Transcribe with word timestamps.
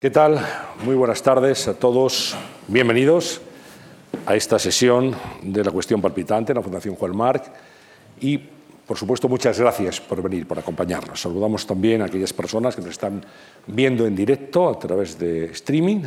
¿Qué 0.00 0.08
tal? 0.08 0.40
Muy 0.82 0.94
buenas 0.94 1.22
tardes 1.22 1.68
a 1.68 1.74
todos. 1.74 2.34
Bienvenidos 2.68 3.42
a 4.24 4.34
esta 4.34 4.58
sesión 4.58 5.14
de 5.42 5.62
la 5.62 5.70
cuestión 5.70 6.00
palpitante 6.00 6.52
en 6.52 6.56
la 6.56 6.62
Fundación 6.62 6.94
Juan 6.94 7.14
Marc 7.14 7.44
y, 8.18 8.38
por 8.38 8.96
supuesto, 8.96 9.28
muchas 9.28 9.60
gracias 9.60 10.00
por 10.00 10.22
venir, 10.22 10.48
por 10.48 10.58
acompañarnos. 10.58 11.20
Saludamos 11.20 11.66
también 11.66 12.00
a 12.00 12.06
aquellas 12.06 12.32
personas 12.32 12.74
que 12.74 12.80
nos 12.80 12.92
están 12.92 13.22
viendo 13.66 14.06
en 14.06 14.16
directo 14.16 14.70
a 14.70 14.78
través 14.78 15.18
de 15.18 15.50
streaming 15.52 16.04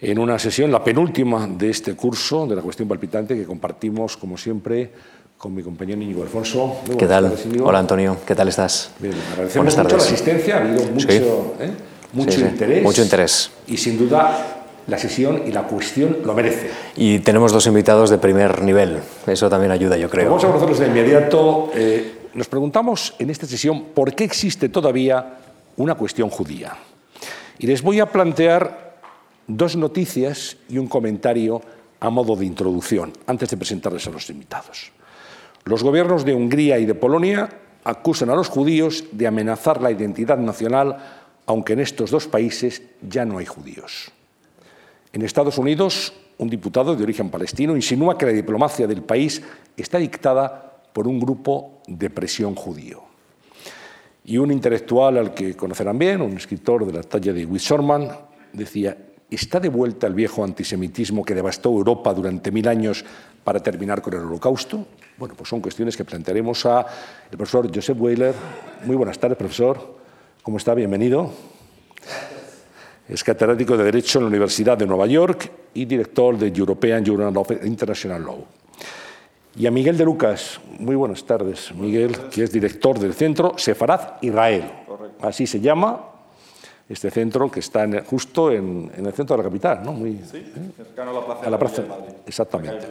en 0.00 0.18
una 0.18 0.36
sesión, 0.40 0.72
la 0.72 0.82
penúltima 0.82 1.46
de 1.46 1.70
este 1.70 1.94
curso 1.94 2.44
de 2.48 2.56
la 2.56 2.62
cuestión 2.62 2.88
palpitante 2.88 3.36
que 3.36 3.44
compartimos, 3.44 4.16
como 4.16 4.36
siempre, 4.36 4.90
con 5.38 5.54
mi 5.54 5.62
compañero 5.62 6.02
Íñigo 6.02 6.24
Alfonso. 6.24 6.78
¿Qué 6.98 7.06
tal? 7.06 7.32
Hola, 7.62 7.78
Antonio. 7.78 8.16
¿Qué 8.26 8.34
tal 8.34 8.48
estás? 8.48 8.90
Bien, 8.98 9.14
agradecemos 9.30 9.76
mucho 9.76 9.96
la 9.96 10.02
asistencia, 10.02 10.56
ha 10.56 10.60
habido 10.62 10.86
mucho... 10.90 11.08
¿eh? 11.60 11.70
Mucho 12.12 12.40
interés. 12.40 12.82
Mucho 12.82 13.02
interés. 13.02 13.50
Y 13.66 13.76
sin 13.76 13.98
duda 13.98 14.60
la 14.86 14.98
sesión 14.98 15.44
y 15.46 15.52
la 15.52 15.62
cuestión 15.62 16.18
lo 16.24 16.34
merece. 16.34 16.70
Y 16.96 17.20
tenemos 17.20 17.52
dos 17.52 17.66
invitados 17.66 18.10
de 18.10 18.18
primer 18.18 18.62
nivel. 18.62 18.98
Eso 19.26 19.48
también 19.48 19.70
ayuda, 19.70 19.96
yo 19.96 20.10
creo. 20.10 20.26
Vamos 20.26 20.44
a 20.44 20.48
conocerlos 20.48 20.78
de 20.80 20.86
inmediato. 20.86 21.70
Eh, 21.74 22.28
nos 22.34 22.48
preguntamos 22.48 23.14
en 23.18 23.30
esta 23.30 23.46
sesión 23.46 23.86
por 23.94 24.14
qué 24.14 24.24
existe 24.24 24.68
todavía 24.68 25.38
una 25.76 25.94
cuestión 25.94 26.28
judía. 26.28 26.76
Y 27.58 27.66
les 27.66 27.82
voy 27.82 28.00
a 28.00 28.06
plantear 28.06 28.98
dos 29.46 29.76
noticias 29.76 30.56
y 30.68 30.78
un 30.78 30.86
comentario 30.86 31.60
a 32.00 32.10
modo 32.10 32.34
de 32.34 32.46
introducción, 32.46 33.12
antes 33.26 33.50
de 33.50 33.56
presentarles 33.56 34.06
a 34.06 34.10
los 34.10 34.28
invitados. 34.30 34.90
Los 35.64 35.82
gobiernos 35.82 36.24
de 36.24 36.34
Hungría 36.34 36.78
y 36.78 36.86
de 36.86 36.94
Polonia 36.94 37.48
acusan 37.84 38.30
a 38.30 38.34
los 38.34 38.48
judíos 38.48 39.04
de 39.12 39.26
amenazar 39.26 39.82
la 39.82 39.90
identidad 39.90 40.38
nacional 40.38 41.19
aunque 41.50 41.72
en 41.72 41.80
estos 41.80 42.12
dos 42.12 42.28
países 42.28 42.80
ya 43.02 43.24
no 43.24 43.38
hay 43.38 43.44
judíos. 43.44 44.12
En 45.12 45.22
Estados 45.22 45.58
Unidos, 45.58 46.12
un 46.38 46.48
diputado 46.48 46.94
de 46.94 47.02
origen 47.02 47.28
palestino 47.28 47.74
insinúa 47.74 48.16
que 48.16 48.26
la 48.26 48.30
diplomacia 48.30 48.86
del 48.86 49.02
país 49.02 49.42
está 49.76 49.98
dictada 49.98 50.84
por 50.92 51.08
un 51.08 51.18
grupo 51.18 51.82
de 51.88 52.08
presión 52.08 52.54
judío. 52.54 53.02
Y 54.24 54.38
un 54.38 54.52
intelectual 54.52 55.18
al 55.18 55.34
que 55.34 55.56
conocerán 55.56 55.98
bien, 55.98 56.22
un 56.22 56.36
escritor 56.36 56.86
de 56.86 56.92
la 56.92 57.02
talla 57.02 57.32
de 57.32 57.44
Witt 57.44 57.64
decía, 58.52 58.96
¿está 59.28 59.58
de 59.58 59.70
vuelta 59.70 60.06
el 60.06 60.14
viejo 60.14 60.44
antisemitismo 60.44 61.24
que 61.24 61.34
devastó 61.34 61.70
Europa 61.70 62.14
durante 62.14 62.52
mil 62.52 62.68
años 62.68 63.04
para 63.42 63.60
terminar 63.60 64.00
con 64.02 64.14
el 64.14 64.20
holocausto? 64.20 64.86
Bueno, 65.18 65.34
pues 65.34 65.48
son 65.48 65.60
cuestiones 65.60 65.96
que 65.96 66.04
plantearemos 66.04 66.64
a 66.66 66.86
el 67.28 67.36
profesor 67.36 67.68
Joseph 67.74 68.00
Weiler. 68.00 68.34
Muy 68.84 68.94
buenas 68.94 69.18
tardes, 69.18 69.36
profesor. 69.36 69.99
¿Cómo 70.42 70.56
está? 70.56 70.72
Bienvenido. 70.72 71.30
Es 73.06 73.22
catedrático 73.22 73.76
de 73.76 73.84
Derecho 73.84 74.18
en 74.18 74.24
la 74.24 74.28
Universidad 74.28 74.78
de 74.78 74.86
Nueva 74.86 75.06
York 75.06 75.50
y 75.74 75.84
director 75.84 76.38
de 76.38 76.48
European 76.48 77.04
Journal 77.04 77.36
of 77.36 77.50
International 77.62 78.22
Law. 78.22 78.46
Y 79.56 79.66
a 79.66 79.70
Miguel 79.70 79.98
de 79.98 80.04
Lucas, 80.06 80.58
muy 80.78 80.96
buenas 80.96 81.24
tardes, 81.24 81.74
Miguel, 81.74 82.16
que 82.30 82.44
es 82.44 82.52
director 82.52 82.98
del 82.98 83.12
centro 83.12 83.52
Sefarad 83.58 84.14
Israel. 84.22 84.64
Así 85.20 85.46
se 85.46 85.60
llama 85.60 86.06
este 86.88 87.10
centro 87.10 87.50
que 87.50 87.60
está 87.60 87.86
justo 88.06 88.50
en, 88.50 88.90
el 88.96 89.12
centro 89.12 89.36
de 89.36 89.42
la 89.42 89.48
capital, 89.48 89.82
¿no? 89.84 89.92
Muy, 89.92 90.22
sí, 90.30 90.38
¿eh? 90.38 90.70
cercano 90.74 91.10
a 91.10 91.14
la 91.14 91.26
plaza. 91.26 91.46
A 91.46 91.50
la 91.50 91.58
plaza, 91.58 91.82
exactamente. 92.26 92.86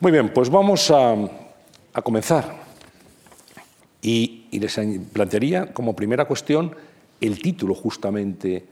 Muy 0.00 0.10
bien, 0.10 0.32
pues 0.32 0.50
vamos 0.50 0.90
a, 0.90 1.14
a 1.92 2.02
comenzar. 2.02 2.52
Y, 4.02 4.37
les 4.52 4.80
plantearía 5.12 5.72
como 5.72 5.94
primera 5.94 6.24
cuestión 6.24 6.74
el 7.20 7.40
título 7.40 7.74
justamente 7.74 8.64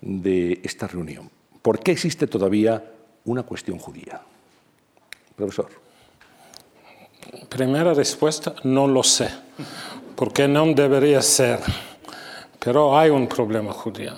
de 0.00 0.60
esta 0.62 0.88
reunión. 0.88 1.30
¿Por 1.62 1.78
qué 1.80 1.92
existe 1.92 2.26
todavía 2.26 2.82
una 3.24 3.44
cuestión 3.44 3.78
judía? 3.78 4.20
Profesor. 5.36 5.68
Primera 7.48 7.94
respuesta, 7.94 8.54
no 8.64 8.88
lo 8.88 9.02
sé, 9.02 9.28
porque 10.16 10.48
no 10.48 10.66
debería 10.74 11.22
ser, 11.22 11.60
pero 12.58 12.98
hay 12.98 13.10
un 13.10 13.28
problema 13.28 13.72
judío. 13.72 14.12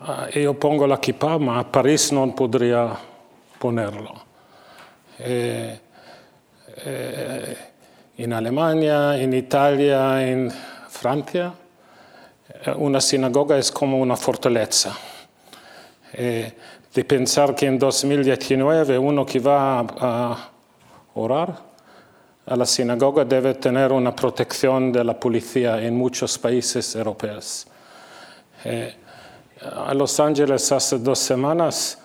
Ah, 0.00 0.28
yo 0.34 0.54
pongo 0.54 0.86
la 0.86 1.00
kippah, 1.00 1.38
pero 1.38 1.52
a 1.52 1.70
París 1.70 2.12
no 2.12 2.34
podría 2.34 2.96
ponerlo. 3.58 4.14
Eh, 5.18 5.80
eh, 6.84 7.56
en 8.18 8.32
Alemania, 8.32 9.16
en 9.16 9.32
Italia, 9.32 10.28
en 10.28 10.50
Francia, 10.88 11.54
eh, 12.64 12.72
una 12.76 13.00
sinagoga 13.00 13.56
es 13.56 13.70
como 13.70 14.00
una 14.00 14.16
fortaleza. 14.16 14.92
Eh, 16.12 16.52
de 16.92 17.04
pensar 17.04 17.54
que 17.54 17.66
en 17.66 17.78
2019 17.78 18.98
uno 18.98 19.24
que 19.24 19.38
va 19.38 19.80
a 19.80 20.50
orar 21.14 21.62
a 22.44 22.56
la 22.56 22.66
sinagoga 22.66 23.24
debe 23.24 23.54
tener 23.54 23.92
una 23.92 24.16
protección 24.16 24.90
de 24.90 25.04
la 25.04 25.20
policía 25.20 25.80
en 25.80 25.94
muchos 25.96 26.38
países 26.38 26.96
europeos. 26.96 27.68
Eh, 28.64 28.96
Los 29.94 30.18
Ángeles 30.18 30.72
hace 30.72 30.98
dos 30.98 31.20
semanas 31.20 31.98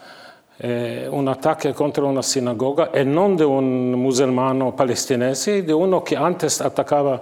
eh, 0.59 1.07
un 1.09 1.27
ataque 1.27 1.73
contra 1.73 2.03
una 2.05 2.21
sinagoga 2.21 2.91
e 2.91 3.03
non 3.03 3.35
de 3.35 3.43
un 3.43 3.91
musulmano 3.93 4.73
palestinese, 4.73 5.63
de 5.63 5.73
uno 5.73 6.01
que 6.03 6.15
antes 6.15 6.61
atacaba 6.61 7.21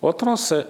otros. 0.00 0.52
Eh, 0.52 0.66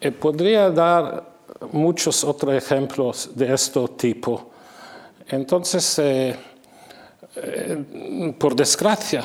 eh, 0.00 0.12
podría 0.12 0.70
dar 0.70 1.24
muchos 1.72 2.22
otros 2.22 2.54
ejemplos 2.54 3.30
de 3.34 3.52
este 3.52 3.88
tipo. 3.96 4.50
Entonces, 5.28 5.98
eh, 5.98 6.36
eh, 7.36 8.34
por 8.38 8.54
desgracia, 8.54 9.24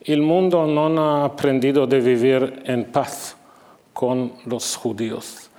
el 0.00 0.22
mundo 0.22 0.64
no 0.66 0.86
ha 1.02 1.24
aprendido 1.24 1.86
de 1.86 2.00
vivir 2.00 2.62
en 2.64 2.84
paz 2.84 3.36
con 3.92 4.32
los 4.46 4.76
judíos. 4.76 5.50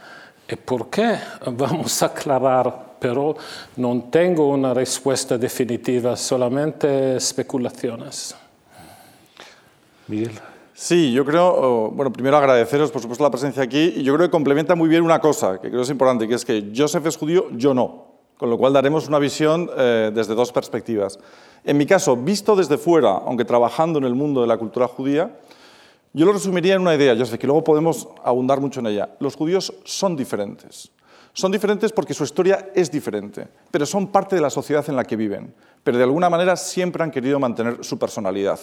¿Y 0.48 0.56
por 0.56 0.90
qué? 0.90 1.18
Vamos 1.46 2.02
a 2.02 2.06
aclarar 2.08 2.91
pero 3.02 3.36
no 3.78 4.04
tengo 4.12 4.48
una 4.50 4.76
respuesta 4.76 5.36
definitiva, 5.36 6.16
solamente 6.16 7.16
especulaciones. 7.16 8.36
Miguel. 10.08 10.40
Sí, 10.76 11.12
yo 11.12 11.26
creo, 11.26 11.90
bueno, 11.90 12.14
primero 12.14 12.38
agradeceros 12.38 12.92
por 12.92 13.02
supuesto 13.02 13.24
la 13.24 13.32
presencia 13.32 13.64
aquí 13.64 13.94
y 13.98 14.04
yo 14.04 14.14
creo 14.14 14.28
que 14.28 14.32
complementa 14.32 14.76
muy 14.76 14.88
bien 14.88 15.02
una 15.02 15.20
cosa 15.20 15.60
que 15.60 15.70
creo 15.70 15.82
es 15.82 15.90
importante, 15.90 16.28
que 16.28 16.36
es 16.36 16.46
que 16.46 16.72
Joseph 16.76 17.06
es 17.08 17.18
judío, 17.18 17.48
yo 17.52 17.74
no, 17.74 18.06
con 18.38 18.52
lo 18.52 18.58
cual 18.60 18.72
daremos 18.72 19.08
una 19.08 19.18
visión 19.18 19.68
eh, 19.76 20.12
desde 20.14 20.36
dos 20.36 20.52
perspectivas. 20.52 21.18
En 21.64 21.78
mi 21.78 21.88
caso, 21.88 22.16
visto 22.16 22.56
desde 22.56 22.78
fuera, 22.78 23.14
aunque 23.26 23.46
trabajando 23.46 23.98
en 23.98 24.06
el 24.06 24.14
mundo 24.14 24.42
de 24.42 24.48
la 24.48 24.58
cultura 24.58 24.88
judía, 24.88 25.40
yo 26.14 26.26
lo 26.26 26.34
resumiría 26.34 26.76
en 26.76 26.82
una 26.82 26.94
idea, 26.94 27.16
Joseph, 27.18 27.40
que 27.40 27.48
luego 27.48 27.64
podemos 27.64 28.08
abundar 28.24 28.62
mucho 28.62 28.80
en 28.80 28.88
ella. 28.88 29.10
Los 29.20 29.36
judíos 29.36 29.74
son 29.86 30.16
diferentes. 30.16 30.92
Son 31.34 31.52
diferentes 31.52 31.94
porque 31.94 32.14
su 32.14 32.24
historia 32.24 32.70
es 32.76 32.92
diferente, 32.92 33.48
pero 33.72 33.86
son 33.86 34.08
parte 34.08 34.36
de 34.36 34.42
la 34.42 34.50
sociedad 34.50 34.84
en 34.90 34.98
la 34.98 35.06
que 35.06 35.16
viven. 35.16 35.54
Pero 35.84 35.98
de 35.98 36.04
alguna 36.04 36.30
manera 36.30 36.56
siempre 36.58 37.04
han 37.04 37.12
querido 37.12 37.40
mantener 37.40 37.84
su 37.84 37.98
personalidad. 37.98 38.60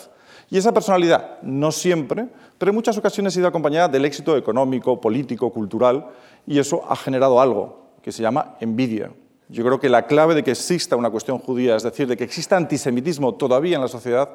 Y 0.50 0.58
esa 0.58 0.72
personalidad, 0.72 1.40
no 1.42 1.72
siempre, 1.72 2.28
pero 2.58 2.70
en 2.70 2.74
muchas 2.74 2.96
ocasiones 2.98 3.32
ha 3.32 3.36
sido 3.36 3.48
acompañada 3.48 3.88
del 3.88 4.04
éxito 4.04 4.36
económico, 4.36 5.00
político, 5.00 5.50
cultural, 5.50 6.08
y 6.46 6.58
eso 6.58 6.82
ha 6.88 6.96
generado 6.96 7.40
algo 7.40 7.88
que 8.02 8.12
se 8.12 8.22
llama 8.22 8.56
envidia. 8.60 9.10
Yo 9.48 9.64
creo 9.64 9.80
que 9.80 9.88
la 9.88 10.06
clave 10.06 10.34
de 10.34 10.44
que 10.44 10.50
exista 10.50 10.96
una 10.96 11.10
cuestión 11.10 11.38
judía, 11.38 11.76
es 11.76 11.82
decir, 11.82 12.06
de 12.06 12.16
que 12.16 12.24
exista 12.24 12.56
antisemitismo 12.56 13.34
todavía 13.34 13.76
en 13.76 13.82
la 13.82 13.88
sociedad, 13.88 14.30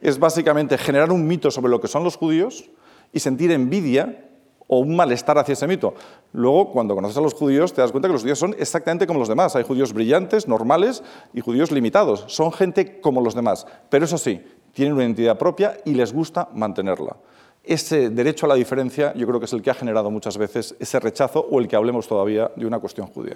es 0.00 0.18
básicamente 0.18 0.78
generar 0.78 1.12
un 1.12 1.26
mito 1.26 1.50
sobre 1.50 1.70
lo 1.70 1.80
que 1.80 1.88
son 1.88 2.04
los 2.04 2.16
judíos 2.16 2.70
y 3.12 3.20
sentir 3.20 3.50
envidia 3.50 4.25
o 4.68 4.80
un 4.80 4.96
malestar 4.96 5.38
hacia 5.38 5.52
ese 5.52 5.66
mito. 5.66 5.94
Luego, 6.32 6.70
cuando 6.72 6.94
conoces 6.94 7.16
a 7.16 7.20
los 7.20 7.34
judíos, 7.34 7.72
te 7.72 7.80
das 7.80 7.92
cuenta 7.92 8.08
que 8.08 8.12
los 8.12 8.22
judíos 8.22 8.38
son 8.38 8.54
exactamente 8.58 9.06
como 9.06 9.18
los 9.18 9.28
demás. 9.28 9.56
Hay 9.56 9.64
judíos 9.64 9.92
brillantes, 9.92 10.48
normales 10.48 11.02
y 11.32 11.40
judíos 11.40 11.70
limitados. 11.70 12.24
Son 12.28 12.52
gente 12.52 13.00
como 13.00 13.20
los 13.20 13.34
demás. 13.34 13.66
Pero 13.88 14.04
eso 14.04 14.18
sí, 14.18 14.42
tienen 14.72 14.94
una 14.94 15.04
identidad 15.04 15.38
propia 15.38 15.78
y 15.84 15.94
les 15.94 16.12
gusta 16.12 16.48
mantenerla. 16.52 17.16
Ese 17.64 18.10
derecho 18.10 18.46
a 18.46 18.50
la 18.50 18.54
diferencia 18.54 19.12
yo 19.14 19.26
creo 19.26 19.40
que 19.40 19.46
es 19.46 19.52
el 19.52 19.62
que 19.62 19.70
ha 19.70 19.74
generado 19.74 20.10
muchas 20.10 20.38
veces 20.38 20.76
ese 20.78 21.00
rechazo 21.00 21.48
o 21.50 21.58
el 21.58 21.66
que 21.66 21.74
hablemos 21.74 22.06
todavía 22.06 22.50
de 22.54 22.66
una 22.66 22.78
cuestión 22.78 23.08
judía. 23.08 23.34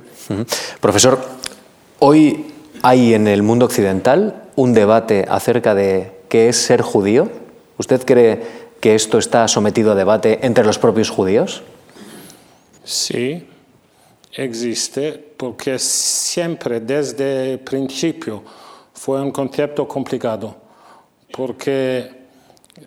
Profesor, 0.81 1.19
hoy 1.99 2.47
hay 2.83 3.15
en 3.15 3.27
el 3.27 3.43
mundo 3.43 3.65
occidental 3.65 4.51
un 4.55 4.73
debate 4.73 5.27
acerca 5.29 5.75
de 5.75 6.21
qué 6.29 6.49
es 6.49 6.57
ser 6.57 6.83
judío. 6.83 7.29
¿Usted 7.77 8.05
cree 8.05 8.60
que 8.81 8.95
esto 8.95 9.19
está 9.19 9.47
sometido 9.47 9.93
a 9.93 9.95
debate 9.95 10.41
entre 10.43 10.65
los 10.65 10.79
propios 10.79 11.11
judíos? 11.11 11.63
Sí, 12.83 13.47
existe, 14.33 15.13
porque 15.37 15.79
siempre 15.79 16.81
desde 16.81 17.53
el 17.53 17.59
principio 17.61 18.43
fue 18.95 19.21
un 19.21 19.31
concepto 19.31 19.87
complicado, 19.87 20.57
porque 21.33 22.11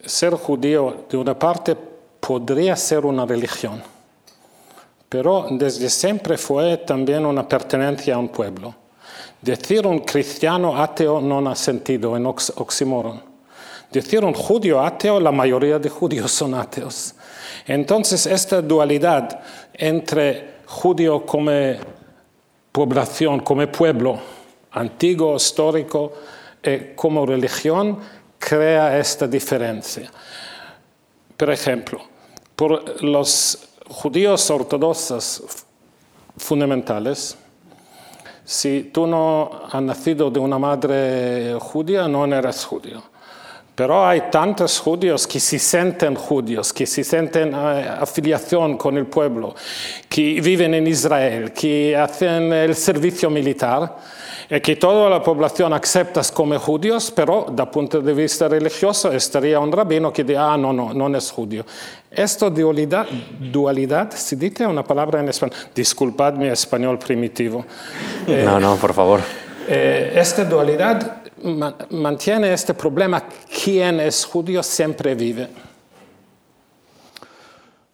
ser 0.05 0.33
judío 0.33 1.05
de 1.09 1.17
una 1.17 1.37
parte 1.37 1.75
podría 2.19 2.75
ser 2.75 3.05
una 3.05 3.25
religión, 3.25 3.83
pero 5.07 5.47
desde 5.51 5.89
siempre 5.89 6.37
fue 6.37 6.77
también 6.77 7.25
una 7.25 7.47
pertenencia 7.47 8.15
a 8.15 8.17
un 8.17 8.29
pueblo. 8.29 8.75
Decir 9.41 9.85
un 9.85 9.99
cristiano 9.99 10.81
ateo 10.81 11.21
no 11.21 11.47
ha 11.49 11.55
sentido 11.55 12.15
en 12.15 12.25
oxímoron. 12.25 13.32
Un 14.21 14.33
judío 14.33 14.81
ateo, 14.81 15.19
la 15.19 15.31
mayoría 15.31 15.77
de 15.77 15.89
judíos 15.89 16.31
son 16.31 16.55
ateos. 16.55 17.13
Entonces, 17.67 18.25
esta 18.25 18.61
dualidad 18.61 19.39
entre 19.73 20.55
judío 20.65 21.25
como 21.25 21.51
población, 22.71 23.41
como 23.41 23.67
pueblo, 23.67 24.19
antiguo, 24.71 25.35
histórico, 25.35 26.13
y 26.63 26.95
como 26.95 27.25
religión, 27.25 27.99
crea 28.39 28.97
esta 28.97 29.27
diferencia. 29.27 30.09
Por 31.37 31.51
ejemplo, 31.51 32.01
por 32.55 33.03
los 33.03 33.69
judíos 33.87 34.49
ortodoxos 34.49 35.43
fundamentales, 36.37 37.37
si 38.45 38.89
tú 38.93 39.07
no 39.07 39.61
has 39.71 39.81
nacido 39.81 40.29
de 40.29 40.39
una 40.39 40.57
madre 40.57 41.55
judía, 41.59 42.07
no 42.07 42.25
eres 42.25 42.65
judío. 42.65 43.12
Pero 43.75 44.05
hay 44.05 44.29
tantos 44.29 44.79
judíos 44.79 45.25
que 45.25 45.39
se 45.39 45.57
sienten 45.57 46.13
judíos, 46.13 46.71
que 46.71 46.85
se 46.85 47.03
sienten 47.03 47.53
eh, 47.53 47.89
afiliación 47.99 48.77
con 48.77 48.97
el 48.97 49.07
pueblo, 49.07 49.55
que 50.07 50.39
viven 50.41 50.75
en 50.75 50.85
Israel, 50.85 51.51
que 51.51 51.97
hacen 51.97 52.53
el 52.53 52.75
servicio 52.75 53.31
militar, 53.31 53.97
y 54.47 54.59
que 54.59 54.75
toda 54.75 55.09
la 55.09 55.23
población 55.23 55.73
acepta 55.73 56.21
como 56.31 56.59
judíos, 56.59 57.11
pero 57.15 57.47
da 57.49 57.65
punto 57.65 57.99
de 57.99 58.13
vista 58.13 58.47
religioso 58.47 59.11
estaría 59.11 59.59
un 59.59 59.71
rabino 59.71 60.13
que 60.13 60.23
diga, 60.23 60.53
ah, 60.53 60.57
no, 60.57 60.71
no, 60.71 60.93
no 60.93 61.17
es 61.17 61.31
judío. 61.31 61.65
Esta 62.11 62.51
dualidad, 62.51 63.07
dualidad, 63.39 64.11
se 64.11 64.35
dice 64.35 64.67
una 64.67 64.83
palabra 64.83 65.19
en 65.19 65.29
español, 65.29 65.57
disculpad 65.73 66.33
mi 66.33 66.47
español 66.47 66.99
primitivo. 66.99 67.65
no, 68.27 68.59
no, 68.59 68.75
por 68.75 68.93
favor. 68.93 69.21
Eh, 69.67 70.13
esta 70.15 70.43
dualidad 70.43 71.22
mantiene 71.89 72.53
este 72.53 72.73
problema, 72.73 73.23
quién 73.63 73.99
es 73.99 74.25
judío 74.25 74.63
siempre 74.63 75.15
vive. 75.15 75.49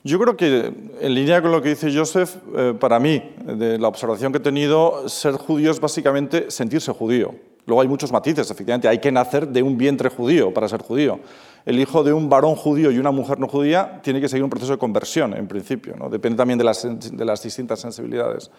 Yo 0.03 0.17
creo 0.17 0.37
que, 0.37 0.73
en 1.01 1.13
línea 1.13 1.41
con 1.41 1.51
lo 1.51 1.61
que 1.61 1.69
dice 1.69 1.93
Joseph, 1.93 2.35
eh, 2.55 2.73
para 2.79 2.99
mí, 2.99 3.21
de 3.43 3.77
la 3.77 3.89
observación 3.89 4.31
que 4.31 4.37
he 4.37 4.41
tenido, 4.41 5.09
ser 5.09 5.33
judío 5.33 5.71
es 5.71 5.79
básicamente 5.79 6.49
sentirse 6.49 6.93
judío. 6.93 7.35
Luego 7.65 7.81
hay 7.81 7.87
muchos 7.87 8.11
matices, 8.11 8.49
efectivamente, 8.49 8.87
hay 8.87 8.99
que 8.99 9.11
nacer 9.11 9.47
de 9.47 9.61
un 9.61 9.77
vientre 9.77 10.09
judío 10.09 10.53
para 10.53 10.69
ser 10.69 10.81
judío. 10.81 11.19
El 11.65 11.79
hijo 11.79 12.03
de 12.03 12.13
un 12.13 12.29
varón 12.29 12.55
judío 12.55 12.91
y 12.91 12.97
una 12.97 13.11
mujer 13.11 13.39
no 13.39 13.47
judía 13.47 13.99
tiene 14.01 14.21
que 14.21 14.29
seguir 14.29 14.43
un 14.43 14.49
proceso 14.49 14.71
de 14.71 14.77
conversión, 14.79 15.35
en 15.35 15.47
principio, 15.47 15.95
¿no? 15.97 16.09
depende 16.09 16.37
también 16.37 16.57
de 16.57 16.63
las, 16.63 16.87
de 16.87 17.25
las 17.25 17.43
distintas 17.43 17.79
sensibilidades. 17.79 18.49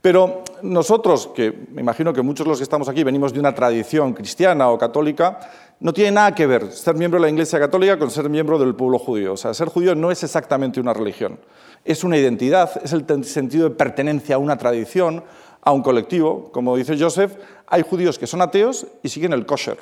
Pero 0.00 0.44
nosotros, 0.62 1.28
que 1.34 1.52
me 1.72 1.80
imagino 1.80 2.12
que 2.12 2.22
muchos 2.22 2.44
de 2.44 2.50
los 2.50 2.58
que 2.58 2.64
estamos 2.64 2.88
aquí 2.88 3.02
venimos 3.02 3.32
de 3.32 3.40
una 3.40 3.54
tradición 3.54 4.14
cristiana 4.14 4.70
o 4.70 4.78
católica, 4.78 5.40
no 5.80 5.92
tiene 5.92 6.12
nada 6.12 6.34
que 6.34 6.46
ver 6.46 6.70
ser 6.72 6.94
miembro 6.94 7.18
de 7.18 7.26
la 7.26 7.30
Iglesia 7.30 7.58
Católica 7.58 7.98
con 7.98 8.10
ser 8.10 8.28
miembro 8.28 8.58
del 8.58 8.74
pueblo 8.74 8.98
judío. 8.98 9.32
O 9.32 9.36
sea, 9.36 9.54
ser 9.54 9.68
judío 9.68 9.94
no 9.94 10.10
es 10.10 10.22
exactamente 10.22 10.80
una 10.80 10.92
religión, 10.92 11.38
es 11.84 12.04
una 12.04 12.16
identidad, 12.16 12.70
es 12.82 12.92
el 12.92 13.24
sentido 13.24 13.68
de 13.68 13.74
pertenencia 13.74 14.36
a 14.36 14.38
una 14.38 14.56
tradición, 14.56 15.24
a 15.62 15.72
un 15.72 15.82
colectivo. 15.82 16.50
Como 16.52 16.76
dice 16.76 16.96
Joseph, 16.98 17.36
hay 17.66 17.82
judíos 17.82 18.18
que 18.18 18.26
son 18.26 18.40
ateos 18.40 18.86
y 19.02 19.08
siguen 19.08 19.32
el 19.32 19.46
kosher. 19.46 19.78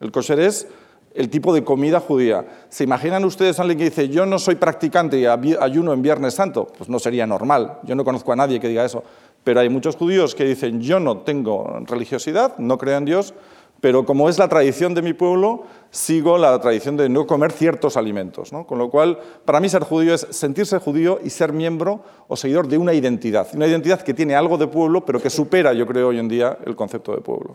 El 0.00 0.10
kosher 0.10 0.40
es 0.40 0.66
el 1.14 1.28
tipo 1.28 1.52
de 1.52 1.64
comida 1.64 2.00
judía. 2.00 2.44
¿Se 2.68 2.84
imaginan 2.84 3.24
ustedes 3.24 3.58
a 3.58 3.62
alguien 3.62 3.78
que 3.78 3.84
dice, 3.84 4.08
yo 4.08 4.26
no 4.26 4.38
soy 4.38 4.54
practicante 4.54 5.18
y 5.18 5.26
ayuno 5.26 5.92
en 5.92 6.02
Viernes 6.02 6.34
Santo? 6.34 6.68
Pues 6.76 6.88
no 6.88 6.98
sería 6.98 7.26
normal. 7.26 7.78
Yo 7.82 7.94
no 7.94 8.04
conozco 8.04 8.32
a 8.32 8.36
nadie 8.36 8.60
que 8.60 8.68
diga 8.68 8.84
eso. 8.84 9.02
Pero 9.44 9.60
hay 9.60 9.68
muchos 9.68 9.96
judíos 9.96 10.34
que 10.34 10.44
dicen, 10.44 10.80
yo 10.80 11.00
no 11.00 11.18
tengo 11.18 11.80
religiosidad, 11.86 12.58
no 12.58 12.78
creo 12.78 12.98
en 12.98 13.04
Dios, 13.04 13.34
pero 13.80 14.04
como 14.04 14.28
es 14.28 14.38
la 14.38 14.48
tradición 14.48 14.94
de 14.94 15.00
mi 15.00 15.14
pueblo, 15.14 15.64
sigo 15.90 16.36
la 16.36 16.60
tradición 16.60 16.96
de 16.96 17.08
no 17.08 17.26
comer 17.26 17.50
ciertos 17.52 17.96
alimentos. 17.96 18.50
Con 18.66 18.78
lo 18.78 18.90
cual, 18.90 19.18
para 19.44 19.60
mí 19.60 19.68
ser 19.68 19.84
judío 19.84 20.14
es 20.14 20.26
sentirse 20.30 20.78
judío 20.78 21.18
y 21.24 21.30
ser 21.30 21.52
miembro 21.52 22.04
o 22.28 22.36
seguidor 22.36 22.68
de 22.68 22.76
una 22.76 22.92
identidad, 22.92 23.48
una 23.54 23.66
identidad 23.66 24.02
que 24.02 24.12
tiene 24.12 24.34
algo 24.34 24.58
de 24.58 24.66
pueblo, 24.66 25.04
pero 25.06 25.20
que 25.20 25.30
supera, 25.30 25.72
yo 25.72 25.86
creo, 25.86 26.08
hoy 26.08 26.18
en 26.18 26.28
día 26.28 26.58
el 26.66 26.76
concepto 26.76 27.14
de 27.14 27.22
pueblo. 27.22 27.54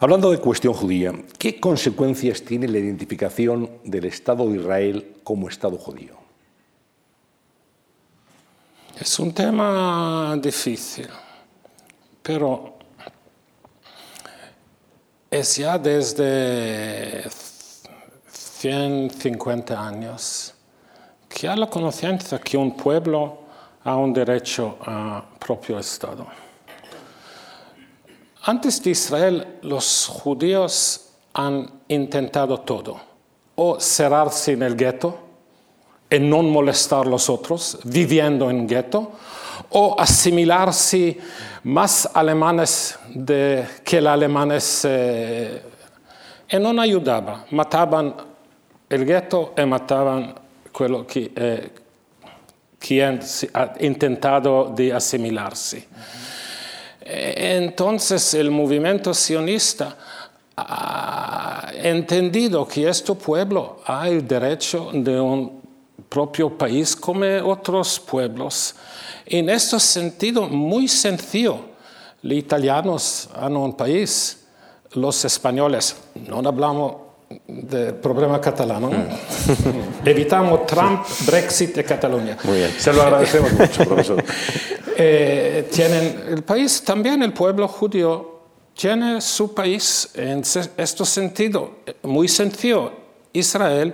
Hablando 0.00 0.30
de 0.30 0.38
cuestión 0.38 0.72
judía, 0.72 1.12
¿qué 1.38 1.60
consecuencias 1.60 2.42
tiene 2.42 2.66
la 2.66 2.78
identificación 2.78 3.70
del 3.84 4.06
Estado 4.06 4.48
de 4.48 4.56
Israel 4.56 5.12
como 5.22 5.48
Estado 5.48 5.76
judío? 5.76 6.23
Es 8.98 9.18
un 9.18 9.32
tema 9.32 10.36
difícil, 10.40 11.08
pero 12.22 12.74
es 15.28 15.56
ya 15.56 15.76
desde 15.76 17.28
150 18.30 19.86
años 19.86 20.54
que 21.28 21.48
hay 21.48 21.58
la 21.58 21.68
conciencia 21.68 22.38
que 22.38 22.56
un 22.56 22.76
pueblo 22.76 23.40
ha 23.82 23.96
un 23.96 24.12
derecho 24.12 24.78
a 24.86 25.24
propio 25.40 25.80
Estado. 25.80 26.28
Antes 28.44 28.80
de 28.80 28.90
Israel, 28.90 29.58
los 29.62 30.06
judíos 30.06 31.10
han 31.32 31.80
intentado 31.88 32.60
todo, 32.60 33.00
o 33.56 33.80
cerrarse 33.80 34.52
en 34.52 34.62
el 34.62 34.76
gueto 34.76 35.23
y 36.14 36.20
no 36.20 36.42
molestar 36.42 37.06
a 37.06 37.10
los 37.10 37.28
otros, 37.28 37.78
viviendo 37.84 38.48
en 38.50 38.66
gueto, 38.66 39.12
o 39.70 39.96
asimilarse 39.98 41.18
más 41.64 42.08
alemanes 42.14 42.98
que 43.84 44.00
los 44.00 44.12
alemanes 44.12 44.82
eh, 44.84 45.62
y 46.48 46.58
no 46.58 46.80
ayudaba. 46.80 47.46
Mataban 47.50 48.14
el 48.88 49.04
gueto 49.04 49.54
y 49.56 49.64
mataban 49.64 50.34
quello 50.76 51.06
que, 51.06 51.32
eh, 51.34 51.70
quien 52.78 53.20
ha 53.54 53.72
intentado 53.80 54.72
de 54.74 54.92
asimilarse. 54.92 55.88
Entonces 57.00 58.34
el 58.34 58.50
movimiento 58.50 59.12
sionista 59.12 59.96
ha 60.56 61.70
entendido 61.74 62.66
que 62.66 62.88
este 62.88 63.14
pueblo 63.14 63.80
ha 63.86 64.08
el 64.08 64.26
derecho 64.26 64.90
de 64.92 65.20
un 65.20 65.63
propio 66.14 66.48
país 66.48 66.94
como 66.94 67.26
otros 67.44 67.98
pueblos 67.98 68.76
en 69.26 69.48
este 69.48 69.80
sentido, 69.80 70.48
muy 70.48 70.86
sencillo, 70.86 71.58
los 72.22 72.38
italianos 72.38 73.28
han 73.34 73.56
un 73.56 73.76
país, 73.76 74.46
los 74.92 75.24
españoles, 75.24 75.96
no 76.28 76.38
hablamos 76.38 76.94
del 77.48 77.94
problema 77.94 78.40
catalán, 78.40 78.84
mm. 78.84 80.06
evitamos 80.06 80.66
Trump, 80.66 81.04
Brexit 81.26 81.76
y 81.78 81.82
Cataluña. 81.82 82.38
Muy 82.44 82.58
bien, 82.58 82.70
se 82.78 82.92
lo 82.92 83.02
agradecemos 83.02 83.52
mucho, 83.58 83.84
profesor. 83.84 84.24
Eh, 84.96 85.68
tienen 85.72 86.24
el 86.28 86.44
país, 86.44 86.80
también 86.84 87.20
el 87.24 87.32
pueblo 87.32 87.66
judío 87.66 88.42
tiene 88.78 89.20
su 89.20 89.52
país 89.52 90.08
en 90.14 90.44
este 90.76 91.04
sentido, 91.04 91.78
muy 92.04 92.28
sencillo. 92.28 92.92
Israel 93.32 93.92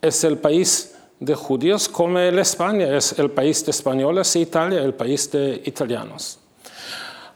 es 0.00 0.22
el 0.22 0.38
país 0.38 0.95
de 1.18 1.34
judíos 1.34 1.88
como 1.88 2.18
el 2.18 2.38
España, 2.38 2.96
es 2.96 3.18
el 3.18 3.30
país 3.30 3.64
de 3.64 3.70
españoles 3.70 4.36
y 4.36 4.42
Italia 4.42 4.80
el 4.80 4.94
país 4.94 5.30
de 5.30 5.62
italianos. 5.64 6.38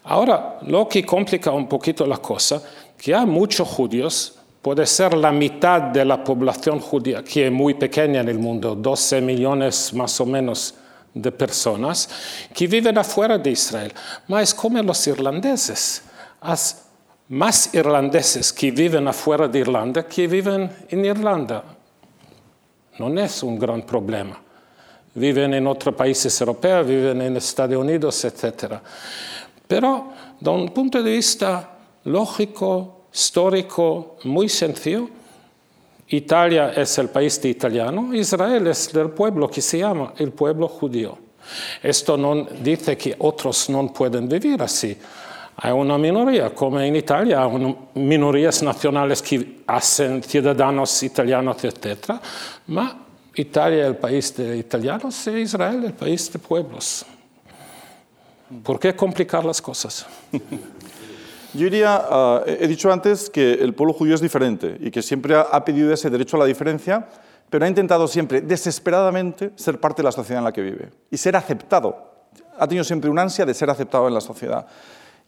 Ahora, 0.04 0.58
lo 0.66 0.88
que 0.88 1.04
complica 1.04 1.50
un 1.50 1.68
poquito 1.68 2.06
la 2.06 2.18
cosa, 2.18 2.62
que 2.98 3.14
hay 3.14 3.26
muchos 3.26 3.68
judíos, 3.68 4.34
puede 4.60 4.86
ser 4.86 5.14
la 5.14 5.32
mitad 5.32 5.80
de 5.80 6.04
la 6.04 6.22
población 6.22 6.80
judía, 6.80 7.22
que 7.22 7.46
es 7.46 7.52
muy 7.52 7.74
pequeña 7.74 8.20
en 8.20 8.28
el 8.28 8.38
mundo, 8.38 8.74
12 8.74 9.20
millones 9.20 9.94
más 9.94 10.20
o 10.20 10.26
menos 10.26 10.74
de 11.14 11.32
personas, 11.32 12.08
que 12.54 12.66
viven 12.66 12.98
afuera 12.98 13.38
de 13.38 13.50
Israel. 13.50 13.92
Pero 14.26 14.40
es 14.40 14.54
como 14.54 14.82
los 14.82 15.06
irlandeses. 15.06 16.02
Hay 16.40 16.56
más 17.28 17.74
irlandeses 17.74 18.52
que 18.52 18.70
viven 18.70 19.06
afuera 19.08 19.48
de 19.48 19.60
Irlanda 19.60 20.02
que 20.02 20.26
viven 20.26 20.70
en 20.88 21.04
Irlanda 21.04 21.62
no 23.08 23.20
es 23.20 23.42
un 23.42 23.58
gran 23.58 23.82
problema. 23.82 24.40
Viven 25.14 25.54
en 25.54 25.66
otros 25.66 25.94
países 25.94 26.40
europeos, 26.40 26.86
viven 26.86 27.22
en 27.22 27.36
Estados 27.36 27.76
Unidos, 27.76 28.24
etc. 28.24 28.74
Pero, 29.66 30.12
de 30.38 30.50
un 30.50 30.68
punto 30.68 31.02
de 31.02 31.12
vista 31.12 31.70
lógico, 32.04 33.06
histórico, 33.12 34.16
muy 34.24 34.48
sencillo, 34.48 35.08
Italia 36.08 36.70
es 36.70 36.98
el 36.98 37.08
país 37.08 37.40
de 37.40 37.48
italiano, 37.48 38.14
Israel 38.14 38.66
es 38.66 38.92
el 38.94 39.10
pueblo 39.10 39.48
que 39.48 39.62
se 39.62 39.78
llama 39.78 40.12
el 40.16 40.32
pueblo 40.32 40.68
judío. 40.68 41.18
Esto 41.82 42.16
no 42.16 42.44
dice 42.44 42.96
que 42.96 43.14
otros 43.18 43.70
no 43.70 43.92
pueden 43.92 44.28
vivir 44.28 44.62
así. 44.62 44.96
Hay 45.62 45.72
una 45.72 45.98
minoría, 45.98 46.54
como 46.54 46.80
en 46.80 46.96
Italia, 46.96 47.44
hay 47.44 47.76
minorías 47.94 48.62
nacionales 48.62 49.20
que 49.20 49.62
hacen 49.66 50.22
ciudadanos 50.22 51.02
italianos, 51.02 51.62
etc. 51.62 51.98
Pero 52.66 52.94
Italia 53.34 53.82
es 53.82 53.86
el 53.88 53.96
país 53.96 54.34
de 54.36 54.56
italianos 54.56 55.26
y 55.26 55.30
Israel 55.40 55.84
el 55.84 55.92
país 55.92 56.32
de 56.32 56.38
pueblos. 56.38 57.04
¿Por 58.62 58.80
qué 58.80 58.96
complicar 58.96 59.44
las 59.44 59.60
cosas? 59.60 60.06
Yo 61.52 61.64
diría, 61.64 62.06
uh, 62.10 62.40
he 62.46 62.66
dicho 62.66 62.90
antes 62.90 63.28
que 63.28 63.52
el 63.52 63.74
pueblo 63.74 63.92
judío 63.92 64.14
es 64.14 64.20
diferente 64.20 64.78
y 64.80 64.90
que 64.90 65.02
siempre 65.02 65.36
ha, 65.36 65.64
pedido 65.64 65.92
ese 65.92 66.08
derecho 66.08 66.36
a 66.36 66.40
la 66.40 66.46
diferencia, 66.46 67.06
pero 67.50 67.66
ha 67.66 67.68
intentado 67.68 68.08
siempre, 68.08 68.40
desesperadamente, 68.40 69.50
ser 69.56 69.78
parte 69.78 70.00
de 70.00 70.04
la 70.04 70.12
sociedad 70.12 70.38
en 70.38 70.44
la 70.44 70.52
que 70.52 70.62
vive 70.62 70.90
y 71.10 71.18
ser 71.18 71.36
aceptado. 71.36 72.12
Ha 72.58 72.66
tenido 72.66 72.84
siempre 72.84 73.10
una 73.10 73.22
ansia 73.22 73.44
de 73.44 73.52
ser 73.52 73.68
aceptado 73.68 74.08
en 74.08 74.14
la 74.14 74.20
sociedad. 74.20 74.66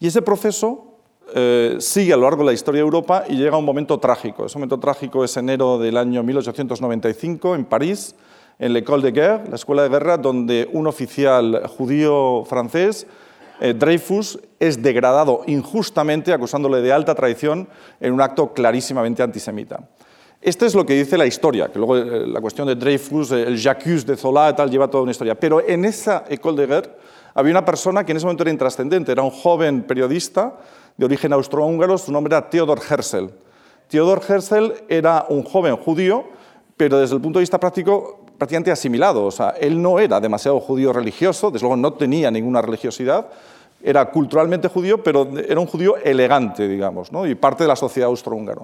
Y 0.02 0.09
ese 0.09 0.21
proceso 0.21 0.97
eh, 1.32 1.76
sigue 1.78 2.12
a 2.12 2.16
lo 2.16 2.25
largo 2.25 2.42
de 2.42 2.47
la 2.47 2.52
historia 2.52 2.80
de 2.80 2.87
Europa 2.87 3.23
y 3.28 3.37
llega 3.37 3.54
a 3.54 3.59
un 3.59 3.64
momento 3.64 4.00
trágico. 4.00 4.44
Ese 4.44 4.59
momento 4.59 4.80
trágico 4.80 5.23
es 5.23 5.37
enero 5.37 5.78
del 5.78 5.97
año 5.97 6.25
1895 6.25 7.54
en 7.54 7.64
París, 7.64 8.16
en 8.59 8.73
l'École 8.73 9.04
de 9.04 9.12
Guerre, 9.12 9.44
la 9.49 9.54
escuela 9.54 9.85
de 9.85 9.90
guerra, 9.90 10.18
donde 10.18 10.68
un 10.73 10.88
oficial 10.88 11.68
judío 11.68 12.42
francés 12.47 13.06
eh, 13.61 13.75
Dreyfus 13.75 14.40
es 14.59 14.82
degradado 14.82 15.42
injustamente 15.47 16.32
acusándole 16.32 16.80
de 16.80 16.92
alta 16.92 17.14
traición 17.14 17.68
en 18.00 18.12
un 18.12 18.23
acto 18.23 18.52
clarísimamente 18.52 19.23
antisemita. 19.23 19.88
Esto 20.40 20.66
es 20.66 20.75
lo 20.75 20.85
que 20.85 20.94
dice 20.94 21.16
la 21.16 21.26
historia, 21.26 21.68
que 21.68 21.78
luego 21.78 21.97
eh, 21.97 22.26
la 22.26 22.40
cuestión 22.40 22.66
de 22.66 22.75
Dreyfus, 22.75 23.30
el 23.30 23.56
Jacques 23.56 24.04
de 24.04 24.16
Zola 24.16 24.52
tal, 24.56 24.68
lleva 24.68 24.88
toda 24.88 25.04
una 25.04 25.12
historia. 25.12 25.37
Pero 25.37 25.64
en 25.64 25.85
esa 25.85 26.25
École 26.28 26.62
de 26.62 26.66
Guerre 26.66 26.90
había 27.34 27.52
una 27.52 27.64
persona 27.64 28.04
que 28.04 28.12
en 28.12 28.16
ese 28.16 28.26
momento 28.26 28.42
era 28.44 28.50
intrascendente, 28.50 29.12
era 29.12 29.22
un 29.22 29.30
joven 29.30 29.82
periodista 29.82 30.54
de 30.96 31.04
origen 31.04 31.32
austrohúngaro, 31.32 31.96
su 31.98 32.12
nombre 32.12 32.34
era 32.34 32.48
Theodor 32.48 32.80
Herzl. 32.88 33.30
Theodor 33.88 34.22
Herzl 34.26 34.72
era 34.88 35.26
un 35.28 35.42
joven 35.42 35.76
judío, 35.76 36.24
pero 36.76 36.98
desde 36.98 37.14
el 37.14 37.20
punto 37.20 37.38
de 37.38 37.42
vista 37.42 37.60
práctico 37.60 38.20
prácticamente 38.38 38.72
asimilado. 38.72 39.24
O 39.24 39.30
sea, 39.30 39.50
él 39.50 39.80
no 39.80 39.98
era 39.98 40.20
demasiado 40.20 40.58
judío 40.60 40.92
religioso, 40.92 41.50
desde 41.50 41.64
luego 41.64 41.76
no 41.76 41.92
tenía 41.92 42.30
ninguna 42.30 42.60
religiosidad, 42.60 43.28
era 43.82 44.10
culturalmente 44.10 44.68
judío, 44.68 45.02
pero 45.02 45.28
era 45.36 45.60
un 45.60 45.66
judío 45.66 45.96
elegante, 45.96 46.68
digamos, 46.68 47.10
y 47.28 47.34
parte 47.34 47.64
de 47.64 47.68
la 47.68 47.76
sociedad 47.76 48.08
austrohúngara. 48.08 48.62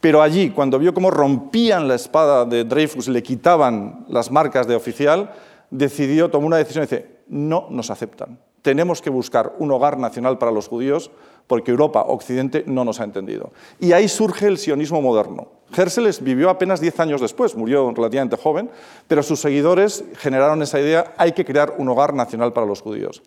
Pero 0.00 0.22
allí, 0.22 0.50
cuando 0.50 0.78
vio 0.78 0.94
cómo 0.94 1.10
rompían 1.10 1.86
la 1.86 1.94
espada 1.94 2.44
de 2.44 2.64
Dreyfus 2.64 3.08
le 3.08 3.22
quitaban 3.22 4.06
las 4.08 4.30
marcas 4.30 4.66
de 4.66 4.74
oficial, 4.74 5.30
decidió, 5.70 6.30
tomó 6.30 6.46
una 6.46 6.56
decisión 6.56 6.84
y 6.84 6.86
dice, 6.86 7.19
no 7.30 7.68
nos 7.70 7.90
aceptan. 7.90 8.38
Tenemos 8.60 9.00
que 9.00 9.08
buscar 9.08 9.54
un 9.58 9.70
hogar 9.70 9.98
nacional 9.98 10.36
para 10.36 10.52
los 10.52 10.68
judíos 10.68 11.10
porque 11.46 11.70
Europa, 11.70 12.02
Occidente, 12.06 12.64
no 12.66 12.84
nos 12.84 13.00
ha 13.00 13.04
entendido. 13.04 13.52
Y 13.80 13.92
ahí 13.92 14.06
surge 14.08 14.46
el 14.46 14.58
sionismo 14.58 15.00
moderno. 15.00 15.48
Herzl 15.74 16.06
vivió 16.20 16.50
apenas 16.50 16.80
10 16.80 17.00
años 17.00 17.20
después, 17.20 17.56
murió 17.56 17.90
relativamente 17.92 18.36
joven, 18.36 18.70
pero 19.08 19.22
sus 19.22 19.40
seguidores 19.40 20.04
generaron 20.16 20.60
esa 20.62 20.78
idea, 20.78 21.14
hay 21.16 21.32
que 21.32 21.44
crear 21.44 21.74
un 21.78 21.88
hogar 21.88 22.12
nacional 22.12 22.52
para 22.52 22.66
los 22.66 22.82
judíos. 22.82 23.22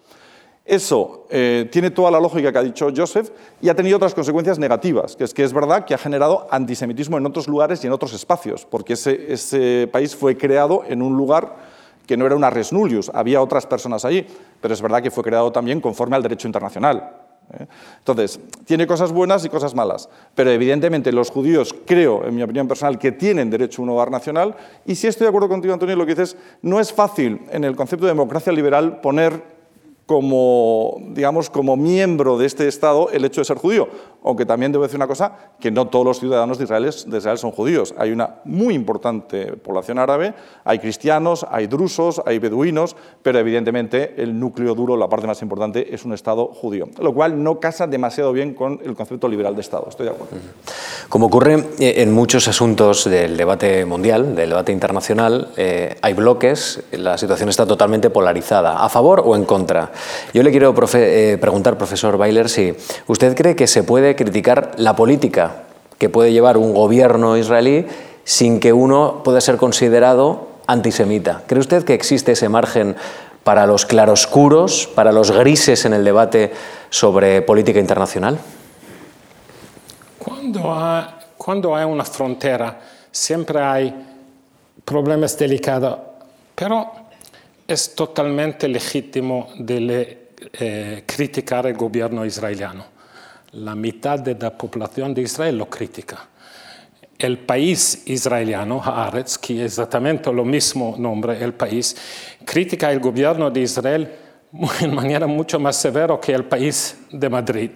Eso 0.65 1.27
eh, 1.29 1.67
tiene 1.71 1.91
toda 1.91 2.09
la 2.09 2.21
lógica 2.21 2.51
que 2.51 2.57
ha 2.57 2.63
dicho 2.63 2.87
Joseph 2.95 3.31
y 3.61 3.67
ha 3.67 3.75
tenido 3.75 3.97
otras 3.97 4.13
consecuencias 4.13 4.57
negativas, 4.57 5.17
que 5.17 5.25
es 5.25 5.33
que 5.33 5.43
es 5.43 5.51
verdad 5.51 5.83
que 5.83 5.93
ha 5.93 5.97
generado 5.97 6.47
antisemitismo 6.51 7.17
en 7.17 7.25
otros 7.25 7.49
lugares 7.49 7.83
y 7.83 7.87
en 7.87 7.93
otros 7.93 8.13
espacios, 8.13 8.65
porque 8.65 8.93
ese, 8.93 9.89
país 9.91 10.15
fue 10.15 10.37
creado 10.37 10.83
en 10.87 11.01
un 11.01 11.17
lugar 11.17 11.57
que 12.05 12.17
no 12.17 12.25
era 12.25 12.35
una 12.35 12.49
res 12.49 12.73
nullius, 12.73 13.11
había 13.13 13.41
otras 13.41 13.65
personas 13.65 14.05
allí, 14.05 14.25
pero 14.61 14.73
es 14.73 14.81
verdad 14.81 15.01
que 15.01 15.11
fue 15.11 15.23
creado 15.23 15.51
también 15.51 15.81
conforme 15.81 16.15
al 16.15 16.23
derecho 16.23 16.47
internacional. 16.47 17.11
¿eh? 17.59 17.67
Entonces, 17.99 18.39
tiene 18.65 18.87
cosas 18.87 19.11
buenas 19.11 19.45
y 19.45 19.49
cosas 19.49 19.73
malas, 19.73 20.09
pero 20.35 20.51
evidentemente 20.51 21.11
los 21.11 21.29
judíos, 21.29 21.75
creo, 21.85 22.25
en 22.25 22.35
mi 22.35 22.43
opinión 22.43 22.67
personal, 22.67 22.99
que 22.99 23.11
tienen 23.11 23.49
derecho 23.49 23.81
a 23.81 23.83
un 23.83 23.89
hogar 23.91 24.11
nacional, 24.11 24.55
y 24.85 24.95
si 24.95 25.07
estoy 25.07 25.25
de 25.25 25.29
acuerdo 25.29 25.49
contigo, 25.49 25.73
Antonio, 25.73 25.95
lo 25.95 26.05
que 26.05 26.15
dices, 26.15 26.37
no 26.61 26.79
es 26.79 26.91
fácil 26.91 27.41
en 27.51 27.63
el 27.63 27.75
concepto 27.75 28.05
de 28.05 28.11
democracia 28.11 28.51
liberal 28.51 29.01
poner 29.01 29.53
como, 30.05 30.97
digamos, 31.11 31.49
como 31.49 31.77
miembro 31.77 32.37
de 32.37 32.45
este 32.45 32.67
Estado 32.67 33.09
el 33.11 33.23
hecho 33.25 33.41
de 33.41 33.45
ser 33.45 33.57
judío. 33.57 33.87
Aunque 34.23 34.45
también 34.45 34.71
debo 34.71 34.83
decir 34.83 34.97
una 34.97 35.07
cosa, 35.07 35.33
que 35.59 35.71
no 35.71 35.87
todos 35.87 36.05
los 36.05 36.19
ciudadanos 36.19 36.57
de 36.57 36.63
Israel, 36.65 37.37
son 37.37 37.51
judíos. 37.51 37.93
Hay 37.97 38.11
una 38.11 38.35
muy 38.45 38.73
importante 38.73 39.53
población 39.53 39.99
árabe, 39.99 40.33
hay 40.63 40.79
cristianos, 40.79 41.45
hay 41.49 41.67
drusos, 41.67 42.21
hay 42.25 42.39
beduinos, 42.39 42.95
pero 43.21 43.39
evidentemente 43.39 44.15
el 44.17 44.39
núcleo 44.39 44.75
duro, 44.75 44.97
la 44.97 45.09
parte 45.09 45.27
más 45.27 45.41
importante, 45.41 45.93
es 45.93 46.05
un 46.05 46.13
Estado 46.13 46.47
judío. 46.47 46.87
Lo 46.99 47.13
cual 47.13 47.41
no 47.41 47.59
casa 47.59 47.87
demasiado 47.87 48.31
bien 48.33 48.53
con 48.53 48.79
el 48.83 48.95
concepto 48.95 49.27
liberal 49.27 49.55
de 49.55 49.61
Estado. 49.61 49.87
Estoy 49.89 50.05
de 50.05 50.11
acuerdo. 50.11 50.35
Como 51.09 51.27
ocurre 51.27 51.65
eh, 51.79 51.95
en 51.97 52.13
muchos 52.13 52.47
asuntos 52.47 53.05
del 53.05 53.35
debate 53.37 53.85
mundial, 53.85 54.35
del 54.35 54.49
debate 54.49 54.71
internacional, 54.71 55.49
eh, 55.57 55.95
hay 56.01 56.13
bloques, 56.13 56.83
la 56.91 57.17
situación 57.17 57.49
está 57.49 57.65
totalmente 57.65 58.09
polarizada, 58.09 58.83
a 58.83 58.89
favor 58.89 59.21
o 59.25 59.35
en 59.35 59.45
contra. 59.45 59.91
Yo 60.33 60.43
le 60.43 60.51
quiero 60.51 60.73
eh, 60.93 61.37
preguntar, 61.39 61.77
profesor 61.77 62.17
Bailer, 62.17 62.49
si 62.49 62.75
usted 63.07 63.35
cree 63.35 63.55
que 63.55 63.67
se 63.67 63.83
puede 63.83 64.15
criticar 64.15 64.71
la 64.77 64.95
política 64.95 65.63
que 65.97 66.09
puede 66.09 66.31
llevar 66.31 66.57
un 66.57 66.73
gobierno 66.73 67.37
israelí 67.37 67.85
sin 68.23 68.59
que 68.59 68.73
uno 68.73 69.21
pueda 69.23 69.41
ser 69.41 69.57
considerado 69.57 70.47
antisemita. 70.67 71.43
¿Cree 71.47 71.59
usted 71.59 71.83
que 71.83 71.93
existe 71.93 72.33
ese 72.33 72.49
margen 72.49 72.95
para 73.43 73.65
los 73.65 73.85
claroscuros, 73.85 74.89
para 74.95 75.11
los 75.11 75.31
grises 75.31 75.85
en 75.85 75.93
el 75.93 76.03
debate 76.03 76.53
sobre 76.89 77.41
política 77.41 77.79
internacional? 77.79 78.39
Cuando 80.17 80.73
hay, 80.73 81.05
cuando 81.37 81.75
hay 81.75 81.85
una 81.85 82.05
frontera 82.05 82.79
siempre 83.13 83.61
hay 83.61 83.93
problemas 84.83 85.37
delicados, 85.37 85.99
pero 86.55 86.91
es 87.67 87.95
totalmente 87.95 88.67
legítimo 88.67 89.49
de 89.57 90.23
eh, 90.53 91.03
criticar 91.05 91.65
el 91.67 91.75
gobierno 91.75 92.25
israeliano. 92.25 92.85
La 93.53 93.75
mitad 93.75 94.19
de 94.19 94.35
la 94.35 94.57
población 94.57 95.13
de 95.13 95.21
Israel 95.21 95.57
lo 95.57 95.69
critica. 95.69 96.27
El 97.17 97.39
país 97.39 98.03
israeliano, 98.07 98.81
Haaretz, 98.83 99.37
que 99.37 99.59
es 99.59 99.73
exactamente 99.73 100.33
lo 100.33 100.43
mismo 100.43 100.95
nombre, 100.97 101.41
el 101.41 101.53
país, 101.53 101.95
critica 102.43 102.91
el 102.91 102.99
gobierno 102.99 103.49
de 103.49 103.61
Israel 103.61 104.11
de 104.79 104.87
manera 104.87 105.27
mucho 105.27 105.59
más 105.59 105.77
severa 105.77 106.19
que 106.19 106.33
el 106.33 106.45
país 106.45 106.97
de 107.11 107.29
Madrid. 107.29 107.71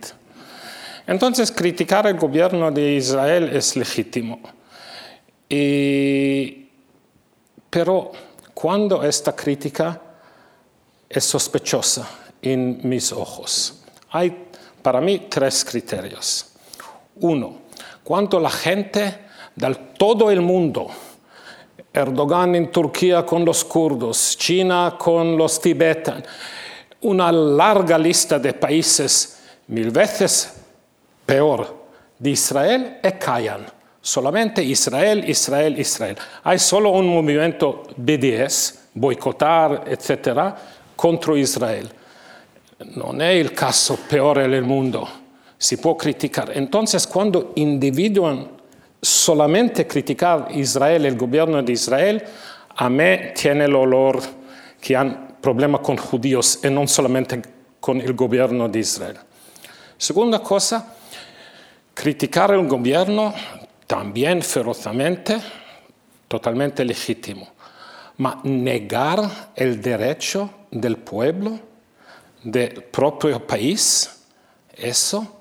Entonces, 1.06 1.51
criticar 1.51 2.06
el 2.08 2.17
gobierno 2.17 2.70
de 2.70 2.96
Israel 2.96 3.50
es 3.53 3.77
legítimo. 3.77 4.41
Y, 5.48 6.67
pero 7.70 8.12
cuando 8.59 9.03
esta 9.03 9.35
crítica 9.35 10.01
es 11.07 11.23
sospechosa 11.23 12.09
en 12.41 12.79
mis 12.89 13.11
ojos. 13.11 13.83
Hay 14.09 14.47
para 14.81 14.99
mí 14.99 15.27
tres 15.29 15.63
criterios. 15.63 16.53
Uno, 17.17 17.59
cuando 18.03 18.39
la 18.39 18.49
gente 18.49 19.25
de 19.55 19.75
todo 19.95 20.31
el 20.31 20.41
mundo, 20.41 20.87
Erdogan 21.93 22.55
en 22.55 22.71
Turquía 22.71 23.23
con 23.23 23.45
los 23.45 23.63
kurdos, 23.63 24.35
China 24.35 24.95
con 24.97 25.37
los 25.37 25.61
tibetanos, 25.61 26.23
una 27.01 27.31
larga 27.31 27.95
lista 27.95 28.39
de 28.39 28.53
países 28.53 29.39
mil 29.67 29.91
veces 29.91 30.53
peor 31.27 31.85
de 32.17 32.31
Israel 32.31 32.97
e 33.03 33.19
callan 33.19 33.76
solamente 34.01 34.63
Israel, 34.63 35.27
Israel, 35.30 35.80
Israel. 35.80 36.18
Hay 36.44 36.60
solo 36.60 36.92
un 36.92 37.08
movimiento 37.08 37.84
BDS, 37.96 38.89
boicotar, 38.94 39.84
etc., 39.88 40.56
contra 40.96 41.38
Israel. 41.38 41.89
No 42.96 43.13
es 43.13 43.46
el 43.46 43.54
caso 43.54 43.98
peor 44.10 44.39
en 44.39 44.54
el 44.54 44.63
mundo. 44.63 45.08
Se 45.58 45.77
puede 45.77 45.98
criticar. 45.98 46.51
Entonces, 46.56 47.08
cuando 47.08 47.54
individuos 47.56 48.48
solamente 49.01 49.88
criticar 49.88 50.48
Israel, 50.51 51.06
el 51.06 51.18
gobierno 51.18 51.62
de 51.62 51.74
Israel, 51.74 52.24
a 52.75 52.89
mí 52.89 53.06
tiene 53.36 53.66
el 53.66 53.75
olor 53.75 54.22
que 54.80 54.96
han 54.96 55.27
problemas 55.42 55.82
con 55.82 55.98
judíos 55.98 56.60
y 56.63 56.70
no 56.70 56.88
solamente 56.88 57.42
con 57.80 58.01
el 58.01 58.13
gobierno 58.13 58.68
de 58.68 58.80
Israel. 58.80 59.18
Segunda 59.98 60.39
cosa, 60.39 60.94
criticar 61.94 62.51
el 62.51 62.68
gobierno 62.68 63.34
también 63.88 64.41
ferozmente, 64.41 65.39
totalmente 66.27 66.84
legítimo. 66.84 67.48
Ma 68.17 68.41
negar 68.44 69.51
el 69.56 69.82
derecho 69.82 70.50
del 70.70 70.98
pueblo, 70.98 71.60
del 72.44 72.84
propio 72.84 73.46
país, 73.46 74.25
eso, 74.75 75.39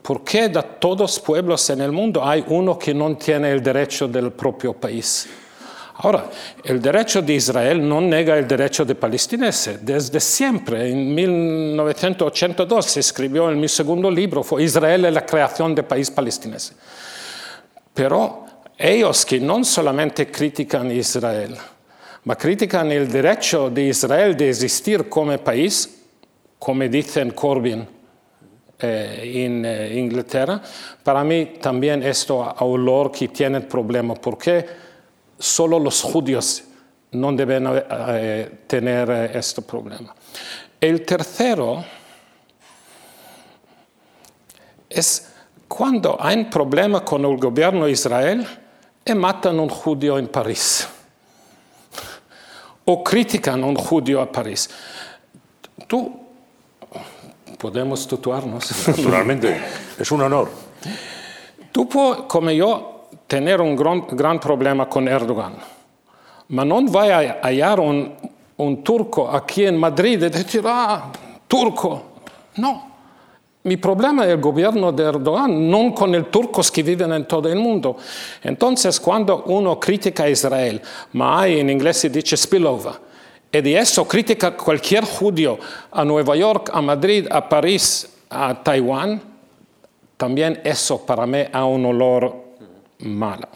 ¿por 0.00 0.22
qué 0.24 0.48
de 0.48 0.62
todos 0.78 1.00
los 1.00 1.20
pueblos 1.20 1.68
en 1.70 1.80
el 1.80 1.92
mundo 1.92 2.24
hay 2.24 2.44
uno 2.48 2.78
que 2.78 2.94
no 2.94 3.16
tiene 3.16 3.50
el 3.50 3.62
derecho 3.62 4.06
del 4.06 4.32
propio 4.32 4.72
país? 4.74 5.28
Ahora, 6.00 6.30
el 6.62 6.80
derecho 6.80 7.20
de 7.20 7.34
Israel 7.34 7.86
no 7.86 8.00
nega 8.00 8.38
el 8.38 8.46
derecho 8.46 8.84
de 8.84 8.94
palestineses. 8.94 9.84
Desde 9.84 10.20
siempre, 10.20 10.92
en 10.92 11.12
1982 11.12 12.86
se 12.86 13.00
escribió 13.00 13.50
en 13.50 13.58
mi 13.58 13.66
segundo 13.66 14.08
libro, 14.08 14.44
fue 14.44 14.62
Israel 14.62 15.06
y 15.08 15.10
la 15.10 15.26
creación 15.26 15.74
del 15.74 15.86
país 15.86 16.08
palestinense. 16.08 16.74
Pero 17.98 18.46
ellos 18.78 19.26
que 19.26 19.40
no 19.40 19.64
solamente 19.64 20.30
critican 20.30 20.88
Israel, 20.92 21.56
ma 22.22 22.36
critican 22.36 22.92
el 22.92 23.10
derecho 23.10 23.70
de 23.70 23.88
Israel 23.88 24.36
de 24.36 24.50
existir 24.50 25.08
como 25.08 25.36
país, 25.38 25.98
como 26.60 26.84
dicen 26.84 27.32
Corbyn 27.32 27.84
eh, 28.78 29.44
en 29.44 29.64
eh, 29.64 29.98
Inglaterra, 29.98 30.62
para 31.02 31.24
mí 31.24 31.58
también 31.60 32.04
esto 32.04 32.44
a 32.44 32.64
olor 32.64 33.10
que 33.10 33.26
tiene 33.26 33.62
problema, 33.62 34.14
porque 34.14 34.64
solo 35.36 35.80
los 35.80 36.00
judíos 36.00 36.62
no 37.10 37.32
deben 37.32 37.66
eh, 37.68 38.60
tener 38.68 39.10
este 39.34 39.62
problema. 39.62 40.14
El 40.80 41.04
tercero 41.04 41.84
es 44.88 45.27
cuando 45.68 46.16
hay 46.18 46.38
un 46.38 46.50
problema 46.50 47.04
con 47.04 47.24
el 47.24 47.36
gobierno 47.36 47.84
de 47.84 47.92
Israel 47.92 48.46
y 49.04 49.14
matan 49.14 49.58
a 49.58 49.62
un 49.62 49.68
judío 49.68 50.18
en 50.18 50.26
París 50.26 50.88
o 52.86 53.04
critican 53.04 53.62
a 53.62 53.66
un 53.66 53.76
judío 53.76 54.20
a 54.22 54.32
París. 54.32 54.70
Tú, 55.86 56.10
podemos 57.58 58.06
tutuarnos. 58.06 58.88
Naturalmente, 58.88 59.60
es 59.98 60.10
un 60.10 60.22
honor. 60.22 60.48
Tú 61.70 61.86
como 62.26 62.50
yo, 62.50 63.08
tener 63.26 63.60
un 63.60 63.76
gran, 63.76 64.06
gran 64.06 64.40
problema 64.40 64.88
con 64.88 65.06
Erdogan, 65.06 65.54
pero 66.48 66.64
no 66.64 66.82
voy 66.82 67.08
a 67.10 67.40
hallar 67.42 67.78
un, 67.78 68.14
un 68.56 68.82
turco 68.82 69.30
aquí 69.30 69.66
en 69.66 69.76
Madrid 69.76 70.22
y 70.22 70.28
decir, 70.30 70.62
ah, 70.66 71.12
turco. 71.46 72.04
No, 72.56 72.87
mi 73.64 73.76
problema 73.76 74.24
es 74.24 74.30
el 74.30 74.40
gobierno 74.40 74.92
de 74.92 75.04
Erdogan, 75.04 75.70
no 75.70 75.94
con 75.94 76.12
los 76.12 76.30
turcos 76.30 76.70
que 76.70 76.82
viven 76.82 77.12
en 77.12 77.26
todo 77.26 77.48
el 77.48 77.58
mundo. 77.58 77.96
Entonces, 78.42 79.00
cuando 79.00 79.44
uno 79.46 79.78
critica 79.78 80.24
a 80.24 80.30
Israel, 80.30 80.80
hay 81.20 81.60
en 81.60 81.70
inglés 81.70 81.98
se 81.98 82.08
dice 82.08 82.36
spillover, 82.36 82.94
y 83.50 83.60
de 83.60 83.78
eso 83.78 84.06
critica 84.06 84.56
cualquier 84.56 85.04
judío 85.04 85.58
a 85.90 86.04
Nueva 86.04 86.36
York, 86.36 86.70
a 86.72 86.80
Madrid, 86.82 87.26
a 87.30 87.48
París, 87.48 88.08
a 88.30 88.62
Taiwán, 88.62 89.20
también 90.16 90.60
eso 90.64 91.04
para 91.04 91.26
mí 91.26 91.44
ha 91.52 91.64
un 91.64 91.86
olor 91.86 92.34
malo. 92.98 93.48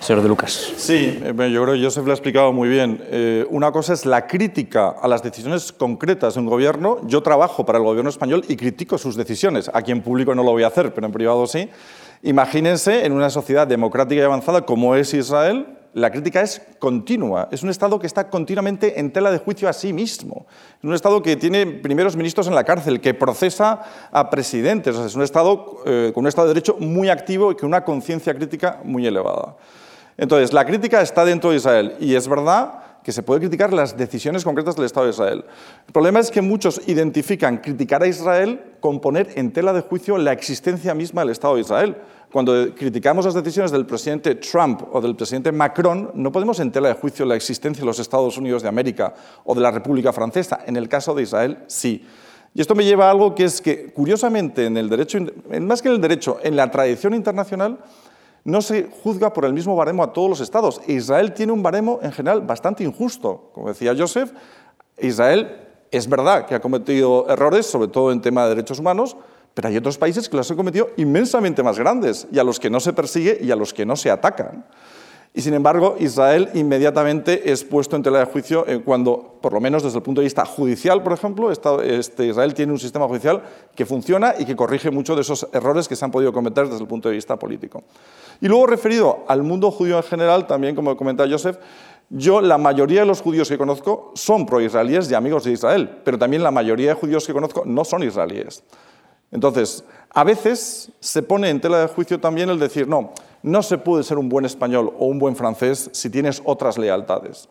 Señor 0.00 0.22
de 0.22 0.28
Lucas. 0.28 0.72
Sí, 0.76 1.20
eh, 1.22 1.50
yo 1.52 1.62
creo 1.62 1.74
que 1.74 1.82
Joseph 1.82 2.04
lo 2.04 2.12
ha 2.12 2.14
explicado 2.14 2.52
muy 2.52 2.68
bien. 2.68 3.02
Eh, 3.10 3.46
una 3.50 3.72
cosa 3.72 3.92
es 3.92 4.06
la 4.06 4.26
crítica 4.26 4.90
a 4.90 5.08
las 5.08 5.22
decisiones 5.22 5.72
concretas 5.72 6.34
de 6.34 6.40
un 6.40 6.46
gobierno. 6.46 6.98
Yo 7.04 7.22
trabajo 7.22 7.66
para 7.66 7.78
el 7.78 7.84
gobierno 7.84 8.10
español 8.10 8.44
y 8.48 8.56
critico 8.56 8.98
sus 8.98 9.16
decisiones. 9.16 9.70
Aquí 9.74 9.92
en 9.92 10.02
público 10.02 10.34
no 10.34 10.42
lo 10.42 10.52
voy 10.52 10.62
a 10.62 10.68
hacer, 10.68 10.94
pero 10.94 11.06
en 11.06 11.12
privado 11.12 11.46
sí. 11.46 11.68
Imagínense 12.22 13.06
en 13.06 13.12
una 13.12 13.30
sociedad 13.30 13.66
democrática 13.66 14.20
y 14.20 14.24
avanzada 14.24 14.62
como 14.62 14.94
es 14.96 15.14
Israel, 15.14 15.78
la 15.94 16.10
crítica 16.10 16.42
es 16.42 16.62
continua. 16.78 17.48
Es 17.50 17.62
un 17.62 17.70
Estado 17.70 17.98
que 17.98 18.06
está 18.06 18.28
continuamente 18.28 19.00
en 19.00 19.12
tela 19.12 19.30
de 19.30 19.38
juicio 19.38 19.68
a 19.68 19.72
sí 19.72 19.92
mismo. 19.92 20.46
Es 20.78 20.84
un 20.84 20.94
Estado 20.94 21.22
que 21.22 21.36
tiene 21.36 21.66
primeros 21.66 22.16
ministros 22.16 22.46
en 22.46 22.54
la 22.54 22.64
cárcel, 22.64 23.00
que 23.00 23.14
procesa 23.14 23.82
a 24.12 24.30
presidentes. 24.30 24.96
es 24.96 25.14
un 25.14 25.22
Estado 25.22 25.78
eh, 25.86 26.12
con 26.14 26.24
un 26.24 26.28
Estado 26.28 26.48
de 26.48 26.54
Derecho 26.54 26.76
muy 26.78 27.08
activo 27.08 27.52
y 27.52 27.56
con 27.56 27.68
una 27.68 27.84
conciencia 27.84 28.34
crítica 28.34 28.80
muy 28.84 29.06
elevada. 29.06 29.56
Entonces, 30.18 30.52
la 30.52 30.66
crítica 30.66 31.00
está 31.00 31.24
dentro 31.24 31.50
de 31.50 31.56
Israel 31.56 31.94
y 32.00 32.16
es 32.16 32.28
verdad 32.28 32.80
que 33.04 33.12
se 33.12 33.22
puede 33.22 33.40
criticar 33.40 33.72
las 33.72 33.96
decisiones 33.96 34.44
concretas 34.44 34.76
del 34.76 34.84
Estado 34.84 35.06
de 35.06 35.12
Israel. 35.12 35.44
El 35.86 35.92
problema 35.92 36.18
es 36.18 36.30
que 36.30 36.42
muchos 36.42 36.82
identifican 36.88 37.58
criticar 37.58 38.02
a 38.02 38.06
Israel 38.08 38.74
con 38.80 39.00
poner 39.00 39.30
en 39.36 39.52
tela 39.52 39.72
de 39.72 39.80
juicio 39.80 40.18
la 40.18 40.32
existencia 40.32 40.92
misma 40.92 41.22
del 41.22 41.30
Estado 41.30 41.54
de 41.54 41.62
Israel. 41.62 41.96
Cuando 42.32 42.74
criticamos 42.74 43.24
las 43.24 43.32
decisiones 43.32 43.70
del 43.70 43.86
presidente 43.86 44.34
Trump 44.34 44.82
o 44.92 45.00
del 45.00 45.16
presidente 45.16 45.52
Macron, 45.52 46.10
no 46.14 46.30
podemos 46.30 46.60
en 46.60 46.72
tela 46.72 46.88
de 46.88 46.94
juicio 46.94 47.24
la 47.24 47.36
existencia 47.36 47.80
de 47.80 47.86
los 47.86 47.98
Estados 47.98 48.36
Unidos 48.36 48.62
de 48.62 48.68
América 48.68 49.14
o 49.44 49.54
de 49.54 49.62
la 49.62 49.70
República 49.70 50.12
Francesa. 50.12 50.60
En 50.66 50.76
el 50.76 50.88
caso 50.88 51.14
de 51.14 51.22
Israel, 51.22 51.58
sí. 51.68 52.04
Y 52.54 52.60
esto 52.60 52.74
me 52.74 52.84
lleva 52.84 53.06
a 53.06 53.10
algo 53.10 53.34
que 53.34 53.44
es 53.44 53.62
que, 53.62 53.92
curiosamente, 53.92 54.66
en 54.66 54.76
el 54.76 54.88
derecho, 54.88 55.18
más 55.60 55.80
que 55.80 55.88
en 55.88 55.94
el 55.94 56.00
derecho, 56.00 56.38
en 56.42 56.56
la 56.56 56.70
tradición 56.70 57.14
internacional, 57.14 57.78
no 58.44 58.62
se 58.62 58.88
juzga 59.02 59.32
por 59.32 59.44
el 59.44 59.52
mismo 59.52 59.76
baremo 59.76 60.02
a 60.02 60.12
todos 60.12 60.30
los 60.30 60.40
estados. 60.40 60.80
Israel 60.86 61.34
tiene 61.34 61.52
un 61.52 61.62
baremo 61.62 61.98
en 62.02 62.12
general 62.12 62.42
bastante 62.42 62.84
injusto. 62.84 63.50
Como 63.52 63.68
decía 63.68 63.94
Joseph, 63.96 64.32
Israel 64.98 65.68
es 65.90 66.08
verdad 66.08 66.46
que 66.46 66.54
ha 66.54 66.60
cometido 66.60 67.28
errores, 67.28 67.66
sobre 67.66 67.88
todo 67.88 68.12
en 68.12 68.20
tema 68.20 68.44
de 68.44 68.50
derechos 68.50 68.78
humanos, 68.78 69.16
pero 69.54 69.68
hay 69.68 69.76
otros 69.76 69.98
países 69.98 70.28
que 70.28 70.36
los 70.36 70.50
han 70.50 70.56
cometido 70.56 70.90
inmensamente 70.96 71.62
más 71.62 71.78
grandes 71.78 72.26
y 72.30 72.38
a 72.38 72.44
los 72.44 72.60
que 72.60 72.70
no 72.70 72.80
se 72.80 72.92
persigue 72.92 73.38
y 73.40 73.50
a 73.50 73.56
los 73.56 73.74
que 73.74 73.84
no 73.84 73.96
se 73.96 74.10
atacan. 74.10 74.64
Y 75.34 75.42
sin 75.42 75.54
embargo, 75.54 75.96
Israel 76.00 76.48
inmediatamente 76.54 77.52
es 77.52 77.62
puesto 77.62 77.94
en 77.96 78.02
tela 78.02 78.18
de 78.18 78.24
juicio 78.24 78.66
eh, 78.66 78.80
cuando, 78.84 79.38
por 79.40 79.52
lo 79.52 79.60
menos 79.60 79.82
desde 79.82 79.98
el 79.98 80.02
punto 80.02 80.20
de 80.20 80.24
vista 80.24 80.44
judicial, 80.44 81.02
por 81.02 81.12
ejemplo, 81.12 81.50
este, 81.50 82.26
Israel 82.26 82.54
tiene 82.54 82.72
un 82.72 82.78
sistema 82.78 83.06
judicial 83.06 83.42
que 83.74 83.86
funciona 83.86 84.34
y 84.38 84.44
que 84.44 84.56
corrige 84.56 84.90
muchos 84.90 85.16
de 85.16 85.22
esos 85.22 85.46
errores 85.52 85.86
que 85.86 85.96
se 85.96 86.04
han 86.04 86.10
podido 86.10 86.32
cometer 86.32 86.66
desde 86.66 86.80
el 86.82 86.88
punto 86.88 87.08
de 87.08 87.14
vista 87.14 87.38
político. 87.38 87.84
Y 88.40 88.48
luego, 88.48 88.66
referido 88.66 89.24
al 89.28 89.42
mundo 89.42 89.70
judío 89.70 89.98
en 89.98 90.02
general, 90.02 90.46
también 90.46 90.74
como 90.74 90.96
comenta 90.96 91.28
Joseph, 91.28 91.58
yo, 92.10 92.40
la 92.40 92.56
mayoría 92.56 93.00
de 93.00 93.06
los 93.06 93.20
judíos 93.20 93.48
que 93.48 93.58
conozco 93.58 94.12
son 94.14 94.46
pro-israelíes 94.46 95.10
y 95.10 95.14
amigos 95.14 95.44
de 95.44 95.52
Israel, 95.52 96.00
pero 96.04 96.18
también 96.18 96.42
la 96.42 96.50
mayoría 96.50 96.88
de 96.88 96.94
judíos 96.94 97.26
que 97.26 97.34
conozco 97.34 97.64
no 97.66 97.84
son 97.84 98.02
israelíes. 98.02 98.64
Entonces, 99.30 99.84
a 100.10 100.24
veces 100.24 100.90
se 101.00 101.22
pone 101.22 101.50
en 101.50 101.60
tela 101.60 101.80
de 101.80 101.86
juicio 101.88 102.18
también 102.18 102.48
el 102.48 102.58
decir, 102.58 102.88
no, 102.88 103.12
no 103.42 103.62
se 103.62 103.78
puede 103.78 104.02
ser 104.04 104.18
un 104.18 104.28
buen 104.28 104.44
español 104.44 104.92
o 104.98 105.06
un 105.06 105.18
buen 105.18 105.36
francés 105.36 105.90
si 105.92 106.10
tienes 106.10 106.42
otras 106.44 106.78
lealtades. 106.78 107.48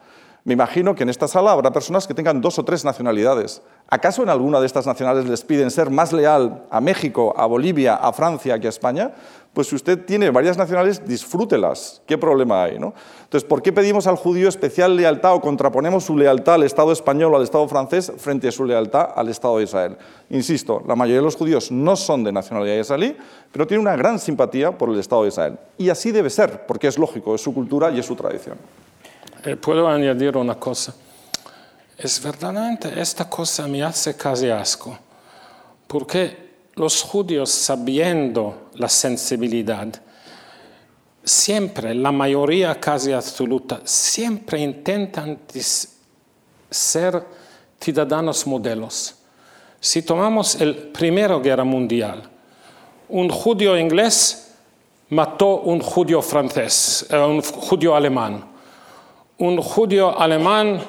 Me 0.48 0.54
imagino 0.54 0.96
que 0.96 1.04
en 1.04 1.10
esta 1.10 1.28
sala 1.28 1.52
habrá 1.52 1.74
personas 1.74 2.08
que 2.08 2.14
tengan 2.14 2.40
dos 2.40 2.58
o 2.58 2.64
tres 2.64 2.86
nacionalidades. 2.86 3.62
¿Acaso 3.90 4.24
en 4.24 4.30
alguna 4.30 4.62
de 4.62 4.66
estas 4.66 4.88
nacionales 4.88 5.26
les 5.26 5.44
piden 5.44 5.70
ser 5.70 5.90
más 5.90 6.14
leal 6.14 6.64
a 6.72 6.80
México, 6.80 7.34
a 7.36 7.46
Bolivia, 7.46 7.96
a 7.96 8.14
Francia 8.14 8.58
que 8.58 8.68
a 8.68 8.70
España? 8.70 9.12
Pues 9.52 9.68
si 9.68 9.76
usted 9.76 10.06
tiene 10.06 10.30
varias 10.30 10.58
nacionales, 10.58 11.06
disfrútelas. 11.06 12.02
¿Qué 12.06 12.18
problema 12.18 12.64
hay? 12.64 12.80
¿no? 12.80 12.94
Entonces, 13.24 13.46
¿por 13.46 13.62
qué 13.62 13.74
pedimos 13.74 14.08
al 14.08 14.16
judío 14.16 14.48
especial 14.48 14.96
lealtad 14.96 15.34
o 15.34 15.42
contraponemos 15.42 16.06
su 16.06 16.16
lealtad 16.16 16.54
al 16.56 16.64
Estado 16.64 16.94
español 16.94 17.34
o 17.34 17.36
al 17.36 17.44
Estado 17.44 17.68
francés 17.68 18.14
frente 18.18 18.48
a 18.48 18.52
su 18.54 18.64
lealtad 18.64 19.10
al 19.14 19.28
Estado 19.28 19.58
de 19.58 19.66
Israel? 19.66 19.98
Insisto, 20.30 20.82
la 20.88 20.96
mayoría 20.96 21.20
de 21.20 21.26
los 21.26 21.36
judíos 21.36 21.74
no 21.74 21.98
son 21.98 22.24
de 22.24 22.32
nacionalidad 22.32 22.78
israelí, 22.78 23.18
pero 23.52 23.68
tienen 23.68 23.86
una 23.86 23.98
gran 23.98 24.18
simpatía 24.18 24.72
por 24.72 24.88
el 24.88 24.98
Estado 24.98 25.24
de 25.24 25.28
Israel. 25.28 25.60
Y 25.78 25.90
así 25.90 26.14
debe 26.14 26.30
ser, 26.30 26.66
porque 26.66 26.88
es 26.88 26.98
lógico, 26.98 27.36
es 27.36 27.42
su 27.42 27.54
cultura 27.54 27.92
y 27.92 28.00
es 28.00 28.06
su 28.06 28.16
tradición. 28.16 28.56
Eh, 29.44 29.56
puedo 29.56 29.88
añadir 29.88 30.36
una 30.36 30.56
cosa. 30.56 30.94
Es 31.98 32.22
verdaderamente 32.22 33.00
esta 33.00 33.30
cosa 33.30 33.68
me 33.68 33.84
hace 33.84 34.16
casi 34.16 34.50
asco, 34.50 34.98
porque 35.88 36.48
los 36.76 37.02
judíos, 37.02 37.50
sabiendo 37.50 38.70
la 38.76 38.88
sensibilidad, 38.90 39.88
siempre, 41.24 41.94
la 41.94 42.12
mayoría 42.12 42.80
casi 42.80 43.12
absoluta, 43.12 43.82
siempre 43.84 44.60
intentan 44.60 45.40
ser 46.70 47.24
ciudadanos 47.80 48.46
modelos. 48.46 49.16
Si 49.80 50.02
tomamos 50.02 50.56
el 50.62 50.76
Primera 50.76 51.38
Guerra 51.40 51.64
Mundial, 51.64 52.30
un 53.10 53.30
judío 53.30 53.78
inglés 53.78 54.54
mató 55.10 55.62
un 55.62 55.80
judío 55.80 56.22
francés, 56.22 57.06
eh, 57.10 57.18
un 57.18 57.42
judío 57.42 57.96
alemán 57.96 58.57
un 59.40 59.62
judío 59.62 60.18
alemán 60.20 60.82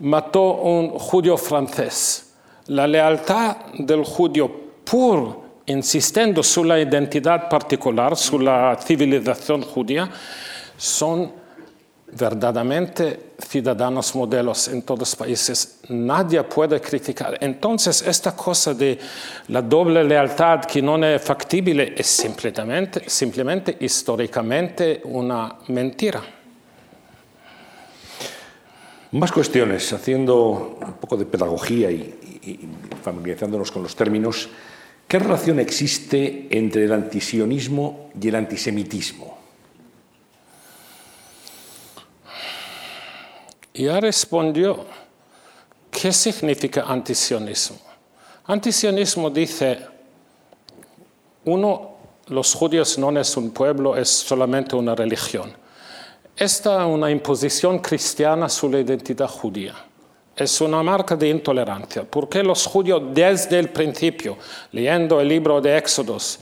mató 0.00 0.40
a 0.40 0.62
un 0.62 0.90
judío 0.90 1.36
francés. 1.36 2.34
La 2.66 2.86
lealtad 2.86 3.56
del 3.78 4.04
judío 4.04 4.50
pur, 4.84 5.40
insistiendo 5.66 6.42
sobre 6.42 6.68
la 6.70 6.80
identidad 6.80 7.48
particular, 7.48 8.16
sobre 8.16 8.44
la 8.44 8.76
civilización 8.76 9.62
judía, 9.62 10.10
son 10.76 11.32
verdaderamente 12.12 13.32
ciudadanos 13.38 14.14
modelos 14.14 14.68
en 14.68 14.82
todos 14.82 15.00
los 15.00 15.16
países. 15.16 15.80
Nadie 15.88 16.42
puede 16.44 16.80
criticar. 16.80 17.36
Entonces, 17.40 18.02
esta 18.02 18.36
cosa 18.36 18.74
de 18.74 18.98
la 19.48 19.62
doble 19.62 20.04
lealtad 20.04 20.64
que 20.64 20.80
no 20.80 21.02
es 21.04 21.20
factible 21.22 21.94
es 21.96 22.06
simplemente, 22.06 23.08
simplemente 23.08 23.76
históricamente 23.80 25.00
una 25.04 25.56
mentira. 25.68 26.22
Más 29.14 29.30
cuestiones, 29.30 29.92
haciendo 29.92 30.76
un 30.80 30.94
poco 30.94 31.16
de 31.16 31.24
pedagogía 31.24 31.88
y, 31.88 32.68
familiarizándonos 33.00 33.70
con 33.70 33.84
los 33.84 33.94
términos. 33.94 34.48
¿Qué 35.06 35.20
relación 35.20 35.60
existe 35.60 36.48
entre 36.50 36.86
el 36.86 36.92
antisionismo 36.92 38.10
y 38.20 38.26
el 38.26 38.34
antisemitismo? 38.34 39.38
Ya 43.74 44.00
respondió, 44.00 44.84
¿qué 45.92 46.12
significa 46.12 46.82
antisionismo? 46.82 47.78
Antisionismo 48.46 49.30
dice, 49.30 49.78
uno, 51.44 51.98
los 52.26 52.52
judíos 52.52 52.98
no 52.98 53.16
es 53.16 53.36
un 53.36 53.52
pueblo, 53.52 53.96
es 53.96 54.08
solamente 54.08 54.74
una 54.74 54.96
religión. 54.96 55.63
Esta 56.36 56.82
es 56.82 56.92
una 56.92 57.10
imposición 57.12 57.78
cristiana 57.78 58.48
sobre 58.48 58.78
la 58.78 58.86
identidad 58.86 59.28
judía. 59.28 59.74
es 60.36 60.60
una 60.60 60.82
marca 60.82 61.14
de 61.14 61.28
intolerancia, 61.28 62.02
porque 62.02 62.42
los 62.42 62.66
judíos 62.66 63.02
desde 63.12 63.56
el 63.56 63.68
principio, 63.68 64.36
leyendo 64.72 65.20
el 65.20 65.28
libro 65.28 65.60
de 65.60 65.78
Éxodos, 65.78 66.40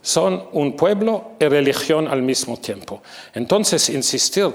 son 0.00 0.48
un 0.52 0.74
pueblo 0.74 1.32
y 1.38 1.44
religión 1.44 2.08
al 2.08 2.22
mismo 2.22 2.56
tiempo. 2.56 3.02
Entonces, 3.34 3.90
insistir, 3.90 4.50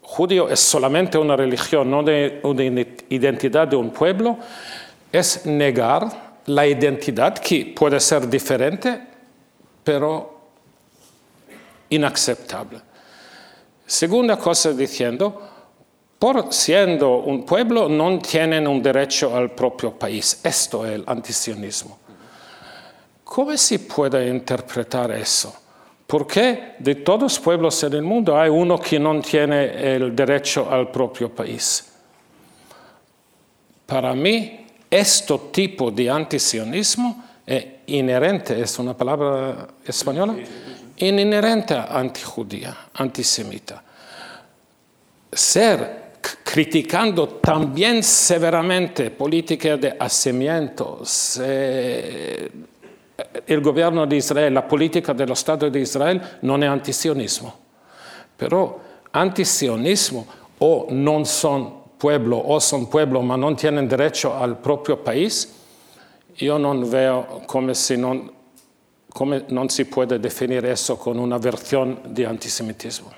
judío 0.00 0.48
es 0.48 0.60
solamente 0.60 1.18
una 1.18 1.36
religión, 1.36 1.90
no 1.90 1.98
una 1.98 2.62
identidad 3.10 3.68
de 3.68 3.76
un 3.76 3.90
pueblo, 3.90 4.38
es 5.12 5.44
negar 5.44 6.38
la 6.46 6.66
identidad 6.66 7.38
que 7.38 7.74
puede 7.76 8.00
ser 8.00 8.26
diferente, 8.26 9.02
pero 9.84 10.40
inaceptable. 11.90 12.89
Segunda 13.90 14.36
cosa 14.36 14.72
diciendo, 14.72 15.42
por 16.16 16.54
siendo 16.54 17.16
un 17.16 17.44
pueblo 17.44 17.88
no 17.88 18.20
tienen 18.20 18.68
un 18.68 18.80
derecho 18.80 19.36
al 19.36 19.50
propio 19.50 19.98
país. 19.98 20.40
Esto 20.44 20.86
es 20.86 20.92
el 20.92 21.04
antisionismo. 21.08 21.98
¿Cómo 23.24 23.56
se 23.56 23.80
puede 23.80 24.28
interpretar 24.28 25.10
eso? 25.10 25.52
¿Por 26.06 26.24
qué 26.24 26.76
de 26.78 26.94
todos 26.94 27.22
los 27.22 27.40
pueblos 27.40 27.82
en 27.82 27.94
el 27.94 28.02
mundo 28.02 28.38
hay 28.38 28.48
uno 28.48 28.78
que 28.78 29.00
no 29.00 29.20
tiene 29.20 29.96
el 29.96 30.14
derecho 30.14 30.70
al 30.70 30.88
propio 30.92 31.28
país? 31.28 31.92
Para 33.86 34.14
mí, 34.14 34.66
este 34.88 35.36
tipo 35.50 35.90
de 35.90 36.08
antisionismo 36.08 37.24
es 37.44 37.66
inherente, 37.86 38.60
es 38.60 38.78
una 38.78 38.96
palabra 38.96 39.66
española, 39.84 40.36
inherente 41.08 41.74
a 41.74 41.98
antijudía, 41.98 42.76
antisemita. 42.94 43.82
Ser 45.32 46.00
criticando 46.44 47.28
también 47.40 48.02
severamente 48.02 49.10
políticas 49.10 49.80
de 49.80 49.96
asimientos, 49.98 51.40
eh, 51.42 52.50
el 53.46 53.60
gobierno 53.60 54.06
de 54.06 54.16
Israel, 54.16 54.54
la 54.54 54.66
política 54.66 55.14
del 55.14 55.30
Estado 55.30 55.70
de 55.70 55.80
Israel 55.80 56.20
no 56.42 56.56
es 56.56 56.68
antisionismo. 56.68 57.54
Pero 58.36 58.80
antisionismo 59.12 60.26
o 60.58 60.86
no 60.90 61.24
son 61.24 61.80
pueblo 61.98 62.42
o 62.44 62.60
son 62.60 62.88
pueblo, 62.88 63.20
pero 63.20 63.36
no 63.36 63.54
tienen 63.54 63.88
derecho 63.88 64.36
al 64.36 64.58
propio 64.58 65.02
país, 65.02 65.54
yo 66.36 66.58
no 66.58 66.80
veo 66.86 67.42
como 67.46 67.74
si 67.74 67.96
no, 67.96 68.32
como 69.12 69.36
no 69.48 69.68
se 69.68 69.84
puede 69.84 70.18
definir 70.18 70.64
eso 70.64 70.98
con 70.98 71.18
una 71.18 71.38
versión 71.38 72.00
de 72.14 72.26
antisemitismo. 72.26 73.10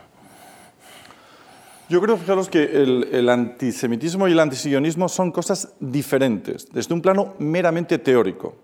Yo 1.88 2.00
creo, 2.00 2.16
fijaros, 2.16 2.48
que 2.48 2.62
el, 2.62 3.28
antisemitismo 3.28 4.26
y 4.26 4.32
el 4.32 4.40
antisionismo 4.40 5.08
son 5.08 5.30
cosas 5.30 5.74
diferentes, 5.78 6.72
desde 6.72 6.94
un 6.94 7.02
plano 7.02 7.34
meramente 7.38 7.98
teórico. 7.98 8.56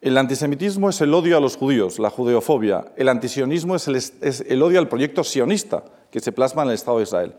El 0.00 0.18
antisemitismo 0.18 0.90
es 0.90 1.00
el 1.00 1.14
odio 1.14 1.36
a 1.36 1.40
los 1.40 1.56
judíos, 1.56 1.98
la 1.98 2.10
judeofobia. 2.10 2.86
El 2.96 3.08
antisionismo 3.08 3.76
es 3.76 3.86
el, 3.86 3.96
es 3.96 4.44
el 4.48 4.62
odio 4.62 4.80
al 4.80 4.88
proyecto 4.88 5.22
sionista 5.22 5.84
que 6.10 6.20
se 6.20 6.32
plasma 6.32 6.62
en 6.62 6.68
el 6.68 6.74
Estado 6.74 6.96
de 6.96 7.04
Israel. 7.04 7.34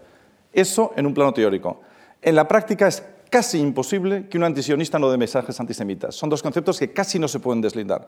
Eso 0.54 0.94
en 0.96 1.06
un 1.06 1.14
plano 1.14 1.34
teórico. 1.34 1.82
En 2.22 2.36
la 2.36 2.48
práctica 2.48 2.88
es 2.88 3.04
casi 3.30 3.60
imposible 3.60 4.28
que 4.28 4.38
un 4.38 4.44
antisionista 4.44 5.00
no 5.00 5.10
dé 5.10 5.18
mensajes 5.18 5.60
antisemitas. 5.60 6.16
Son 6.16 6.30
dos 6.30 6.42
conceptos 6.42 6.80
que 6.80 6.92
casi 6.92 7.20
no 7.20 7.28
se 7.28 7.40
pueden 7.40 7.62
deslindar. 7.62 8.08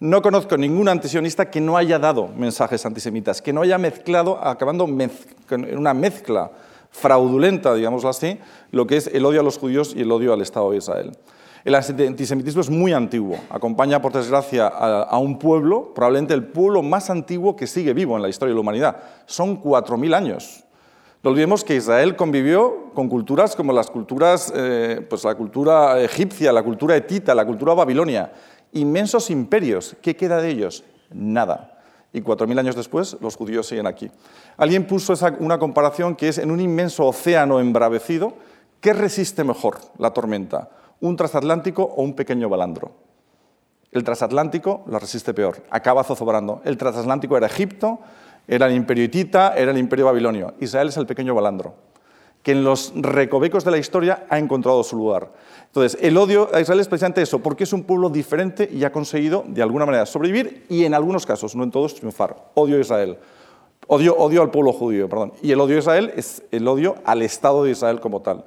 No 0.00 0.22
conozco 0.22 0.56
ningún 0.56 0.88
antisionista 0.88 1.50
que 1.50 1.60
no 1.60 1.76
haya 1.76 1.98
dado 1.98 2.28
mensajes 2.28 2.84
antisemitas, 2.86 3.40
que 3.42 3.52
no 3.52 3.62
haya 3.62 3.78
mezclado, 3.78 4.42
acabando 4.42 4.84
en 4.86 5.78
una 5.78 5.94
mezcla 5.94 6.50
fraudulenta, 6.90 7.74
digámoslo 7.74 8.08
así, 8.08 8.38
lo 8.70 8.86
que 8.86 8.96
es 8.96 9.08
el 9.08 9.24
odio 9.24 9.40
a 9.40 9.44
los 9.44 9.58
judíos 9.58 9.94
y 9.96 10.02
el 10.02 10.12
odio 10.12 10.32
al 10.32 10.42
Estado 10.42 10.70
de 10.70 10.78
Israel. 10.78 11.12
El 11.64 11.76
antisemitismo 11.76 12.60
es 12.60 12.70
muy 12.70 12.92
antiguo, 12.92 13.38
acompaña, 13.48 14.02
por 14.02 14.12
desgracia, 14.12 14.66
a, 14.66 15.16
un 15.18 15.38
pueblo, 15.38 15.94
probablemente 15.94 16.34
el 16.34 16.44
pueblo 16.44 16.82
más 16.82 17.08
antiguo 17.08 17.54
que 17.54 17.68
sigue 17.68 17.92
vivo 17.94 18.16
en 18.16 18.22
la 18.22 18.28
historia 18.28 18.50
de 18.50 18.56
la 18.56 18.60
humanidad. 18.60 18.96
Son 19.26 19.62
4.000 19.62 20.14
años. 20.14 20.64
No 21.22 21.30
olvidemos 21.30 21.62
que 21.62 21.76
Israel 21.76 22.16
convivió 22.16 22.90
con 22.94 23.08
culturas 23.08 23.54
como 23.54 23.72
las 23.72 23.90
culturas, 23.90 24.52
eh, 24.56 25.06
pues 25.08 25.22
la 25.22 25.36
cultura 25.36 26.00
egipcia, 26.00 26.52
la 26.52 26.64
cultura 26.64 26.96
etita, 26.96 27.32
la 27.32 27.46
cultura 27.46 27.74
babilonia, 27.74 28.32
inmensos 28.72 29.30
imperios. 29.30 29.96
¿Qué 30.02 30.16
queda 30.16 30.42
de 30.42 30.50
ellos? 30.50 30.82
Nada. 31.12 31.80
Y 32.12 32.22
cuatro 32.22 32.48
mil 32.48 32.58
años 32.58 32.74
después, 32.74 33.16
los 33.20 33.36
judíos 33.36 33.68
siguen 33.68 33.86
aquí. 33.86 34.10
Alguien 34.56 34.84
puso 34.84 35.14
una 35.38 35.60
comparación 35.60 36.16
que 36.16 36.28
es 36.28 36.38
en 36.38 36.50
un 36.50 36.60
inmenso 36.60 37.06
océano 37.06 37.60
embravecido, 37.60 38.34
¿qué 38.80 38.92
resiste 38.92 39.44
mejor 39.44 39.78
la 39.98 40.10
tormenta? 40.10 40.70
¿Un 41.00 41.16
transatlántico 41.16 41.84
o 41.84 42.02
un 42.02 42.14
pequeño 42.14 42.48
balandro? 42.48 42.92
El 43.92 44.02
transatlántico 44.02 44.82
lo 44.86 44.98
resiste 44.98 45.34
peor, 45.34 45.62
acaba 45.70 46.02
zozobrando. 46.02 46.62
El 46.64 46.76
transatlántico 46.76 47.36
era 47.36 47.46
Egipto, 47.46 48.00
era 48.46 48.66
el 48.66 48.74
imperio 48.74 49.04
hitita, 49.04 49.54
era 49.56 49.70
el 49.70 49.78
imperio 49.78 50.06
babilonio. 50.06 50.54
Israel 50.60 50.88
es 50.88 50.96
el 50.96 51.06
pequeño 51.06 51.34
balandro, 51.34 51.74
que 52.42 52.52
en 52.52 52.64
los 52.64 52.92
recovecos 52.94 53.64
de 53.64 53.70
la 53.70 53.78
historia 53.78 54.26
ha 54.28 54.38
encontrado 54.38 54.82
su 54.82 54.96
lugar. 54.96 55.32
Entonces, 55.66 55.98
el 56.02 56.16
odio 56.16 56.48
a 56.54 56.60
Israel 56.60 56.80
es 56.80 56.88
precisamente 56.88 57.22
eso, 57.22 57.38
porque 57.38 57.64
es 57.64 57.72
un 57.72 57.84
pueblo 57.84 58.10
diferente 58.10 58.68
y 58.70 58.84
ha 58.84 58.92
conseguido, 58.92 59.44
de 59.46 59.62
alguna 59.62 59.86
manera, 59.86 60.06
sobrevivir 60.06 60.66
y 60.68 60.84
en 60.84 60.94
algunos 60.94 61.24
casos, 61.24 61.56
no 61.56 61.64
en 61.64 61.70
todos, 61.70 61.94
triunfar. 61.94 62.36
Odio 62.54 62.76
a 62.76 62.80
Israel. 62.80 63.18
Odio, 63.86 64.16
odio 64.16 64.42
al 64.42 64.50
pueblo 64.50 64.72
judío, 64.72 65.08
perdón. 65.08 65.32
Y 65.42 65.52
el 65.52 65.60
odio 65.60 65.76
a 65.76 65.78
Israel 65.80 66.12
es 66.16 66.42
el 66.50 66.66
odio 66.68 66.96
al 67.04 67.22
Estado 67.22 67.64
de 67.64 67.70
Israel 67.70 68.00
como 68.00 68.22
tal. 68.22 68.44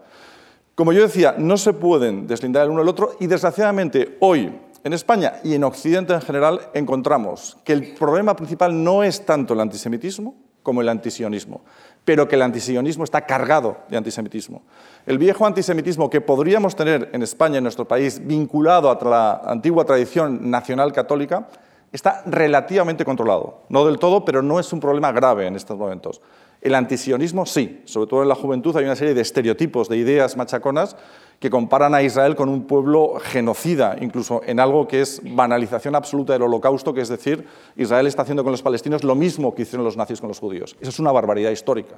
Como 0.76 0.92
yo 0.92 1.02
decía, 1.02 1.36
no 1.38 1.58
se 1.58 1.72
pueden 1.72 2.28
deslindar 2.28 2.66
el 2.66 2.72
uno 2.72 2.82
del 2.82 2.90
otro 2.90 3.16
y 3.20 3.28
desgraciadamente 3.28 4.18
hoy 4.20 4.52
en 4.86 4.94
España 4.94 5.34
y 5.44 5.56
en 5.56 5.64
Occidente 5.64 6.14
en 6.14 6.22
general 6.22 6.70
encontramos 6.76 7.58
que 7.64 7.74
el 7.74 7.96
problema 7.96 8.36
principal 8.36 8.84
no 8.84 9.04
es 9.04 9.26
tanto 9.26 9.56
el 9.56 9.60
antisemitismo 9.60 10.36
como 10.62 10.82
el 10.82 10.90
antisionismo, 10.90 11.62
pero 12.06 12.28
que 12.28 12.36
el 12.36 12.44
antisionismo 12.44 13.04
está 13.04 13.22
cargado 13.22 13.78
de 13.90 13.98
antisemitismo. 13.98 14.62
El 15.08 15.18
viejo 15.18 15.46
antisemitismo 15.46 16.08
que 16.10 16.22
podríamos 16.22 16.76
tener 16.76 17.10
en 17.14 17.24
España, 17.24 17.58
en 17.58 17.64
nuestro 17.64 17.88
país, 17.88 18.26
vinculado 18.26 18.92
a 18.92 19.04
la 19.04 19.42
antigua 19.52 19.86
tradición 19.86 20.52
nacional 20.52 20.94
católica, 20.94 21.48
está 21.92 22.22
relativamente 22.28 23.06
controlado. 23.06 23.62
No 23.70 23.86
del 23.86 23.98
todo, 23.98 24.24
pero 24.24 24.44
no 24.44 24.60
es 24.60 24.72
un 24.72 24.80
problema 24.80 25.12
grave 25.12 25.48
en 25.48 25.56
estos 25.56 25.78
momentos. 25.80 26.22
El 26.66 26.74
antisionismo 26.74 27.46
sí, 27.46 27.84
sobre 27.86 28.10
todo 28.10 28.24
en 28.24 28.28
la 28.28 28.34
juventud 28.34 28.76
hay 28.76 28.86
una 28.86 28.96
serie 28.96 29.14
de 29.14 29.22
estereotipos, 29.22 29.88
de 29.88 29.98
ideas 29.98 30.36
machaconas 30.36 30.98
que 31.40 31.52
comparan 31.52 31.94
a 31.94 32.02
Israel 32.02 32.36
con 32.36 32.50
un 32.50 32.66
pueblo 32.66 33.20
genocida, 33.22 33.96
incluso 34.02 34.42
en 34.44 34.60
algo 34.60 34.88
que 34.88 35.02
es 35.02 35.22
banalización 35.24 35.94
absoluta 35.94 36.34
del 36.34 36.42
holocausto, 36.42 36.92
que 36.92 37.02
es 37.02 37.10
decir, 37.10 37.46
Israel 37.76 38.08
está 38.08 38.24
haciendo 38.24 38.44
con 38.44 38.52
los 38.52 38.64
palestinos 38.64 39.04
lo 39.04 39.14
mismo 39.14 39.54
que 39.54 39.62
hicieron 39.62 39.86
los 39.86 39.96
nazis 39.96 40.20
con 40.20 40.28
los 40.28 40.40
judíos. 40.40 40.76
Eso 40.82 40.90
es 40.90 40.98
una 40.98 41.12
barbaridad 41.12 41.52
histórica. 41.52 41.98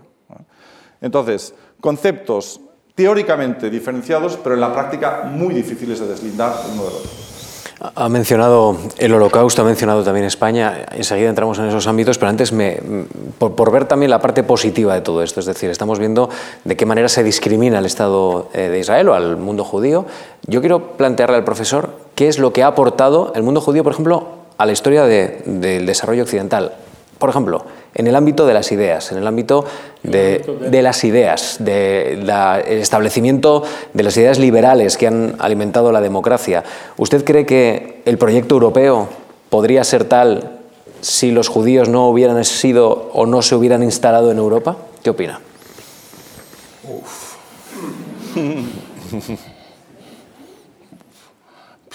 Entonces, 0.99 1.55
conceptos 1.79 2.59
teóricamente 2.93 3.69
diferenciados, 3.69 4.35
pero 4.35 4.55
en 4.55 4.59
la 4.59 4.73
práctica 4.73 5.29
muy 5.31 5.53
difíciles 5.53 5.97
de 6.01 6.07
deslindar 6.07 6.53
uno 6.73 6.83
del 6.83 6.93
otro. 6.93 7.26
Ha 7.79 8.09
mencionado 8.09 8.75
el 8.97 9.13
holocausto, 9.13 9.61
ha 9.61 9.65
mencionado 9.65 10.03
también 10.03 10.25
España, 10.25 10.85
enseguida 10.93 11.29
entramos 11.29 11.59
en 11.59 11.65
esos 11.65 11.85
ámbitos, 11.85 12.17
pero 12.17 12.29
antes 12.29 12.51
me, 12.51 12.79
por, 13.37 13.71
ver 13.71 13.85
también 13.85 14.09
la 14.09 14.19
parte 14.19 14.41
positiva 14.41 14.95
de 14.95 15.01
todo 15.01 15.21
esto, 15.21 15.41
es 15.41 15.45
decir, 15.45 15.69
estamos 15.69 15.99
viendo 15.99 16.27
de 16.63 16.75
qué 16.75 16.87
manera 16.87 17.07
se 17.07 17.23
discrimina 17.23 17.77
el 17.77 17.85
Estado 17.85 18.49
eh, 18.53 18.69
de 18.69 18.79
Israel 18.79 19.09
o 19.09 19.13
al 19.13 19.37
mundo 19.37 19.63
judío. 19.63 20.07
Yo 20.47 20.59
quiero 20.61 20.97
plantearle 20.97 21.35
al 21.35 21.43
profesor 21.43 21.91
qué 22.15 22.27
es 22.27 22.39
lo 22.39 22.51
que 22.51 22.63
ha 22.63 22.67
aportado 22.67 23.31
el 23.35 23.43
mundo 23.43 23.61
judío, 23.61 23.83
por 23.83 23.93
ejemplo, 23.93 24.27
a 24.57 24.65
la 24.65 24.71
historia 24.71 25.03
del 25.05 25.85
desarrollo 25.85 26.23
occidental. 26.23 26.73
Por 27.19 27.29
ejemplo, 27.29 27.63
en 27.97 28.05
el 28.05 28.15
ámbito 28.15 28.45
de 28.45 28.53
las 28.53 28.71
ideas, 28.71 29.11
en 29.11 29.17
el 29.17 29.25
ámbito 29.25 29.65
de, 30.03 30.81
las 30.83 31.03
ideas, 31.03 31.57
del 31.59 32.29
establecimiento 32.67 33.63
de 33.91 34.03
las 34.03 34.15
ideas 34.15 34.37
liberales 34.37 34.97
que 34.97 35.07
han 35.07 35.35
alimentado 35.39 35.91
la 35.91 35.99
democracia. 35.99 36.63
¿Usted 36.97 37.25
cree 37.25 37.47
que 37.47 38.03
el 38.05 38.19
proyecto 38.19 38.53
europeo 38.53 39.09
podría 39.49 39.83
ser 39.83 40.03
tal 40.05 40.59
si 41.01 41.31
los 41.31 41.47
judíos 41.47 41.89
no 41.89 42.07
hubieran 42.07 42.45
sido 42.45 43.09
o 43.13 43.25
no 43.25 43.41
se 43.41 43.55
hubieran 43.55 43.81
instalado 43.81 44.31
en 44.31 44.37
Europa? 44.37 44.77
¿Qué 45.03 45.09
opina? 45.09 45.41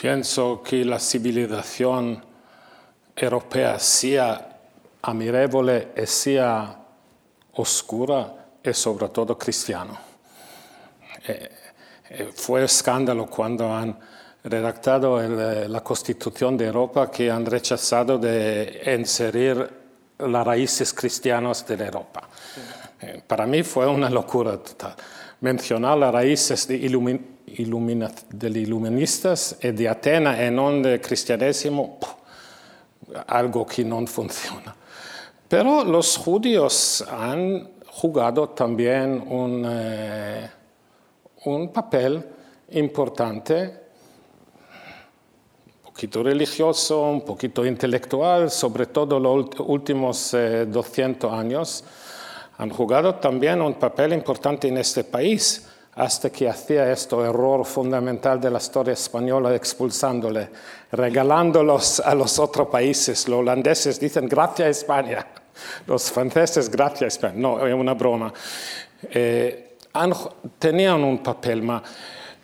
Pienso 0.00 0.64
que 0.64 0.84
la 0.84 0.98
civilización 0.98 2.24
europea 3.14 3.78
sea 3.78 4.51
ammirevole 5.04 5.92
e 5.94 6.06
sia 6.06 6.84
oscura 7.52 8.58
e 8.60 8.72
soprattutto 8.72 9.36
cristiano. 9.36 9.98
E, 11.22 11.50
e 12.08 12.32
fue 12.32 12.64
escándalo 12.64 13.26
cuando 13.26 13.68
han 13.68 13.96
redactado 14.42 15.20
el, 15.20 15.70
la 15.70 15.80
Constitución 15.82 16.56
de 16.56 16.66
Europa 16.66 17.10
que 17.10 17.30
han 17.30 17.46
rechazado 17.46 18.18
de 18.18 18.82
inserir 18.98 19.68
las 20.18 20.46
raíces 20.46 20.92
cristianas 20.92 21.66
de 21.66 21.74
Europa. 21.74 22.28
Sí. 22.54 22.60
Eh, 23.02 23.22
para 23.26 23.46
mí 23.46 23.62
fue 23.62 23.86
una 23.86 24.08
locura 24.08 24.56
total. 24.58 24.94
Mencionar 25.40 25.98
las 25.98 26.12
raíces 26.12 26.68
de 26.68 26.76
ilumin 26.76 27.32
degli 28.30 28.58
illuministas 28.58 29.56
e 29.60 29.72
di 29.72 29.86
Atena 29.86 30.38
e 30.38 30.48
non 30.48 30.80
del 30.80 31.00
cristianesimo, 31.00 31.98
algo 33.26 33.66
que 33.66 33.84
no 33.84 34.06
funciona. 34.06 34.74
Pero 35.48 35.84
los 35.84 36.16
judíos 36.16 37.04
han 37.10 37.72
jugado 37.86 38.48
también 38.50 39.22
un, 39.28 39.66
eh, 39.68 40.50
un 41.44 41.72
papel 41.72 42.24
importante, 42.70 43.80
un 45.76 45.82
poquito 45.84 46.22
religioso, 46.22 47.02
un 47.02 47.20
poquito 47.20 47.66
intelectual, 47.66 48.50
sobre 48.50 48.86
todo 48.86 49.20
los 49.20 49.46
últimos 49.60 50.32
eh, 50.32 50.64
200 50.66 51.32
años, 51.32 51.84
han 52.56 52.70
jugado 52.70 53.16
también 53.16 53.60
un 53.60 53.74
papel 53.74 54.12
importante 54.12 54.68
en 54.68 54.78
este 54.78 55.04
país 55.04 55.68
hasta 55.94 56.30
que 56.30 56.48
hacía 56.48 56.90
este 56.90 57.16
error 57.16 57.66
fundamental 57.66 58.40
de 58.40 58.50
la 58.50 58.58
historia 58.58 58.94
española 58.94 59.54
expulsándole, 59.54 60.48
regalándolos 60.90 62.00
a 62.00 62.14
los 62.14 62.38
otros 62.38 62.68
países. 62.68 63.28
Los 63.28 63.40
holandeses 63.40 64.00
dicen 64.00 64.26
gracias 64.26 64.66
a 64.66 64.70
España, 64.70 65.26
los 65.86 66.10
franceses 66.10 66.70
gracias 66.70 67.02
a 67.02 67.06
España. 67.08 67.34
No, 67.36 67.66
es 67.66 67.74
una 67.74 67.92
broma. 67.92 68.32
Eh, 69.10 69.76
han, 69.92 70.14
tenían 70.58 71.04
un 71.04 71.22
papel, 71.22 71.60
pero 71.60 71.82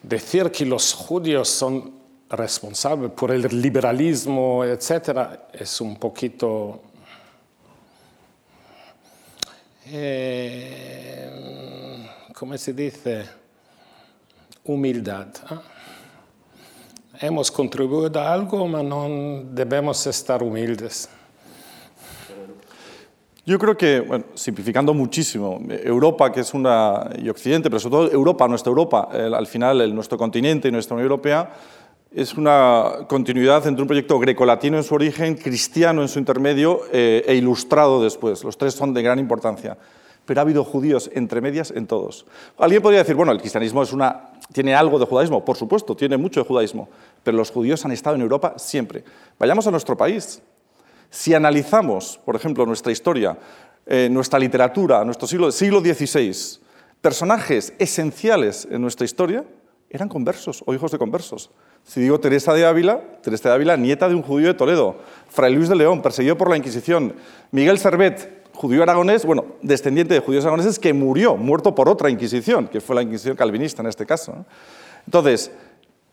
decir 0.02 0.50
que 0.50 0.66
los 0.66 0.92
judíos 0.92 1.48
son 1.48 1.98
responsables 2.28 3.12
por 3.12 3.30
el 3.30 3.42
liberalismo, 3.61 4.62
etc., 4.64 5.18
es 5.52 5.80
un 5.80 5.96
poquito... 5.96 6.82
Eh, 9.90 11.30
¿Cómo 12.34 12.56
se 12.58 12.74
dice? 12.74 13.38
Humildad. 14.68 15.28
¿eh? 15.50 17.26
Hemos 17.26 17.50
contribuido 17.50 18.20
a 18.20 18.33
algo, 18.33 18.70
pero 18.70 18.83
no 18.83 19.42
debemos 19.50 20.07
estar 20.07 20.42
humildes. 20.42 21.09
Yo 23.46 23.59
creo 23.59 23.78
que, 23.78 24.00
bueno, 24.00 24.26
simplificando 24.35 24.92
muchísimo, 24.92 25.59
Europa, 25.70 26.31
que 26.31 26.40
es 26.40 26.52
una, 26.52 27.09
y 27.18 27.31
Occidente, 27.31 27.70
pero 27.70 27.81
sobre 27.81 27.96
todo 27.96 28.12
Europa, 28.12 28.46
nuestra 28.46 28.68
Europa, 28.68 29.09
el, 29.14 29.33
al 29.33 29.46
final 29.46 29.81
el, 29.81 29.94
nuestro 29.94 30.18
continente 30.18 30.68
y 30.68 30.70
nuestra 30.70 30.94
Unión 30.94 31.11
Europea, 31.11 31.50
es 32.14 32.35
una 32.35 33.07
continuidad 33.09 33.66
entre 33.66 33.81
un 33.81 33.88
proyecto 33.88 34.18
grecolatino 34.18 34.76
en 34.76 34.85
su 34.85 34.94
origen, 34.94 35.35
cristiano 35.35 36.02
en 36.02 36.09
su 36.09 36.18
intermedio 36.18 36.83
eh, 36.92 37.24
e 37.26 37.35
ilustrado 37.37 38.02
después. 38.02 38.44
Los 38.44 38.59
tres 38.59 38.74
son 38.74 38.92
de 38.92 39.02
gran 39.02 39.18
importancia. 39.18 39.78
Pero 40.26 40.40
ha 40.40 40.42
habido 40.42 40.62
judíos 40.62 41.11
entre 41.14 41.40
medias 41.40 41.70
en 41.70 41.87
todos. 41.87 42.26
Alguien 42.59 42.83
podría 42.83 42.98
decir, 42.98 43.14
bueno, 43.14 43.33
el 43.33 43.40
cristianismo 43.40 43.83
es 43.83 43.94
una, 43.94 44.28
tiene 44.52 44.74
algo 44.74 44.98
de 44.98 45.06
judaísmo. 45.06 45.44
Por 45.44 45.56
supuesto, 45.56 45.96
tiene 45.96 46.16
mucho 46.16 46.40
de 46.40 46.46
judaísmo. 46.46 46.88
Pero 47.22 47.37
los 47.37 47.50
judíos 47.50 47.84
han 47.84 47.92
estado 47.92 48.16
en 48.16 48.22
Europa 48.22 48.54
siempre. 48.56 49.04
Vayamos 49.38 49.66
a 49.66 49.70
nuestro 49.70 49.96
país. 49.96 50.42
Si 51.11 51.34
analizamos, 51.34 52.20
por 52.24 52.37
ejemplo, 52.37 52.66
nuestra 52.66 52.92
historia, 52.92 53.38
eh, 53.87 54.08
nuestra 54.11 54.38
literatura, 54.38 55.04
nuestro 55.04 55.26
siglo, 55.26 55.50
siglo 55.50 55.80
XVI, 55.80 56.61
personajes 57.00 57.72
esenciales 57.78 58.68
en 58.70 58.82
nuestra 58.82 59.04
historia 59.04 59.44
eran 59.90 60.08
conversos 60.08 60.62
o 60.66 60.74
hijos 60.74 60.92
de 60.92 60.98
conversos. 60.98 61.50
Si 61.84 62.00
digo 62.00 62.20
Teresa 62.20 62.52
de 62.52 62.66
Ávila, 62.66 63.00
Teresa 63.22 63.48
de 63.48 63.54
Ávila, 63.54 63.76
nieta 63.76 64.08
de 64.08 64.14
un 64.14 64.22
judío 64.22 64.48
de 64.48 64.54
Toledo, 64.54 64.96
Fray 65.30 65.54
Luis 65.54 65.70
de 65.70 65.76
León, 65.76 66.02
perseguido 66.02 66.37
por 66.37 66.50
la 66.50 66.58
Inquisición, 66.58 67.14
Miguel 67.50 67.78
Servet, 67.78 68.38
judío 68.59 68.83
aragonés, 68.83 69.25
bueno, 69.25 69.44
descendiente 69.62 70.14
de 70.14 70.21
judíos 70.21 70.44
aragoneses 70.44 70.81
que 70.81 70.92
murió, 70.92 71.37
muerto 71.37 71.77
por 71.77 71.88
otra 71.88 72.11
Inquisición, 72.11 72.66
que 72.66 72.81
fue 72.81 72.97
la 72.97 73.03
Inquisición 73.03 73.37
calvinista 73.37 73.83
en 73.83 73.88
este 73.88 74.05
caso. 74.05 74.44
Entonces, 75.07 75.53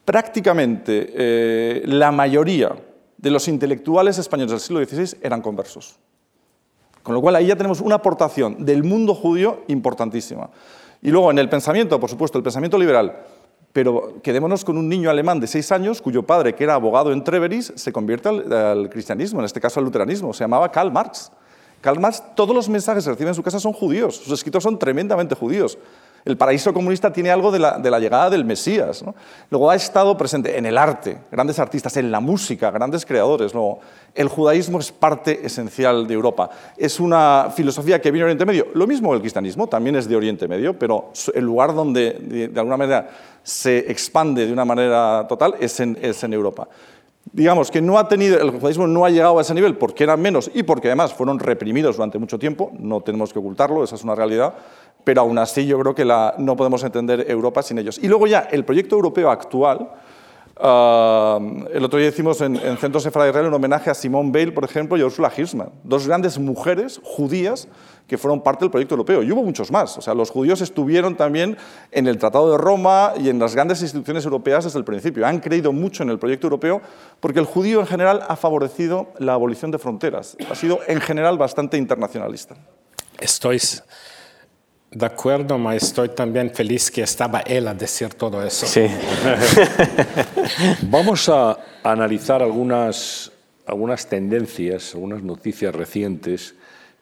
prácticamente 0.05 1.11
eh, 1.15 1.81
la 1.85 2.11
mayoría 2.11 2.75
de 3.17 3.31
los 3.31 3.47
intelectuales 3.47 4.19
españoles 4.19 4.51
del 4.51 4.59
siglo 4.59 4.85
XVI 4.85 5.17
eran 5.23 5.41
conversos. 5.41 5.97
Con 7.01 7.15
lo 7.15 7.21
cual 7.21 7.35
ahí 7.35 7.47
ya 7.47 7.55
tenemos 7.55 7.81
una 7.81 7.95
aportación 7.95 8.63
del 8.63 8.83
mundo 8.83 9.15
judío 9.15 9.63
importantísima. 9.67 10.51
Y 11.01 11.09
luego 11.09 11.31
en 11.31 11.39
el 11.39 11.49
pensamiento, 11.49 11.99
por 11.99 12.11
supuesto, 12.11 12.37
el 12.37 12.43
pensamiento 12.43 12.77
liberal, 12.77 13.23
pero 13.73 14.21
quedémonos 14.21 14.63
con 14.63 14.77
un 14.77 14.87
niño 14.87 15.09
alemán 15.09 15.39
de 15.39 15.47
seis 15.47 15.71
años 15.71 15.99
cuyo 15.99 16.21
padre, 16.23 16.53
que 16.53 16.63
era 16.63 16.75
abogado 16.75 17.11
en 17.11 17.23
Treveris, 17.23 17.73
se 17.75 17.91
convierte 17.91 18.29
al 18.29 18.87
cristianismo, 18.91 19.39
en 19.39 19.45
este 19.45 19.59
caso 19.59 19.79
al 19.79 19.85
luteranismo, 19.85 20.31
se 20.31 20.43
llamaba 20.43 20.71
Karl 20.71 20.91
Marx. 20.91 21.31
Karl 21.85 21.99
Marx, 21.99 22.23
todos 22.33 22.55
los 22.55 22.67
mensajes 22.67 23.03
que 23.03 23.11
recibe 23.11 23.29
en 23.29 23.35
su 23.35 23.43
casa 23.43 23.59
son 23.59 23.71
judíos, 23.71 24.15
sus 24.15 24.33
escritos 24.33 24.63
son 24.63 24.79
tremendamente 24.79 25.35
judíos. 25.35 25.77
El 26.25 26.35
paraíso 26.35 26.73
comunista 26.73 27.13
tiene 27.13 27.29
algo 27.29 27.51
de 27.51 27.59
la, 27.59 27.77
de 27.77 27.91
la 27.91 27.99
llegada 27.99 28.31
del 28.31 28.43
Mesías. 28.43 29.03
¿no? 29.03 29.13
Luego 29.51 29.69
ha 29.69 29.75
estado 29.75 30.17
presente 30.17 30.57
en 30.57 30.65
el 30.65 30.79
arte, 30.79 31.19
grandes 31.31 31.59
artistas, 31.59 31.95
en 31.97 32.11
la 32.11 32.19
música, 32.19 32.71
grandes 32.71 33.05
creadores. 33.05 33.53
El 34.15 34.29
judaísmo 34.29 34.79
es 34.79 34.91
parte 34.91 35.45
esencial 35.45 36.07
de 36.07 36.15
Europa. 36.15 36.49
Es 36.75 36.99
una 36.99 37.51
filosofía 37.55 38.01
que 38.01 38.09
viene 38.09 38.21
de 38.21 38.31
Oriente 38.31 38.45
Medio. 38.47 38.65
Lo 38.73 38.87
mismo 38.87 39.13
el 39.13 39.19
cristianismo, 39.21 39.67
también 39.67 39.95
es 39.95 40.09
de 40.09 40.15
Oriente 40.15 40.47
Medio, 40.47 40.79
pero 40.79 41.11
el 41.35 41.45
lugar 41.45 41.75
donde 41.75 42.17
de, 42.19 42.47
de 42.47 42.59
alguna 42.59 42.77
manera 42.77 43.09
se 43.43 43.91
expande 43.91 44.47
de 44.47 44.51
una 44.51 44.65
manera 44.65 45.27
total 45.29 45.53
es 45.59 45.79
en, 45.79 45.95
es 46.01 46.23
en 46.23 46.33
Europa 46.33 46.67
digamos 47.31 47.71
que 47.71 47.81
no 47.81 47.97
ha 47.97 48.07
tenido, 48.07 48.39
el 48.39 48.51
judaísmo 48.51 48.87
no 48.87 49.05
ha 49.05 49.09
llegado 49.09 49.37
a 49.39 49.41
ese 49.41 49.53
nivel 49.53 49.77
porque 49.77 50.03
eran 50.03 50.21
menos 50.21 50.49
y 50.53 50.63
porque 50.63 50.87
además 50.87 51.13
fueron 51.13 51.39
reprimidos 51.39 51.97
durante 51.97 52.17
mucho 52.19 52.39
tiempo, 52.39 52.71
no 52.79 53.01
tenemos 53.01 53.33
que 53.33 53.39
ocultarlo, 53.39 53.83
esa 53.83 53.95
es 53.95 54.03
una 54.03 54.15
realidad, 54.15 54.53
pero 55.03 55.21
aún 55.21 55.37
así 55.37 55.65
yo 55.65 55.79
creo 55.79 55.95
que 55.95 56.05
la, 56.05 56.35
no 56.37 56.55
podemos 56.55 56.83
entender 56.83 57.25
Europa 57.29 57.61
sin 57.61 57.77
ellos. 57.77 57.99
Y 58.01 58.07
luego 58.07 58.27
ya 58.27 58.47
el 58.51 58.63
proyecto 58.65 58.95
europeo 58.95 59.29
actual, 59.29 59.89
uh, 60.57 61.67
el 61.73 61.83
otro 61.83 61.99
día 61.99 62.09
hicimos 62.09 62.41
en, 62.41 62.55
en 62.55 62.77
Centro 62.77 62.99
Sefra 62.99 63.23
de 63.23 63.29
Israel 63.29 63.47
un 63.47 63.53
homenaje 63.53 63.89
a 63.89 63.93
Simone 63.93 64.31
Weil, 64.31 64.53
por 64.53 64.63
ejemplo, 64.63 64.97
y 64.97 65.01
a 65.01 65.05
Ursula 65.05 65.31
Hirschman, 65.35 65.69
dos 65.83 66.07
grandes 66.07 66.37
mujeres 66.37 66.99
judías 67.03 67.67
que 68.07 68.17
fueron 68.17 68.41
parte 68.41 68.65
del 68.65 68.71
proyecto 68.71 68.93
europeo. 68.93 69.23
Y 69.23 69.31
hubo 69.31 69.43
muchos 69.43 69.71
más. 69.71 69.97
O 69.97 70.01
sea, 70.01 70.13
los 70.13 70.29
judíos 70.29 70.61
estuvieron 70.61 71.15
también 71.15 71.57
en 71.91 72.07
el 72.07 72.17
Tratado 72.17 72.51
de 72.51 72.57
Roma 72.57 73.13
y 73.17 73.29
en 73.29 73.39
las 73.39 73.55
grandes 73.55 73.81
instituciones 73.81 74.25
europeas 74.25 74.63
desde 74.65 74.79
el 74.79 74.85
principio. 74.85 75.25
Han 75.25 75.39
creído 75.39 75.71
mucho 75.71 76.03
en 76.03 76.09
el 76.09 76.19
proyecto 76.19 76.47
europeo 76.47 76.81
porque 77.19 77.39
el 77.39 77.45
judío 77.45 77.79
en 77.79 77.87
general 77.87 78.23
ha 78.27 78.35
favorecido 78.35 79.07
la 79.19 79.33
abolición 79.33 79.71
de 79.71 79.79
fronteras. 79.79 80.37
Ha 80.49 80.55
sido 80.55 80.79
en 80.87 81.01
general 81.01 81.37
bastante 81.37 81.77
internacionalista. 81.77 82.55
Estoy 83.19 83.59
de 84.91 85.05
acuerdo, 85.05 85.57
pero 85.57 85.71
estoy 85.71 86.09
también 86.09 86.51
feliz 86.51 86.89
que 86.89 87.01
estaba 87.01 87.41
él 87.41 87.67
a 87.67 87.73
decir 87.73 88.13
todo 88.13 88.41
eso. 88.41 88.65
Sí. 88.65 88.87
Vamos 90.83 91.29
a 91.29 91.57
analizar 91.83 92.43
algunas, 92.43 93.31
algunas 93.65 94.07
tendencias, 94.07 94.93
algunas 94.93 95.23
noticias 95.23 95.73
recientes 95.73 96.55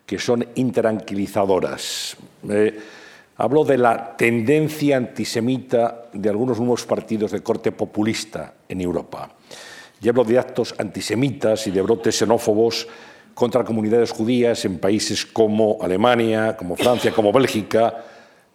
que 0.05 0.19
son 0.19 0.45
intranquilizadoras. 0.55 2.17
Eh, 2.49 2.79
hablo 3.37 3.63
de 3.63 3.77
la 3.77 4.15
tendencia 4.15 4.97
antisemita 4.97 6.09
de 6.13 6.29
algunos 6.29 6.59
nuevos 6.59 6.85
partidos 6.85 7.31
de 7.31 7.41
corte 7.41 7.71
populista 7.71 8.53
en 8.67 8.81
Europa. 8.81 9.29
Y 10.01 10.09
hablo 10.09 10.23
de 10.23 10.39
actos 10.39 10.75
antisemitas 10.77 11.67
y 11.67 11.71
de 11.71 11.81
brotes 11.81 12.19
xenófobos 12.19 12.87
contra 13.33 13.63
comunidades 13.63 14.11
judías 14.11 14.63
en 14.65 14.77
países 14.77 15.25
como 15.25 15.79
Alemania, 15.81 16.55
como 16.55 16.75
Francia, 16.75 17.11
como 17.11 17.31
Bélgica. 17.31 18.03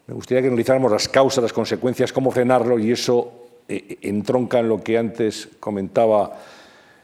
Me 0.06 0.14
gustaría 0.14 0.42
que 0.42 0.48
analizáramos 0.48 0.92
las 0.92 1.08
causas, 1.08 1.42
las 1.42 1.52
consecuencias, 1.52 2.12
cómo 2.12 2.30
frenarlo 2.30 2.78
y 2.78 2.92
eso 2.92 3.47
eh, 3.68 3.98
entronca 4.02 4.60
en 4.60 4.68
lo 4.68 4.82
que 4.82 4.96
antes 4.96 5.48
comentaba 5.60 6.40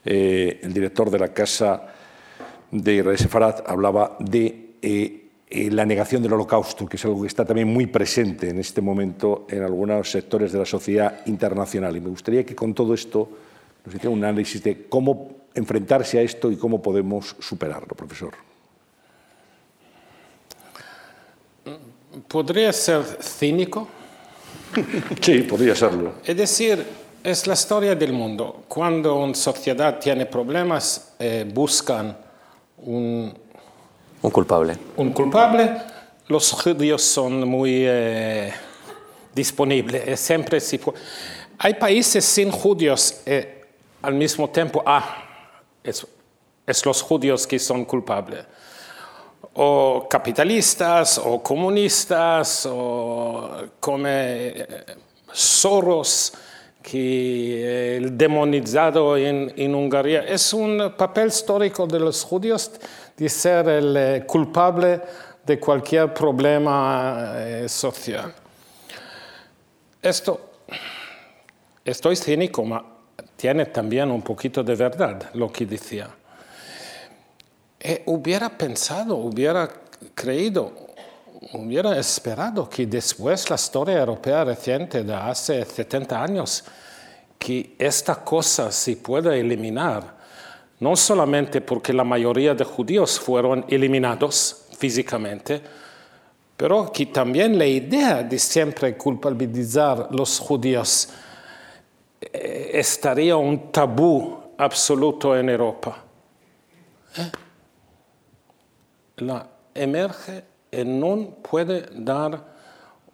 eh, 0.04 0.60
el 0.62 0.72
director 0.72 1.10
de 1.10 1.18
la 1.18 1.28
Casa 1.28 1.82
de 2.70 2.94
Israel 2.96 3.18
Sefarad 3.18 3.64
hablaba 3.66 4.16
de 4.18 4.76
eh, 4.82 5.20
la 5.70 5.84
negación 5.86 6.22
del 6.22 6.32
holocausto, 6.32 6.86
que 6.86 6.96
es 6.96 7.04
algo 7.04 7.20
que 7.22 7.28
está 7.28 7.44
también 7.44 7.68
muy 7.68 7.86
presente 7.86 8.48
en 8.48 8.58
este 8.58 8.80
momento 8.80 9.46
en 9.48 9.62
algunos 9.62 10.10
sectores 10.10 10.52
de 10.52 10.58
la 10.58 10.66
sociedad 10.66 11.20
internacional. 11.26 11.96
Y 11.96 12.00
me 12.00 12.08
gustaría 12.08 12.44
que 12.44 12.56
con 12.56 12.74
todo 12.74 12.94
esto 12.94 13.28
nos 13.84 13.94
hiciera 13.94 14.10
un 14.10 14.24
análisis 14.24 14.62
de 14.62 14.86
cómo 14.88 15.44
enfrentarse 15.54 16.18
a 16.18 16.22
esto 16.22 16.50
y 16.50 16.56
cómo 16.56 16.82
podemos 16.82 17.36
superarlo, 17.38 17.94
profesor. 17.94 18.32
¿Podría 22.26 22.72
ser 22.72 23.02
cínico? 23.20 23.86
Sí, 25.20 25.42
podría 25.42 25.74
serlo. 25.74 26.14
Es 26.24 26.36
decir, 26.36 26.84
es 27.22 27.46
la 27.46 27.54
historia 27.54 27.94
del 27.94 28.12
mundo. 28.12 28.64
Cuando 28.68 29.16
una 29.16 29.34
sociedad 29.34 29.98
tiene 29.98 30.26
problemas, 30.26 31.14
eh, 31.18 31.48
buscan 31.52 32.16
un, 32.78 33.32
Un 34.22 34.30
culpable. 34.30 34.76
un 34.96 35.12
culpable. 35.12 35.70
Los 36.28 36.52
judíos 36.52 37.02
son 37.02 37.46
muy 37.48 37.84
eh, 37.86 38.52
disponibles. 39.34 40.18
Siempre 40.20 40.60
si 40.60 40.80
Hay 41.58 41.74
países 41.74 42.24
sin 42.24 42.50
judíos 42.50 43.22
eh, 43.26 43.64
al 44.02 44.14
mismo 44.14 44.48
tiempo. 44.50 44.82
Ah, 44.84 45.24
es, 45.82 46.06
es 46.66 46.86
los 46.86 47.02
judíos 47.02 47.46
que 47.46 47.58
son 47.58 47.84
culpables. 47.84 48.44
O 49.54 50.06
capitalistas, 50.08 51.18
o 51.18 51.42
comunistas, 51.42 52.66
o 52.70 53.50
come, 53.78 54.48
eh, 54.48 54.66
Soros, 55.32 56.32
que 56.82 57.96
el 57.96 58.16
demonizado 58.16 59.16
en, 59.16 59.74
Hungría. 59.74 60.20
Es 60.22 60.52
un 60.52 60.94
papel 60.96 61.28
histórico 61.28 61.86
de 61.86 61.98
los 61.98 62.22
judíos 62.22 62.70
de 63.16 63.28
ser 63.28 63.68
el 63.68 63.96
eh, 63.96 64.24
culpable 64.26 65.00
de 65.44 65.58
cualquier 65.58 66.12
problema 66.12 67.32
eh, 67.36 67.68
social. 67.68 68.34
Esto, 70.02 70.52
estoy 71.84 72.16
cínico, 72.16 72.64
pero 72.64 72.94
tiene 73.36 73.66
también 73.66 74.10
un 74.10 74.22
poquito 74.22 74.62
de 74.62 74.74
verdad 74.74 75.30
lo 75.34 75.50
que 75.50 75.66
decía. 75.66 76.08
Eh, 77.86 78.02
hubiera 78.06 78.48
pensado, 78.48 79.14
hubiera 79.16 79.68
creído, 80.14 80.72
hubiera 81.52 81.98
esperado 81.98 82.66
que 82.66 82.86
después 82.86 83.50
la 83.50 83.56
historia 83.56 83.98
europea 83.98 84.42
reciente 84.42 85.04
de 85.04 85.14
hace 85.14 85.62
70 85.62 86.22
años, 86.22 86.64
que 87.38 87.76
esta 87.78 88.24
cosa 88.24 88.72
se 88.72 88.96
pueda 88.96 89.36
eliminar, 89.36 90.16
no 90.80 90.96
solamente 90.96 91.60
porque 91.60 91.92
la 91.92 92.04
mayoría 92.04 92.54
de 92.54 92.64
judíos 92.64 93.20
fueron 93.20 93.66
eliminados 93.68 94.64
físicamente, 94.78 95.60
pero 96.56 96.90
que 96.90 97.04
también 97.04 97.58
la 97.58 97.66
idea 97.66 98.22
de 98.22 98.38
siempre 98.38 98.96
culpabilizar 98.96 100.08
los 100.10 100.38
judíos 100.38 101.10
eh, 102.18 102.70
estaría 102.72 103.36
un 103.36 103.70
tabú 103.70 104.38
absoluto 104.56 105.36
en 105.36 105.50
Europa. 105.50 106.02
¿Eh? 107.18 107.43
La 109.16 109.46
emerge 109.74 110.44
y 110.70 110.84
no 110.84 111.36
puede 111.42 111.86
dar 111.92 112.42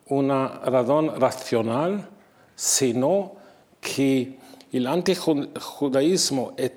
una 0.07 0.49
razón 0.65 1.21
racional, 1.21 2.09
sino 2.55 3.33
que 3.81 4.39
el 4.73 4.87
antijudaísmo 4.87 6.55
es 6.57 6.73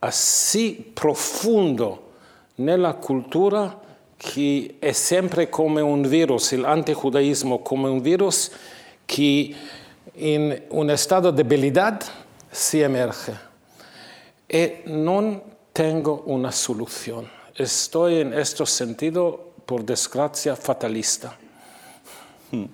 así 0.00 0.92
profundo 0.94 2.10
en 2.56 2.82
la 2.82 2.94
cultura 2.94 3.78
que 4.18 4.76
es 4.80 4.98
siempre 4.98 5.48
como 5.48 5.80
un 5.80 6.02
virus, 6.02 6.52
el 6.52 6.64
antijudaísmo 6.64 7.62
como 7.62 7.90
un 7.90 8.02
virus 8.02 8.50
que 9.06 9.54
en 10.14 10.66
un 10.70 10.90
estado 10.90 11.30
de 11.30 11.44
debilidad 11.44 12.00
se 12.50 12.82
emerge. 12.82 13.32
Y 14.48 14.90
no 14.90 15.42
tengo 15.78 16.24
una 16.26 16.50
solución. 16.50 17.28
Estoy 17.54 18.16
en 18.16 18.32
este 18.32 18.66
sentido, 18.66 19.52
por 19.64 19.84
desgracia, 19.84 20.56
fatalista. 20.56 21.36
Hmm. 22.50 22.64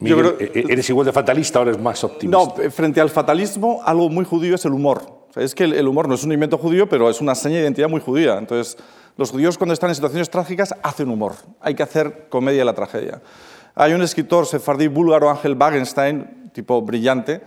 Yo 0.00 0.18
creo, 0.18 0.36
eh, 0.38 0.64
¿Eres 0.68 0.90
igual 0.90 1.06
de 1.06 1.12
fatalista 1.12 1.58
o 1.58 1.62
eres 1.62 1.78
más 1.78 2.04
optimista? 2.04 2.36
No, 2.36 2.62
eh, 2.62 2.70
frente 2.70 3.00
al 3.00 3.08
fatalismo, 3.08 3.80
algo 3.82 4.10
muy 4.10 4.26
judío 4.26 4.56
es 4.56 4.64
el 4.66 4.72
humor. 4.72 5.24
es 5.36 5.54
que 5.54 5.64
el 5.64 5.88
humor 5.88 6.06
no 6.06 6.16
es 6.16 6.22
un 6.22 6.32
invento 6.32 6.58
judío, 6.58 6.86
pero 6.86 7.08
es 7.08 7.22
una 7.22 7.34
seña 7.34 7.56
de 7.56 7.62
identidad 7.62 7.88
muy 7.88 8.02
judía. 8.02 8.36
Entonces, 8.36 8.76
los 9.16 9.30
judíos 9.30 9.56
cuando 9.56 9.72
están 9.72 9.88
en 9.88 9.94
situaciones 9.94 10.28
trágicas 10.28 10.74
hacen 10.82 11.08
humor. 11.08 11.32
Hay 11.62 11.74
que 11.74 11.82
hacer 11.82 12.26
comedia 12.28 12.58
de 12.58 12.64
la 12.66 12.74
tragedia. 12.74 13.22
Hay 13.74 13.94
un 13.94 14.02
escritor 14.02 14.44
sefardí 14.44 14.88
búlgaro, 14.88 15.30
Ángel 15.30 15.56
Wagenstein, 15.58 16.50
tipo 16.52 16.82
brillante, 16.82 17.40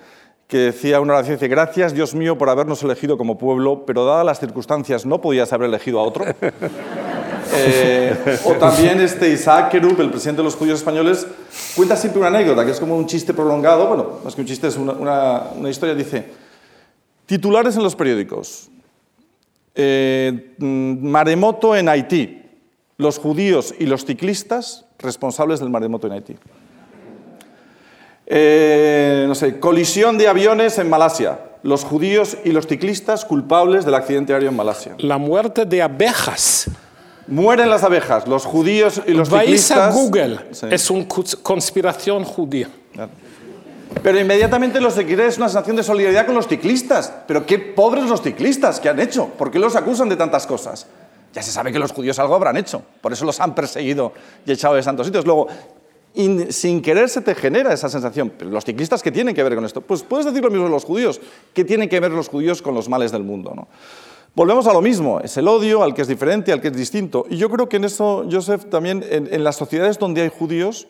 que 0.50 0.58
decía 0.58 1.00
una 1.00 1.14
oración, 1.14 1.36
dice, 1.36 1.48
gracias 1.48 1.94
Dios 1.94 2.16
mío 2.16 2.36
por 2.36 2.50
habernos 2.50 2.82
elegido 2.82 3.20
como 3.20 3.38
pueblo, 3.38 3.86
pero 3.86 4.04
dadas 4.04 4.26
las 4.26 4.40
circunstancias 4.40 5.06
no 5.06 5.22
podías 5.22 5.54
haber 5.54 5.70
elegido 5.70 6.00
a 6.00 6.04
otro. 6.04 6.26
Eh, 7.52 8.38
o 8.46 8.54
también 8.54 9.02
este 9.02 9.28
Isaac 9.32 9.72
Kerub, 9.72 10.00
el 10.00 10.12
presidente 10.12 10.42
de 10.42 10.44
los 10.44 10.56
judíos 10.56 10.78
españoles, 10.80 11.26
cuenta 11.76 11.96
siempre 11.96 12.20
una 12.20 12.28
anécdota, 12.28 12.64
que 12.64 12.70
es 12.70 12.80
como 12.80 12.96
un 12.96 13.08
chiste 13.08 13.34
prolongado, 13.34 13.88
bueno, 13.88 14.20
más 14.24 14.36
que 14.36 14.42
un 14.42 14.48
chiste, 14.48 14.68
es 14.68 14.78
una, 14.78 15.50
historia, 15.68 15.96
dice, 15.96 16.26
titulares 17.26 17.76
en 17.76 17.82
los 17.82 17.96
periódicos, 17.96 18.70
eh, 19.74 20.54
maremoto 20.60 21.76
en 21.76 21.90
Haití, 21.90 22.44
los 22.98 23.18
judíos 23.18 23.74
y 23.80 23.88
los 23.88 24.06
ciclistas 24.06 24.86
responsables 25.00 25.60
del 25.60 25.72
maremoto 25.72 26.06
en 26.06 26.14
Haití. 26.14 26.36
Eh, 28.32 29.26
no 29.28 29.34
sé, 29.34 29.60
colisión 29.60 30.20
de 30.20 30.28
aviones 30.28 30.78
en 30.78 30.88
Malasia. 30.88 31.40
Los 31.64 31.84
judíos 31.84 32.38
y 32.46 32.52
los 32.52 32.68
ciclistas 32.68 33.26
culpables 33.26 33.84
del 33.84 33.96
accidente 33.96 34.34
aéreo 34.34 34.50
en 34.50 34.56
Malasia. 34.56 34.96
La 35.00 35.18
muerte 35.18 35.66
de 35.66 35.82
abejas. 35.82 36.70
Mueren 37.28 37.70
las 37.70 37.84
abejas, 37.84 38.28
los 38.28 38.46
judíos 38.46 39.02
y 39.06 39.12
los 39.12 39.30
ciclistas. 39.30 39.78
Vais 39.78 39.96
a 39.96 40.00
Google, 40.00 40.40
es 40.72 40.90
una 40.90 41.06
conspiración 41.44 42.24
judía. 42.24 42.70
Pero 44.04 44.20
inmediatamente 44.20 44.80
los 44.80 44.94
seguidores 44.94 45.34
es 45.34 45.38
una 45.38 45.50
sensación 45.50 45.76
de 45.76 45.84
solidaridad 45.84 46.26
con 46.26 46.36
los 46.36 46.48
ciclistas. 46.48 47.12
Pero 47.28 47.46
qué 47.46 47.60
pobres 47.60 48.06
los 48.06 48.22
ciclistas 48.22 48.80
que 48.80 48.90
han 48.90 49.00
hecho. 49.00 49.28
¿Por 49.28 49.52
qué 49.52 49.60
los 49.60 49.76
acusan 49.76 50.08
de 50.08 50.16
tantas 50.16 50.48
cosas? 50.48 50.88
Ya 51.34 51.44
se 51.44 51.52
sabe 51.52 51.72
que 51.72 51.80
los 51.80 51.92
judíos 51.92 52.18
algo 52.20 52.36
habrán 52.36 52.58
hecho. 52.58 52.82
Por 53.02 53.14
eso 53.14 53.26
los 53.26 53.40
han 53.40 53.54
perseguido 53.54 54.14
y 54.46 54.52
echado 54.52 54.76
de 54.76 54.84
santos 54.84 55.06
sitios. 55.06 55.26
Luego, 55.26 55.48
sin 56.14 56.82
querer 56.82 57.10
se 57.10 57.22
te 57.22 57.36
genera 57.36 57.74
esa 57.74 57.90
sensación. 57.90 58.34
Los 58.42 58.66
ciclistas, 58.66 59.02
¿qué 59.04 59.12
tienen 59.12 59.36
que 59.36 59.44
ver 59.44 59.56
con 59.56 59.66
esto? 59.66 59.82
Pues 59.82 60.04
puedes 60.04 60.26
decir 60.26 60.44
lo 60.44 60.50
mismo 60.50 60.66
de 60.66 60.72
los 60.72 60.84
judíos. 60.84 61.22
¿Qué 61.54 61.64
tienen 61.64 61.88
que 61.88 62.00
ver 62.00 62.12
los 62.12 62.28
judíos 62.28 62.62
con 62.62 62.74
los 62.74 62.90
males 62.90 63.12
del 63.12 63.24
mundo? 63.24 63.54
¿no? 63.56 63.68
Volvemos 64.36 64.68
a 64.68 64.74
lo 64.74 64.82
mismo, 64.82 65.20
es 65.20 65.36
el 65.38 65.48
odio 65.48 65.84
al 65.84 65.94
que 65.94 66.02
es 66.02 66.08
diferente, 66.08 66.52
al 66.52 66.62
que 66.62 66.70
es 66.70 66.76
distinto. 66.76 67.26
Y 67.30 67.38
yo 67.38 67.50
creo 67.50 67.68
que 67.68 67.78
en 67.78 67.84
eso, 67.84 68.26
Joseph, 68.32 68.66
también 68.70 69.04
en, 69.10 69.44
las 69.44 69.56
sociedades 69.56 69.98
donde 69.98 70.22
hay 70.22 70.30
judíos, 70.30 70.88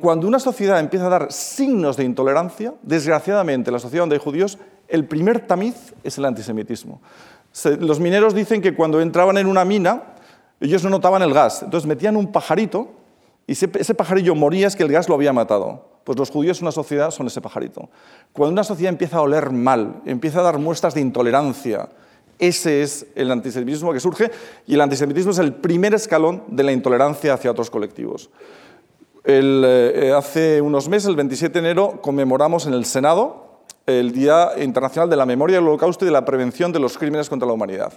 cuando 0.00 0.26
una 0.26 0.38
sociedad 0.38 0.80
empieza 0.80 1.06
a 1.06 1.10
dar 1.10 1.32
signos 1.32 1.96
de 1.96 2.04
intolerancia, 2.04 2.74
desgraciadamente 2.82 3.70
en 3.70 3.74
la 3.74 3.80
sociedad 3.80 4.02
donde 4.02 4.16
hay 4.16 4.22
judíos, 4.22 4.58
el 4.88 5.04
primer 5.04 5.46
tamiz 5.46 5.94
es 6.02 6.16
el 6.16 6.24
antisemitismo. 6.24 7.00
los 7.80 8.00
mineros 8.00 8.34
dicen 8.34 8.62
que 8.62 8.74
cuando 8.74 9.00
entraban 9.00 9.36
en 9.36 9.46
una 9.46 9.64
mina, 9.64 10.14
ellos 10.60 10.84
no 10.84 10.90
notaban 10.90 11.22
el 11.22 11.34
gas, 11.34 11.62
entonces 11.62 11.86
metían 11.86 12.16
un 12.16 12.30
pajarito 12.32 12.99
y 13.50 13.54
ese, 13.54 13.94
pajarillo 13.96 14.36
moría 14.36 14.68
es 14.68 14.76
que 14.76 14.84
el 14.84 14.92
gas 14.92 15.08
lo 15.08 15.16
había 15.16 15.32
matado. 15.32 15.98
Pues 16.04 16.16
los 16.16 16.30
judíos 16.30 16.58
en 16.58 16.66
una 16.66 16.70
sociedad 16.70 17.10
son 17.10 17.26
ese 17.26 17.40
pajarito. 17.40 17.88
Cuando 18.32 18.52
una 18.52 18.62
sociedad 18.62 18.90
empieza 18.92 19.16
a 19.16 19.22
oler 19.22 19.50
mal, 19.50 20.02
empieza 20.06 20.38
a 20.38 20.44
dar 20.44 20.58
muestras 20.58 20.94
de 20.94 21.00
intolerancia, 21.00 21.88
ese 22.38 22.82
es 22.82 23.08
el 23.16 23.28
antisemitismo 23.32 23.92
que 23.92 23.98
surge 23.98 24.30
y 24.68 24.74
el 24.74 24.80
antisemitismo 24.80 25.32
es 25.32 25.40
el 25.40 25.52
primer 25.52 25.94
escalón 25.94 26.44
de 26.46 26.62
la 26.62 26.70
intolerancia 26.70 27.34
hacia 27.34 27.50
otros 27.50 27.70
colectivos. 27.70 28.30
Eh, 29.24 30.12
hace 30.16 30.60
unos 30.60 30.88
meses, 30.88 31.08
el 31.08 31.16
27 31.16 31.52
de 31.52 31.70
enero, 31.70 32.00
conmemoramos 32.00 32.68
en 32.68 32.74
el 32.74 32.84
Senado 32.84 33.64
el 33.84 34.12
Día 34.12 34.50
Internacional 34.62 35.10
de 35.10 35.16
la 35.16 35.26
Memoria 35.26 35.56
del 35.56 35.66
Holocausto 35.66 36.04
y 36.04 36.06
de 36.06 36.12
la 36.12 36.24
Prevención 36.24 36.70
de 36.70 36.78
los 36.78 36.96
Crímenes 36.96 37.28
contra 37.28 37.48
la 37.48 37.54
Humanidad. 37.54 37.94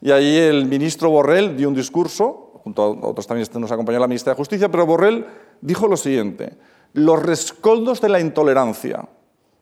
Y 0.00 0.10
ahí 0.10 0.36
el 0.36 0.66
ministro 0.66 1.10
Borrell 1.10 1.56
dio 1.56 1.68
un 1.68 1.74
discurso 1.74 2.47
junto 2.68 2.82
a 2.82 3.08
otros 3.08 3.26
también 3.26 3.48
nos 3.54 3.72
acompañó 3.72 3.98
la 3.98 4.06
ministra 4.06 4.32
de 4.32 4.36
Justicia, 4.36 4.68
pero 4.68 4.84
Borrell 4.84 5.24
dijo 5.62 5.88
lo 5.88 5.96
siguiente, 5.96 6.52
los 6.92 7.22
rescoldos 7.22 8.02
de 8.02 8.10
la 8.10 8.20
intolerancia 8.20 9.08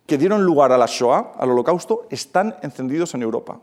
que 0.07 0.19
dieron 0.19 0.45
lugar 0.45 0.73
a 0.73 0.79
la 0.79 0.87
Shoah, 0.87 1.35
al 1.38 1.51
holocausto, 1.51 2.07
están 2.11 2.57
encendidos 2.62 3.14
en 3.14 3.23
Europa. 3.23 3.61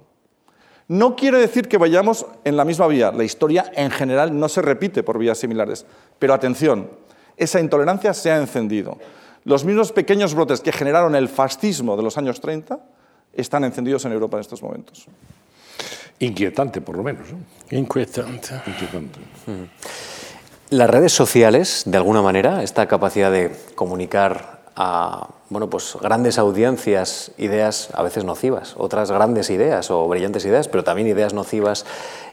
No 0.87 1.15
quiere 1.15 1.39
decir 1.39 1.67
que 1.67 1.77
vayamos 1.77 2.25
en 2.43 2.55
la 2.55 2.63
misma 2.63 2.87
vía, 2.87 3.11
la 3.11 3.23
historia 3.23 3.69
en 3.75 3.91
general 3.91 4.37
no 4.37 4.47
se 4.47 4.61
repite 4.61 5.03
por 5.03 5.17
vías 5.17 5.37
similares, 5.37 5.85
pero 6.19 6.33
atención, 6.33 6.89
esa 7.35 7.59
intolerancia 7.59 8.13
se 8.13 8.31
ha 8.31 8.37
encendido. 8.37 8.97
Los 9.43 9.65
mismos 9.65 9.91
pequeños 9.91 10.35
brotes 10.35 10.61
que 10.61 10.71
generaron 10.71 11.15
el 11.15 11.27
fascismo 11.27 11.97
de 11.97 12.03
los 12.03 12.17
años 12.17 12.39
30 12.39 12.79
están 13.33 13.65
encendidos 13.65 14.05
en 14.05 14.13
Europa 14.13 14.37
en 14.37 14.41
estos 14.41 14.61
momentos. 14.61 15.07
Inquietante, 16.23 16.81
por 16.81 16.97
lo 16.97 17.03
menos. 17.03 17.27
Inquietante. 17.71 18.55
Inquietante. 18.65 19.19
Las 20.69 20.89
redes 20.89 21.13
sociales, 21.13 21.83
de 21.85 21.97
alguna 21.97 22.21
manera, 22.21 22.63
esta 22.63 22.87
capacidad 22.87 23.31
de 23.31 23.51
comunicar 23.75 24.63
a 24.75 25.27
bueno, 25.53 25.69
pues 25.69 25.95
grandes 26.01 26.39
audiencias 26.39 27.31
ideas 27.37 27.89
a 27.93 28.01
veces 28.01 28.25
nocivas, 28.25 28.73
otras 28.75 29.11
grandes 29.11 29.51
ideas 29.51 29.91
o 29.91 30.07
brillantes 30.07 30.45
ideas, 30.45 30.67
pero 30.67 30.83
también 30.83 31.07
ideas 31.07 31.35
nocivas, 31.35 31.85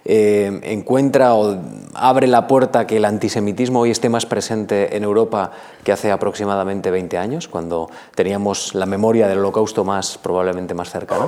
eh, 0.06 0.58
encuentra 0.62 1.34
o 1.34 1.58
abre 1.92 2.26
la 2.28 2.46
puerta 2.46 2.80
a 2.80 2.86
que 2.86 2.96
el 2.96 3.04
antisemitismo 3.04 3.80
hoy 3.80 3.90
esté 3.90 4.08
más 4.08 4.24
presente 4.24 4.96
en 4.96 5.04
Europa 5.04 5.50
que 5.84 5.92
hace 5.92 6.10
aproximadamente 6.10 6.90
20 6.90 7.18
años, 7.18 7.46
cuando 7.46 7.90
teníamos 8.14 8.74
la 8.74 8.86
memoria 8.86 9.28
del 9.28 9.40
holocausto 9.40 9.84
más 9.84 10.16
probablemente 10.16 10.72
más 10.72 10.90
cercana. 10.90 11.26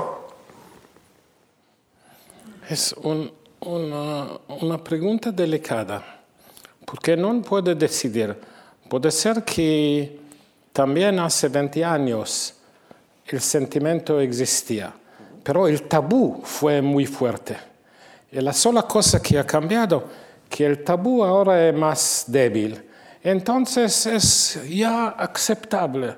Es 2.72 2.94
una, 3.60 4.78
pregunta 4.82 5.30
delicada, 5.30 6.02
porque 6.86 7.14
no 7.14 7.42
puede 7.42 7.74
decidir. 7.74 8.34
Puede 8.88 9.10
ser 9.10 9.44
que 9.44 10.18
también 10.72 11.18
hace 11.18 11.48
20 11.48 11.84
años 11.84 12.54
el 13.26 13.40
sentimiento 13.42 14.18
existía, 14.20 14.90
pero 15.42 15.68
el 15.68 15.82
tabú 15.82 16.40
fue 16.42 16.80
muy 16.80 17.04
fuerte. 17.04 17.58
Y 18.30 18.40
la 18.40 18.54
sola 18.54 18.84
cosa 18.84 19.20
que 19.20 19.38
ha 19.38 19.44
cambiado 19.44 20.04
que 20.48 20.64
el 20.64 20.82
tabú 20.82 21.22
ahora 21.22 21.68
es 21.68 21.74
más 21.74 22.24
débil. 22.26 22.82
Entonces 23.22 24.06
es 24.06 24.60
ya 24.66 25.08
aceptable 25.08 26.16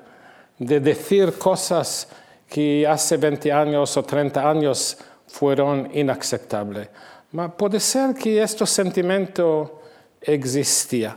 de 0.57 0.79
decir 0.79 1.33
cosas 1.33 2.07
que 2.49 2.87
hace 2.87 3.17
20 3.17 3.51
años 3.51 3.97
o 3.97 4.05
30 4.05 4.49
años 4.49 4.97
fueron 5.35 5.91
inaceptables. 5.93 6.89
Pero 7.33 7.57
puede 7.57 7.81
ser 7.81 8.15
que 8.15 8.41
este 8.41 8.65
sentimiento 8.67 9.83
existía. 10.21 11.17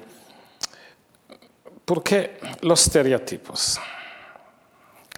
Porque 1.86 2.40
los 2.62 2.82
estereotipos. 2.82 3.80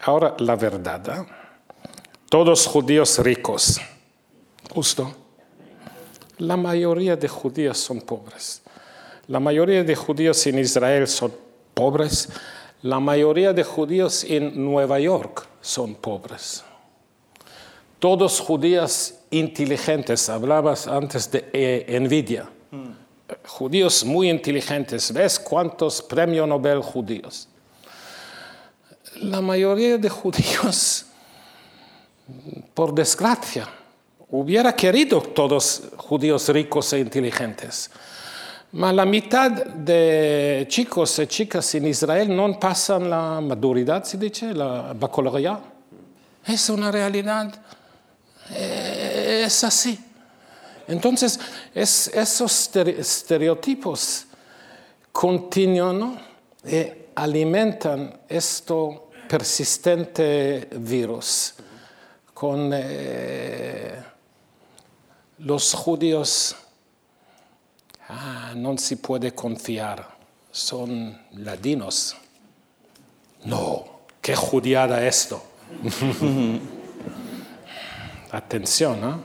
Ahora 0.03 0.35
la 0.39 0.55
verdad. 0.57 1.01
¿eh? 1.17 1.25
Todos 2.29 2.67
judíos 2.67 3.19
ricos. 3.19 3.79
Justo. 4.69 5.15
La 6.37 6.57
mayoría 6.57 7.15
de 7.15 7.29
judíos 7.29 7.77
son 7.77 8.01
pobres. 8.01 8.61
La 9.27 9.39
mayoría 9.39 9.83
de 9.85 9.95
judíos 9.95 10.45
en 10.45 10.59
Israel 10.59 11.07
son 11.07 11.33
pobres. 11.73 12.27
La 12.81 12.99
mayoría 12.99 13.53
de 13.53 13.63
judíos 13.63 14.25
en 14.25 14.61
Nueva 14.61 14.99
York 14.99 15.47
son 15.61 15.95
pobres. 15.95 16.65
Todos 17.99 18.39
judíos 18.39 19.13
inteligentes. 19.29 20.29
Hablabas 20.29 20.87
antes 20.87 21.29
de 21.29 21.49
eh, 21.53 21.99
Nvidia. 21.99 22.49
Judíos 23.45 24.03
muy 24.03 24.29
inteligentes. 24.29 25.11
¿Ves 25.13 25.37
cuántos 25.37 26.01
premios 26.01 26.47
Nobel 26.47 26.81
judíos? 26.81 27.47
La 29.21 29.41
mayoría 29.41 29.97
de 29.97 30.09
judíos, 30.09 31.05
por 32.73 32.93
desgracia, 32.93 33.67
hubiera 34.29 34.73
querido 34.73 35.21
todos 35.21 35.83
judíos 35.97 36.47
ricos 36.49 36.93
e 36.93 36.99
inteligentes. 36.99 37.89
Pero 38.71 38.91
la 38.91 39.05
mitad 39.05 39.51
de 39.51 40.65
chicos 40.69 41.17
y 41.19 41.27
chicas 41.27 41.73
en 41.75 41.87
Israel 41.87 42.35
no 42.35 42.59
pasan 42.59 43.09
la 43.09 43.41
maduridad, 43.41 44.03
se 44.03 44.17
dice, 44.17 44.53
la 44.53 44.93
baccalaureat. 44.93 45.59
Es 46.45 46.69
una 46.69 46.91
realidad, 46.91 47.51
eh, 48.51 49.43
es 49.45 49.63
así. 49.63 49.99
Entonces, 50.87 51.39
esos 51.73 52.75
estereotipos 52.75 54.25
continúan 55.11 56.19
y 56.65 56.85
alimentan 57.15 58.19
este 58.27 58.73
persistente 59.27 60.67
virus 60.71 61.53
con 62.33 62.71
eh, 62.73 64.01
los 65.37 65.73
judíos. 65.73 66.55
Ah, 68.07 68.53
no 68.55 68.75
se 68.79 68.97
puede 68.97 69.35
confiar, 69.35 70.17
son 70.51 71.21
ladinos. 71.33 72.15
No, 73.45 73.85
qué 74.21 74.35
judiada 74.35 75.05
esto. 75.05 75.43
Atención, 78.32 79.01
¿no? 79.01 79.19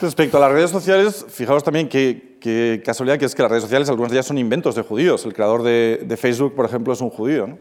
Respecto 0.00 0.36
a 0.36 0.40
las 0.40 0.52
redes 0.52 0.70
sociales, 0.70 1.24
fijaos 1.28 1.64
también 1.64 1.88
qué 1.88 2.82
casualidad 2.84 3.18
que 3.18 3.24
es 3.24 3.34
que 3.34 3.42
las 3.42 3.50
redes 3.50 3.64
sociales, 3.64 3.88
algunas 3.88 4.10
de 4.10 4.18
ellas 4.18 4.26
son 4.26 4.36
inventos 4.36 4.74
de 4.74 4.82
judíos. 4.82 5.24
El 5.24 5.32
creador 5.32 5.62
de, 5.62 6.16
Facebook, 6.18 6.54
por 6.54 6.66
ejemplo, 6.66 6.92
es 6.92 7.00
un 7.00 7.08
judío. 7.08 7.58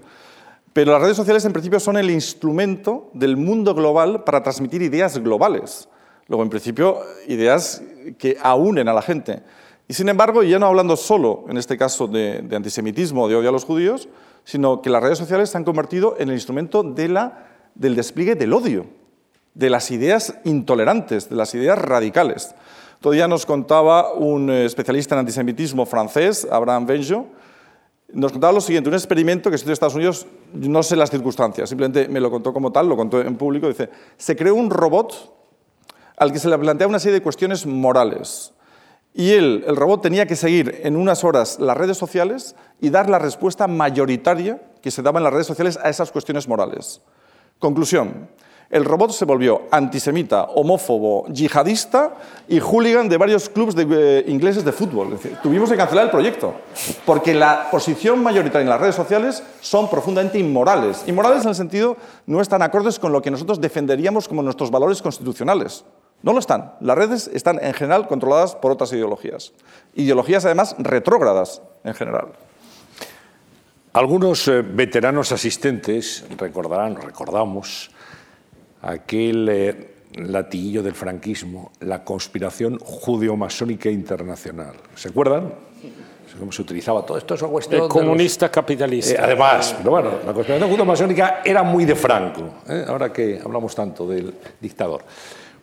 Pero 0.74 0.92
las 0.92 1.02
redes 1.02 1.16
sociales, 1.16 1.46
en 1.46 1.54
principio, 1.54 1.80
son 1.80 1.96
el 1.96 2.10
instrumento 2.10 3.10
del 3.14 3.38
mundo 3.38 3.74
global 3.74 4.24
para 4.26 4.44
transmitir 4.44 4.82
ideas 4.82 5.18
globales. 5.20 5.88
Luego, 6.28 6.44
en 6.44 6.50
principio, 6.50 7.00
ideas 7.28 7.82
que 8.18 8.38
aúnen 8.42 8.90
a 8.90 8.94
la 8.94 9.02
gente. 9.02 9.44
Y 9.88 9.94
sin 9.94 10.10
embargo, 10.10 10.44
ya 10.44 10.60
no 10.60 10.66
hablando 10.66 10.98
solo, 10.98 11.46
en 11.48 11.58
este 11.58 11.78
caso, 11.78 12.08
de, 12.08 12.46
antisemitismo 12.52 13.24
o 13.24 13.30
de 13.30 13.36
odio 13.36 13.50
a 13.50 13.52
los 13.54 13.64
judíos, 13.64 14.10
sino 14.44 14.82
que 14.82 14.90
las 14.90 15.02
redes 15.02 15.18
sociales 15.18 15.50
se 15.50 15.58
han 15.58 15.64
convertido 15.64 16.16
en 16.20 16.28
el 16.30 16.36
instrumento 16.36 16.84
de 16.84 17.08
la, 17.08 17.48
del 17.76 17.96
despliegue 17.96 18.36
del 18.36 18.52
odio 18.52 19.03
de 19.54 19.70
las 19.70 19.92
ideas 19.92 20.36
intolerantes, 20.44 21.30
de 21.30 21.36
las 21.36 21.54
ideas 21.56 21.78
radicales. 21.78 22.56
Todavía 23.00 23.28
nos 23.28 23.46
contaba 23.46 24.14
un 24.14 24.50
eh, 24.50 24.66
especialista 24.66 25.16
en 25.16 25.20
antisemitismo 25.20 25.86
francés, 25.86 26.48
Abraham 26.50 26.86
Benjo, 26.86 27.28
nos 28.14 28.32
contaba 28.32 28.54
lo 28.54 28.62
siguiente, 28.62 28.90
un 28.90 28.96
experimento 28.96 29.50
que 29.50 29.58
se 29.58 29.64
hizo 29.64 29.70
en 29.70 29.74
Estados 29.74 29.96
Unidos, 29.96 30.28
no 30.54 30.84
sé 30.84 30.96
las 30.96 31.10
circunstancias, 31.10 31.68
simplemente 31.68 32.08
me 32.08 32.20
lo 32.20 32.30
contó 32.30 32.54
como 32.54 32.72
tal, 32.72 32.88
lo 32.88 32.96
contó 32.96 33.20
en 33.20 33.36
público, 33.36 33.68
dice, 33.68 33.90
se 34.18 34.36
creó 34.36 34.56
un 34.56 34.70
robot 34.70 35.34
al 36.18 36.32
que 36.32 36.40
se 36.40 36.48
le 36.48 36.58
plantea 36.58 36.88
una 36.88 37.00
serie 37.00 37.16
de 37.16 37.24
cuestiones 37.24 37.66
morales. 37.66 38.54
Y 39.16 39.32
él, 39.32 39.64
el 39.68 39.76
robot, 39.76 40.02
tenía 40.02 40.26
que 40.26 40.36
seguir 40.36 40.82
en 40.84 40.96
unas 40.96 41.24
horas 41.24 41.60
las 41.60 41.78
redes 41.78 41.98
sociales 41.98 42.56
y 42.82 42.90
dar 42.90 43.10
la 43.10 43.20
respuesta 43.20 43.68
mayoritaria 43.68 44.62
que 44.82 44.92
se 44.92 45.02
daba 45.02 45.20
en 45.20 45.24
las 45.24 45.34
redes 45.34 45.48
sociales 45.48 45.78
a 45.82 45.90
esas 45.90 46.12
cuestiones 46.12 46.48
morales. 46.48 47.02
Conclusión, 47.60 48.30
el 48.74 48.86
robot 48.86 49.12
se 49.12 49.26
volvió 49.26 49.68
antisemita, 49.70 50.46
homófobo, 50.46 51.28
yihadista 51.28 52.16
y 52.48 52.60
hooligan 52.60 53.08
de 53.08 53.18
varios 53.18 53.48
clubes 53.48 53.76
eh, 53.78 54.26
ingleses 54.28 54.66
de 54.66 54.72
fútbol. 54.72 55.20
tuvimos 55.44 55.70
que 55.70 55.78
cancelar 55.78 56.06
el 56.06 56.10
proyecto, 56.12 56.56
porque 57.06 57.36
la 57.36 57.68
posición 57.70 58.24
mayoritaria 58.24 58.64
en 58.64 58.70
las 58.70 58.82
redes 58.82 58.96
sociales 58.96 59.44
son 59.62 59.92
profundamente 59.92 60.40
inmorales. 60.40 61.04
Inmorales 61.06 61.44
en 61.44 61.50
el 61.50 61.56
sentido 61.56 61.98
no 62.26 62.42
están 62.42 62.64
acordes 62.64 62.98
con 62.98 63.12
lo 63.12 63.22
que 63.22 63.30
nosotros 63.30 63.62
defenderíamos 63.62 64.28
como 64.28 64.42
nuestros 64.42 64.72
valores 64.72 65.04
constitucionales. 65.04 65.86
No 66.24 66.34
lo 66.34 66.40
están. 66.40 66.74
Las 66.80 66.98
redes 66.98 67.30
están 67.32 67.64
en 67.64 67.76
general 67.76 68.08
controladas 68.08 68.56
por 68.56 68.72
otras 68.72 68.92
ideologías. 68.92 69.54
Ideologías 69.94 70.46
además 70.46 70.76
retrógradas 70.80 71.62
en 71.84 71.94
general. 71.94 72.30
Algunos 73.94 74.48
eh, 74.48 74.64
veteranos 74.64 75.32
asistentes 75.32 76.26
recordarán, 76.40 76.96
recordamos, 76.96 77.92
aquel 78.84 79.50
eh, 79.50 79.88
latiguillo 80.16 80.84
del 80.84 80.94
franquismo, 80.94 81.72
la 81.80 82.04
conspiración 82.04 82.78
judeo-masónica 82.80 83.90
internacional. 83.90 84.76
¿Se 84.96 85.10
acuerdan? 85.10 85.54
cómo 86.40 86.52
se 86.52 86.64
utilizaba 86.64 87.06
todo 87.06 87.20
esto. 87.20 87.36
Es 87.36 87.68
El 87.70 87.88
comunista 87.88 88.50
capitalista. 88.50 89.14
Eh, 89.14 89.20
además, 89.22 89.76
pero 89.78 89.92
bueno, 89.92 90.10
la 90.26 90.34
conspiración 90.34 90.68
judeo-masónica 90.68 91.42
era 91.46 91.62
muy 91.62 91.86
de 91.86 91.96
Franco, 91.96 92.56
¿eh? 92.68 92.86
ahora 92.88 93.14
que 93.14 93.40
hablamos 93.44 93.76
tanto 93.76 94.08
del 94.08 94.34
dictador. 94.60 95.04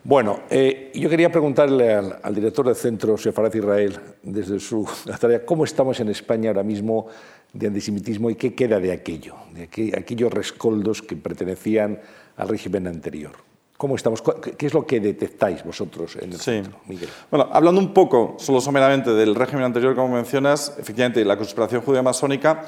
Bueno, 0.04 0.42
yo 0.48 1.10
quería 1.10 1.30
preguntarle 1.30 1.92
al, 1.92 2.34
director 2.34 2.64
del 2.66 2.76
Centro 2.76 3.18
Sefarad 3.18 3.52
Israel, 3.52 3.98
desde 4.22 4.60
su 4.60 4.88
tarea, 5.20 5.44
¿cómo 5.44 5.64
estamos 5.64 5.98
en 5.98 6.08
España 6.08 6.50
ahora 6.50 6.62
mismo 6.62 7.08
de 7.52 7.66
antisemitismo 7.66 8.30
y 8.30 8.36
qué 8.36 8.54
queda 8.54 8.78
de 8.78 8.92
aquello, 8.92 9.34
de 9.52 9.64
aquellos 9.96 10.32
rescoldos 10.32 11.02
que 11.02 11.16
pertenecían 11.16 12.00
al 12.36 12.48
régimen 12.48 12.86
anterior. 12.86 13.32
¿Cómo 13.76 13.96
estamos? 13.96 14.22
¿Qué 14.22 14.66
es 14.66 14.74
lo 14.74 14.86
que 14.86 15.00
detectáis 15.00 15.64
vosotros 15.64 16.16
en 16.16 16.32
el 16.32 16.38
centro, 16.38 16.80
Miguel? 16.86 17.08
Bueno, 17.30 17.48
hablando 17.50 17.80
un 17.80 17.94
poco, 17.94 18.36
solo 18.38 18.60
someramente, 18.60 19.10
del 19.14 19.34
régimen 19.34 19.64
anterior, 19.64 19.94
como 19.94 20.16
mencionas, 20.16 20.76
efectivamente, 20.78 21.24
la 21.24 21.38
conspiración 21.38 21.80
judía-masónica, 21.80 22.62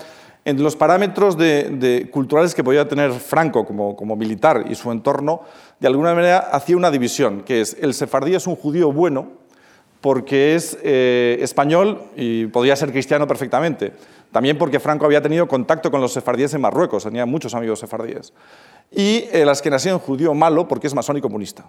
en 0.45 0.62
los 0.62 0.74
parámetros 0.74 1.37
de, 1.37 2.09
culturales 2.11 2.55
que 2.55 2.64
podía 2.64 2.89
tener 2.89 3.12
Franco 3.12 3.66
como, 3.66 3.95
como, 3.95 4.16
militar 4.16 4.64
y 4.70 4.74
su 4.74 4.91
entorno, 4.91 5.43
de 5.78 5.87
alguna 5.87 6.14
manera 6.14 6.39
hacía 6.39 6.78
una 6.78 6.91
división, 6.91 7.43
que 7.43 7.61
es 7.61 7.76
el 7.78 7.93
sefardí 7.93 8.35
es 8.35 8.47
un 8.47 8.57
judío 8.57 8.91
bueno 8.91 9.43
porque 10.01 10.57
es 10.57 10.76
eh, 10.83 11.39
español 11.41 12.03
y 12.16 12.47
podría 12.47 12.74
ser 12.74 12.91
cristiano 12.91 13.26
perfectamente. 13.28 13.93
También 14.33 14.59
porque 14.59 14.80
Franco 14.80 15.05
había 15.05 15.22
tenido 15.22 15.47
contacto 15.47 15.91
con 15.91 16.01
los 16.01 16.12
sefardíes 16.12 16.55
en 16.55 16.62
Marruecos, 16.62 17.05
tenía 17.05 17.26
muchos 17.26 17.55
amigos 17.55 17.78
sefardíes 17.78 18.33
y 18.91 19.24
las 19.45 19.62
que 19.62 19.70
nacieron 19.70 19.99
judío 20.01 20.35
malo 20.35 20.68
porque 20.68 20.87
es 20.87 20.95
masón 20.95 21.16
y 21.16 21.20
comunista. 21.20 21.64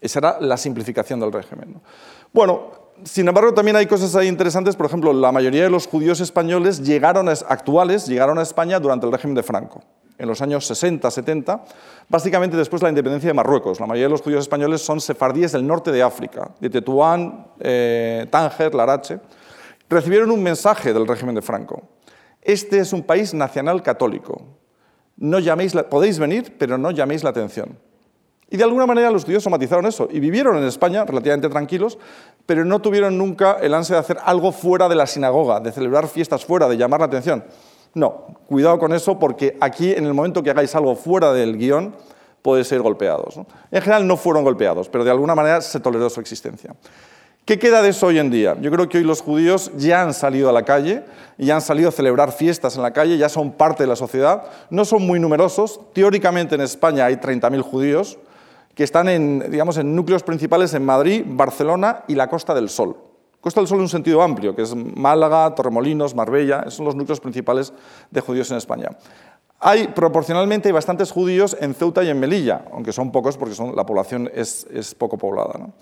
Esa 0.00 0.20
era 0.20 0.40
la 0.40 0.56
simplificación 0.56 1.18
del 1.18 1.32
régimen. 1.32 1.80
Bueno, 2.32 2.70
sin 3.02 3.26
embargo, 3.26 3.52
también 3.52 3.76
hay 3.76 3.86
cosas 3.86 4.14
ahí 4.14 4.28
interesantes. 4.28 4.76
Por 4.76 4.86
ejemplo, 4.86 5.12
la 5.12 5.32
mayoría 5.32 5.64
de 5.64 5.70
los 5.70 5.88
judíos 5.88 6.20
españoles 6.20 6.82
llegaron 6.82 7.28
actuales 7.28 8.06
llegaron 8.06 8.38
a 8.38 8.42
España 8.42 8.78
durante 8.78 9.06
el 9.06 9.12
régimen 9.12 9.34
de 9.34 9.42
Franco, 9.42 9.82
en 10.16 10.28
los 10.28 10.40
años 10.40 10.66
60, 10.66 11.10
70, 11.10 11.64
básicamente 12.08 12.56
después 12.56 12.80
de 12.80 12.86
la 12.86 12.90
independencia 12.90 13.28
de 13.28 13.34
Marruecos. 13.34 13.80
La 13.80 13.86
mayoría 13.86 14.06
de 14.06 14.12
los 14.12 14.22
judíos 14.22 14.42
españoles 14.42 14.80
son 14.82 15.00
sefardíes 15.00 15.52
del 15.52 15.66
norte 15.66 15.90
de 15.90 16.02
África, 16.02 16.50
de 16.60 16.70
Tetuán, 16.70 17.46
eh, 17.58 18.26
Tánger, 18.30 18.74
Larache. 18.74 19.18
Recibieron 19.88 20.30
un 20.30 20.42
mensaje 20.42 20.92
del 20.92 21.08
régimen 21.08 21.34
de 21.34 21.42
Franco. 21.42 21.97
Este 22.48 22.80
es 22.80 22.92
un 22.92 23.04
país 23.04 23.32
nacional 23.32 23.84
católico 23.84 24.58
no 25.18 25.40
llaméis 25.40 25.74
podéis 25.90 26.18
venir, 26.18 26.54
pero 26.58 26.78
no 26.78 26.90
llaméis 26.90 27.24
la 27.24 27.30
atención. 27.30 27.78
Y 28.50 28.56
de 28.56 28.64
alguna 28.64 28.86
manera 28.86 29.10
los 29.10 29.24
judíos 29.24 29.42
somatizaron 29.42 29.84
eso 29.84 30.08
y 30.10 30.20
vivieron 30.20 30.56
en 30.56 30.64
España 30.64 31.04
relativamente 31.04 31.48
tranquilos, 31.48 31.98
pero 32.46 32.64
no 32.64 32.80
tuvieron 32.80 33.18
nunca 33.18 33.58
el 33.60 33.74
ansia 33.74 33.96
de 33.96 34.00
hacer 34.00 34.18
algo 34.24 34.52
fuera 34.52 34.88
de 34.88 34.94
la 34.94 35.06
sinagoga, 35.06 35.60
de 35.60 35.72
celebrar 35.72 36.08
fiestas 36.08 36.46
fuera, 36.46 36.68
de 36.68 36.76
llamar 36.76 37.00
la 37.00 37.06
atención. 37.06 37.44
No, 37.94 38.26
cuidado 38.46 38.78
con 38.78 38.94
eso 38.94 39.18
porque 39.18 39.56
aquí 39.60 39.92
en 39.92 40.06
el 40.06 40.14
momento 40.14 40.42
que 40.42 40.50
hagáis 40.50 40.74
algo 40.74 40.94
fuera 40.94 41.32
del 41.32 41.58
guion 41.58 41.94
podéis 42.40 42.68
ser 42.68 42.80
golpeados. 42.80 43.36
En 43.70 43.82
general 43.82 44.06
no 44.06 44.16
fueron 44.16 44.44
golpeados, 44.44 44.88
pero 44.88 45.04
de 45.04 45.10
alguna 45.10 45.34
manera 45.34 45.60
se 45.60 45.80
toleró 45.80 46.08
su 46.08 46.20
existencia. 46.20 46.74
¿Qué 47.44 47.58
queda 47.58 47.80
de 47.80 47.90
eso 47.90 48.06
hoy 48.06 48.18
en 48.18 48.30
día? 48.30 48.56
Yo 48.60 48.70
creo 48.70 48.88
que 48.88 48.98
hoy 48.98 49.04
los 49.04 49.22
judíos 49.22 49.70
ya 49.76 50.02
han 50.02 50.12
salido 50.12 50.50
a 50.50 50.52
la 50.52 50.64
calle, 50.64 51.02
ya 51.38 51.54
han 51.54 51.62
salido 51.62 51.88
a 51.88 51.92
celebrar 51.92 52.32
fiestas 52.32 52.76
en 52.76 52.82
la 52.82 52.92
calle, 52.92 53.16
ya 53.16 53.28
son 53.28 53.52
parte 53.52 53.84
de 53.84 53.88
la 53.88 53.96
sociedad. 53.96 54.42
No 54.68 54.84
son 54.84 55.06
muy 55.06 55.18
numerosos. 55.18 55.80
Teóricamente 55.94 56.56
en 56.56 56.60
España 56.60 57.06
hay 57.06 57.14
30.000 57.14 57.62
judíos 57.62 58.18
que 58.74 58.84
están 58.84 59.08
en, 59.08 59.50
digamos, 59.50 59.76
en 59.78 59.96
núcleos 59.96 60.22
principales 60.22 60.74
en 60.74 60.84
Madrid, 60.84 61.24
Barcelona 61.26 62.04
y 62.06 62.14
la 62.14 62.28
Costa 62.28 62.54
del 62.54 62.68
Sol. 62.68 62.96
Costa 63.40 63.60
del 63.60 63.66
Sol 63.66 63.78
en 63.78 63.82
un 63.82 63.88
sentido 63.88 64.22
amplio, 64.22 64.54
que 64.54 64.62
es 64.62 64.74
Málaga, 64.74 65.54
Torremolinos, 65.54 66.14
Marbella, 66.14 66.60
esos 66.60 66.74
son 66.74 66.86
los 66.86 66.94
núcleos 66.94 67.18
principales 67.18 67.72
de 68.10 68.20
judíos 68.20 68.50
en 68.50 68.56
España. 68.56 68.90
Hay 69.60 69.88
proporcionalmente 69.88 70.70
bastantes 70.70 71.10
judíos 71.10 71.56
en 71.60 71.74
Ceuta 71.74 72.04
y 72.04 72.10
en 72.10 72.20
Melilla, 72.20 72.66
aunque 72.72 72.92
son 72.92 73.10
pocos 73.10 73.36
porque 73.36 73.54
son, 73.54 73.74
la 73.74 73.84
población 73.84 74.30
es, 74.32 74.66
es 74.72 74.94
poco 74.94 75.18
poblada. 75.18 75.54
¿no? 75.58 75.72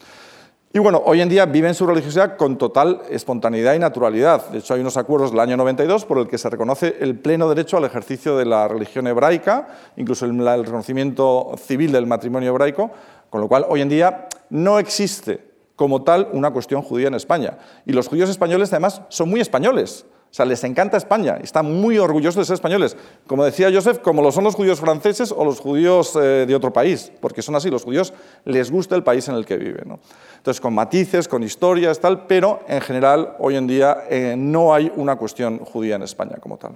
Y 0.76 0.78
bueno, 0.78 1.02
hoy 1.06 1.22
en 1.22 1.30
día 1.30 1.46
viven 1.46 1.74
su 1.74 1.86
religiosidad 1.86 2.36
con 2.36 2.58
total 2.58 3.00
espontaneidad 3.08 3.72
y 3.72 3.78
naturalidad. 3.78 4.50
De 4.50 4.58
hecho, 4.58 4.74
hay 4.74 4.82
unos 4.82 4.98
acuerdos 4.98 5.30
del 5.30 5.40
año 5.40 5.56
92 5.56 6.04
por 6.04 6.18
el 6.18 6.28
que 6.28 6.36
se 6.36 6.50
reconoce 6.50 6.98
el 7.00 7.18
pleno 7.18 7.48
derecho 7.48 7.78
al 7.78 7.86
ejercicio 7.86 8.36
de 8.36 8.44
la 8.44 8.68
religión 8.68 9.06
hebraica, 9.06 9.68
incluso 9.96 10.26
el, 10.26 10.38
el 10.38 10.64
reconocimiento 10.66 11.54
civil 11.56 11.92
del 11.92 12.04
matrimonio 12.06 12.50
hebraico, 12.50 12.90
con 13.30 13.40
lo 13.40 13.48
cual 13.48 13.64
hoy 13.70 13.80
en 13.80 13.88
día 13.88 14.28
no 14.50 14.78
existe 14.78 15.48
como 15.76 16.02
tal 16.02 16.28
una 16.34 16.50
cuestión 16.50 16.82
judía 16.82 17.08
en 17.08 17.14
España. 17.14 17.56
Y 17.86 17.94
los 17.94 18.06
judíos 18.06 18.28
españoles, 18.28 18.70
además, 18.70 19.00
son 19.08 19.30
muy 19.30 19.40
españoles. 19.40 20.04
O 20.36 20.42
sea, 20.44 20.44
les 20.44 20.62
encanta 20.64 20.98
España, 20.98 21.38
están 21.42 21.80
muy 21.80 21.96
orgullosos 21.96 22.36
de 22.36 22.44
ser 22.44 22.54
españoles. 22.56 22.94
Como 23.26 23.42
decía 23.42 23.70
Joseph, 23.72 24.00
como 24.00 24.20
lo 24.20 24.30
son 24.30 24.44
los 24.44 24.54
judíos 24.54 24.78
franceses 24.78 25.32
o 25.32 25.42
los 25.46 25.60
judíos 25.60 26.14
eh, 26.14 26.44
de 26.46 26.54
otro 26.54 26.74
país, 26.74 27.10
porque 27.22 27.40
son 27.40 27.56
así, 27.56 27.70
los 27.70 27.84
judíos 27.84 28.12
les 28.44 28.70
gusta 28.70 28.96
el 28.96 29.02
país 29.02 29.26
en 29.28 29.34
el 29.36 29.46
que 29.46 29.56
viven. 29.56 29.88
¿no? 29.88 29.98
Entonces, 30.36 30.60
con 30.60 30.74
matices, 30.74 31.26
con 31.26 31.42
historias, 31.42 31.98
tal, 32.00 32.26
pero 32.26 32.60
en 32.68 32.82
general, 32.82 33.34
hoy 33.38 33.56
en 33.56 33.66
día 33.66 34.04
eh, 34.10 34.34
no 34.36 34.74
hay 34.74 34.92
una 34.96 35.16
cuestión 35.16 35.58
judía 35.60 35.94
en 35.96 36.02
España 36.02 36.36
como 36.38 36.58
tal. 36.58 36.72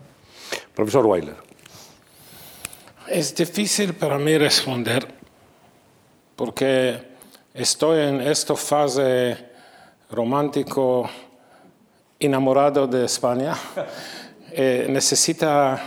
Profesor 0.75 1.05
Weiler. 1.05 1.37
Es 3.09 3.35
difícil 3.35 3.93
para 3.93 4.19
mí 4.19 4.39
responder 4.39 5.07
porque 6.35 6.97
estoy 7.53 8.09
en 8.09 8.23
esta 8.23 8.57
fase 8.57 9.37
romántico 10.11 11.11
enamorado 12.21 12.87
de 12.87 13.07
España. 13.07 13.57
Eh, 14.53 14.87
necesita 14.91 15.81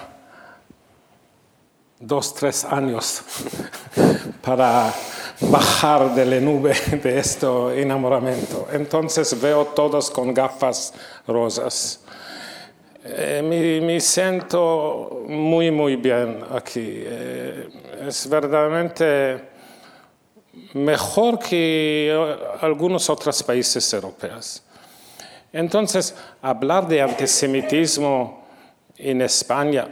dos, 2.00 2.34
tres 2.34 2.66
años 2.66 3.22
para 4.42 4.92
bajar 5.42 6.16
de 6.16 6.26
la 6.26 6.40
nube 6.40 6.74
de 7.04 7.20
este 7.20 7.48
enamoramiento. 7.82 8.68
Entonces 8.72 9.40
veo 9.40 9.66
todos 9.68 10.10
con 10.10 10.34
gafas 10.34 10.94
rosas. 11.28 12.00
Eh, 13.06 13.82
me, 13.84 14.00
siento 14.00 15.24
muy, 15.28 15.70
muy 15.70 15.98
bien 15.98 16.40
aquí. 16.52 17.04
Eh, 17.06 17.70
es 18.08 18.28
verdaderamente 18.28 19.50
mejor 20.74 21.38
que 21.38 22.12
algunos 22.62 23.08
otros 23.10 23.44
países 23.44 23.94
europeos. 23.94 24.64
Entonces, 25.54 26.16
hablar 26.42 26.88
de 26.88 27.02
antisemitismo 27.02 28.44
en 28.98 29.22
España, 29.22 29.88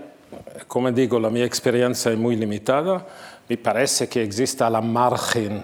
como 0.67 0.91
digo, 0.91 1.19
la 1.19 1.29
mi 1.29 1.43
experiencia 1.43 2.11
es 2.11 2.17
muy 2.17 2.35
limitada. 2.35 3.05
Me 3.47 3.57
parece 3.57 4.09
que 4.09 4.23
existe 4.23 4.63
a 4.63 4.69
la 4.69 4.81
margen 4.81 5.63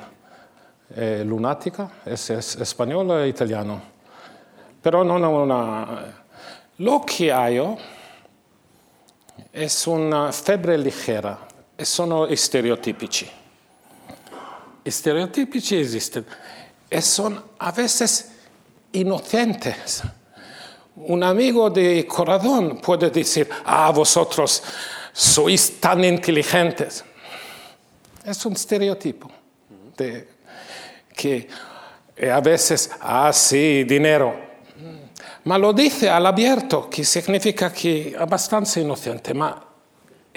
eh, 0.95 1.23
lunática, 1.25 1.89
es, 2.05 2.29
es 2.29 2.55
español 2.57 3.09
o 3.09 3.25
italiano. 3.25 3.81
Pero 4.81 5.03
no, 5.03 5.17
no. 5.17 5.99
Lo 6.77 7.01
que 7.01 7.33
hay 7.33 7.59
es 9.51 9.87
una 9.87 10.31
febbre 10.31 10.77
ligera 10.77 11.39
e 11.75 11.85
sono 11.85 12.27
stereotipici. 12.35 13.27
Stereotipici 14.85 15.75
esisten 15.75 16.25
e 16.87 17.01
a 17.57 17.71
veces 17.71 18.36
inocentes. 18.91 20.03
Un 20.95 21.23
amigo 21.23 21.69
de 21.69 22.05
corazón 22.07 22.77
puede 22.77 23.09
decir, 23.09 23.47
ah, 23.65 23.91
vosotros 23.91 24.63
sois 25.13 25.79
tan 25.79 26.03
inteligentes. 26.03 27.03
Es 28.25 28.45
un 28.45 28.53
estereotipo 28.53 29.29
de, 29.95 30.27
que 31.15 31.47
a 32.31 32.41
veces, 32.41 32.91
ah, 33.01 33.31
sí, 33.31 33.83
dinero. 33.83 34.47
Ma 35.43 35.57
lo 35.57 35.71
dice 35.71 36.09
al 36.09 36.25
abierto, 36.25 36.89
que 36.89 37.05
significa 37.05 37.71
que 37.71 38.09
es 38.09 38.29
bastante 38.29 38.81
inocente. 38.81 39.33
Ma 39.33 39.63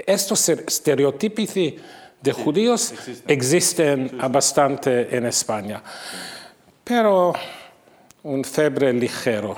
estos 0.07 0.48
estereotipos 0.48 1.55
de 2.20 2.32
judíos 2.32 2.94
existen 3.26 4.18
bastante 4.30 5.16
en 5.16 5.26
España. 5.26 5.82
Pero 6.84 7.32
un 8.23 8.45
febbre 8.45 8.93
ligero 8.93 9.57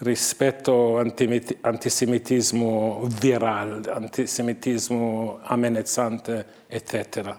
rispetto 0.00 0.98
antisemitismo 0.98 3.06
viral, 3.20 3.82
antisemitismo 3.94 5.40
amenazante, 5.44 6.44
etc. 6.68 7.34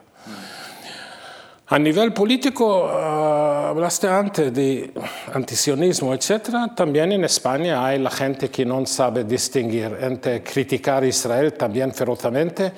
A 1.67 1.79
nivel 1.79 2.13
político, 2.13 2.85
uh, 2.85 3.71
hablaste 3.71 4.07
antes 4.07 4.53
de 4.53 4.91
antisionismo, 5.33 6.13
etc. 6.13 6.75
También 6.75 7.13
en 7.13 7.23
España 7.23 7.85
hay 7.85 7.97
la 7.97 8.11
gente 8.11 8.49
que 8.49 8.65
no 8.65 8.85
sabe 8.85 9.23
distinguir 9.23 9.97
entre 10.01 10.43
criticar 10.43 11.03
a 11.03 11.07
Israel 11.07 11.53
también 11.53 11.93
ferozmente 11.93 12.73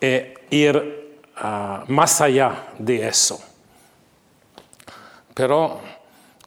e 0.00 0.34
ir 0.50 0.76
uh, 0.76 1.84
más 1.86 2.20
allá 2.20 2.70
de 2.76 3.06
eso. 3.06 3.40
Pero 5.32 5.93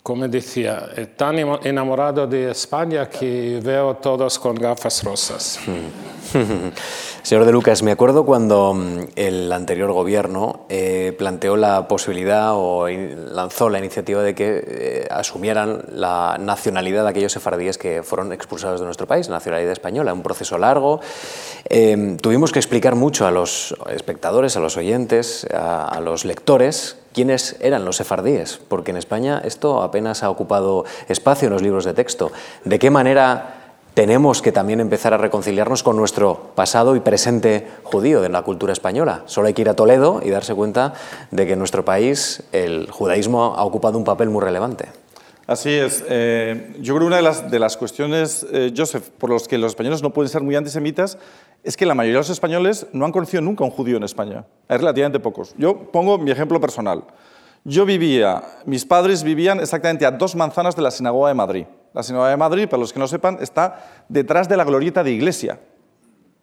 como 0.07 0.25
decía, 0.25 0.87
tan 1.17 1.37
enamorado 1.65 2.25
de 2.25 2.51
España 2.51 3.09
que 3.09 3.59
veo 3.61 3.93
todos 3.95 4.39
con 4.39 4.55
gafas 4.55 5.03
rosas. 5.03 5.59
Señor 7.27 7.43
de 7.43 7.51
Lucas, 7.51 7.83
me 7.83 7.91
acuerdo 7.91 8.25
cuando 8.25 8.73
mm, 8.73 8.99
el 9.17 9.51
anterior 9.51 9.91
gobierno 9.91 10.61
eh, 10.69 11.13
planteó 11.17 11.57
la 11.57 11.89
posibilidad 11.89 12.53
o 12.55 12.87
lanzó 12.87 13.69
la 13.69 13.79
iniciativa 13.79 14.23
de 14.23 14.33
que 14.33 14.63
eh, 14.65 15.07
asumieran 15.11 15.83
la 15.91 16.37
nacionalidad 16.39 17.03
de 17.03 17.09
aquellos 17.09 17.33
sefardíes 17.33 17.77
que 17.77 18.01
fueron 18.01 18.31
expulsados 18.31 18.79
de 18.79 18.85
nuestro 18.85 19.07
país, 19.07 19.27
nacionalidad 19.27 19.73
española, 19.73 20.13
un 20.13 20.23
proceso 20.23 20.57
largo. 20.57 21.01
Eh, 21.67 22.15
tuvimos 22.21 22.53
que 22.53 22.59
explicar 22.59 22.95
mucho 22.95 23.27
a 23.27 23.31
los 23.31 23.75
espectadores, 23.89 24.55
a 24.55 24.61
los 24.61 24.77
oyentes, 24.77 25.45
a 25.51 25.99
los 25.99 26.23
lectores 26.23 26.95
quiénes 27.13 27.57
eran 27.59 27.83
los 27.83 27.97
sefardíes, 27.97 28.61
porque 28.69 28.91
en 28.91 28.97
España 28.97 29.41
esto 29.43 29.81
apenas 29.81 30.23
ha 30.23 30.29
ocupado 30.29 30.85
espacio 31.09 31.47
en 31.47 31.53
los 31.53 31.61
libros 31.61 31.83
de 31.83 31.93
texto. 31.93 32.31
¿De 32.63 32.79
qué 32.79 32.89
manera 32.89 33.66
tenemos 33.97 34.43
que 34.43 34.51
también 34.51 34.79
empezar 34.79 35.15
a 35.15 35.17
reconciliarnos 35.17 35.81
con 35.81 35.97
nuestro 35.97 36.51
pasado 36.53 36.95
y 36.95 36.99
presente 36.99 37.67
judío 37.81 38.21
de 38.21 38.29
la 38.29 38.43
cultura 38.43 38.71
española? 38.71 39.23
Solo 39.25 39.47
hay 39.47 39.55
que 39.55 39.63
ir 39.63 39.69
a 39.69 39.73
Toledo 39.73 40.21
y 40.23 40.29
darse 40.29 40.53
cuenta 40.53 40.93
de 41.31 41.47
que 41.47 41.53
en 41.53 41.57
nuestro 41.57 41.83
país 41.83 42.43
el 42.51 42.91
judaísmo 42.91 43.55
ha 43.57 43.63
ocupado 43.63 43.97
un 43.97 44.03
papel 44.03 44.29
muy 44.29 44.43
relevante. 44.43 44.85
Así 45.47 45.71
es. 45.71 46.05
Eh, 46.07 46.75
yo 46.79 46.93
creo 46.93 47.09
que 47.09 47.15
una 47.15 47.31
de 47.31 47.57
las, 47.57 47.75
cuestiones, 47.75 48.45
eh, 48.51 48.71
Joseph, 48.77 49.09
por 49.17 49.31
los 49.31 49.47
que 49.47 49.57
los 49.57 49.71
españoles 49.71 50.03
no 50.03 50.13
pueden 50.13 50.29
ser 50.29 50.43
muy 50.43 50.55
antisemitas, 50.55 51.17
es 51.63 51.75
que 51.75 51.87
la 51.87 51.95
mayoría 51.95 52.17
de 52.17 52.19
los 52.19 52.29
españoles 52.29 52.85
no 52.93 53.03
han 53.03 53.11
conocido 53.11 53.41
nunca 53.41 53.63
a 53.63 53.65
un 53.65 53.71
judío 53.71 53.97
en 53.97 54.03
España. 54.03 54.45
Hay 54.67 54.77
relativamente 54.77 55.19
pocos. 55.19 55.55
Yo 55.57 55.75
pongo 55.91 56.19
mi 56.19 56.29
ejemplo 56.29 56.61
personal. 56.61 57.03
Yo 57.63 57.83
vivía, 57.83 58.43
mis 58.67 58.85
padres 58.85 59.23
vivían 59.23 59.59
exactamente 59.59 60.05
a 60.05 60.11
dos 60.11 60.35
manzanas 60.35 60.75
de 60.75 60.83
la 60.83 60.91
Sinagoga 60.91 61.29
de 61.29 61.33
Madrid. 61.33 61.65
La 61.93 62.03
Sinagoga 62.03 62.29
de 62.29 62.37
Madrid, 62.37 62.67
para 62.67 62.79
los 62.79 62.93
que 62.93 62.99
no 62.99 63.07
sepan, 63.07 63.37
está 63.41 64.03
detrás 64.09 64.47
de 64.47 64.57
la 64.57 64.63
glorieta 64.63 65.03
de 65.03 65.11
Iglesia. 65.11 65.59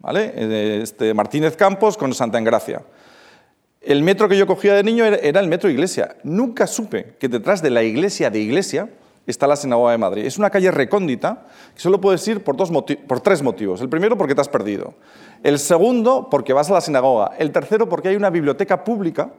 ¿Vale? 0.01 0.32
Eh, 0.34 0.80
este, 0.82 1.14
Martínez 1.14 1.57
Campos 1.57 1.97
con 1.97 2.12
Santa 2.12 2.38
Engracia. 2.38 2.82
El 3.80 4.03
metro 4.03 4.28
que 4.28 4.36
yo 4.36 4.47
cogía 4.47 4.74
de 4.74 4.82
niño 4.82 5.05
era 5.05 5.40
el 5.40 5.49
metro 5.49 5.68
Iglesia. 5.68 6.16
Nunca 6.22 6.66
supe 6.66 7.16
que 7.18 7.28
detrás 7.28 7.61
de 7.61 7.70
la 7.70 7.82
iglesia 7.82 8.30
de 8.30 8.38
Iglesia 8.40 8.88
está 9.26 9.47
la 9.47 9.57
Sinagoga 9.57 9.92
de 9.92 9.99
Madrid. 9.99 10.24
Es 10.24 10.38
una 10.38 10.51
calle 10.51 10.70
recóndita 10.70 11.47
que 11.74 11.80
solo 11.80 12.01
puedes 12.01 12.26
ir 12.28 12.42
por, 12.42 12.57
dos 12.57 12.70
por 13.07 13.20
tres 13.20 13.42
motivos. 13.42 13.80
El 13.80 13.88
primero, 13.88 14.16
porque 14.16 14.34
te 14.34 14.40
has 14.40 14.49
perdido. 14.49 14.95
El 15.42 15.59
segundo, 15.59 16.28
porque 16.30 16.53
vas 16.53 16.70
a 16.70 16.74
la 16.74 16.80
sinagoga. 16.80 17.32
El 17.38 17.53
tercero, 17.53 17.88
porque 17.88 18.09
hay 18.09 18.16
una 18.16 18.30
biblioteca 18.30 18.84
pública 18.84 19.30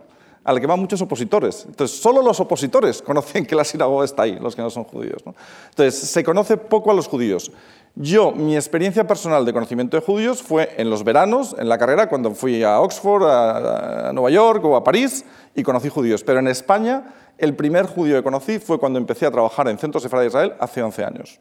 a 0.46 0.54
la 0.54 0.60
que 0.60 0.68
van 0.68 0.80
muchos 0.80 1.02
opositores. 1.02 1.66
Entonces, 1.68 2.00
solo 2.00 2.22
los 2.22 2.40
opositores 2.40 3.02
conocen 3.06 3.46
que 3.46 3.56
la 3.56 3.64
sinagoga 3.64 4.06
está 4.06 4.24
ahí, 4.24 4.38
los 4.40 4.56
que 4.56 4.62
no 4.62 4.70
son 4.70 4.84
judíos. 4.84 5.24
Entonces, 5.70 5.96
se 5.96 6.24
conoce 6.24 6.56
poco 6.56 6.92
a 6.92 6.94
los 6.94 7.08
judíos. 7.08 7.52
Yo, 7.96 8.32
mi 8.32 8.56
experiencia 8.56 9.08
personal 9.08 9.44
de 9.46 9.54
conocimiento 9.54 9.98
de 9.98 10.06
judíos 10.06 10.44
fue 10.44 10.76
en 10.78 10.90
los 10.90 11.04
veranos, 11.04 11.56
en 11.58 11.68
la 11.68 11.78
carrera, 11.78 12.08
cuando 12.10 12.32
fui 12.36 12.62
a 12.64 12.80
Oxford, 12.80 13.24
a, 13.24 14.12
Nueva 14.14 14.30
York 14.30 14.64
o 14.66 14.76
a 14.76 14.84
París 14.84 15.26
y 15.56 15.64
conocí 15.64 15.90
judíos. 15.90 16.24
Pero 16.24 16.40
en 16.40 16.48
España, 16.48 17.14
el 17.38 17.56
primer 17.56 17.88
judío 17.88 18.18
que 18.18 18.24
conocí 18.24 18.60
fue 18.60 18.80
cuando 18.80 19.00
empecé 19.00 19.26
a 19.26 19.32
trabajar 19.32 19.68
en 19.70 19.80
Centros 19.80 20.04
de 20.04 20.26
Israel 20.26 20.54
hace 20.60 20.84
11 20.84 21.04
años. 21.06 21.40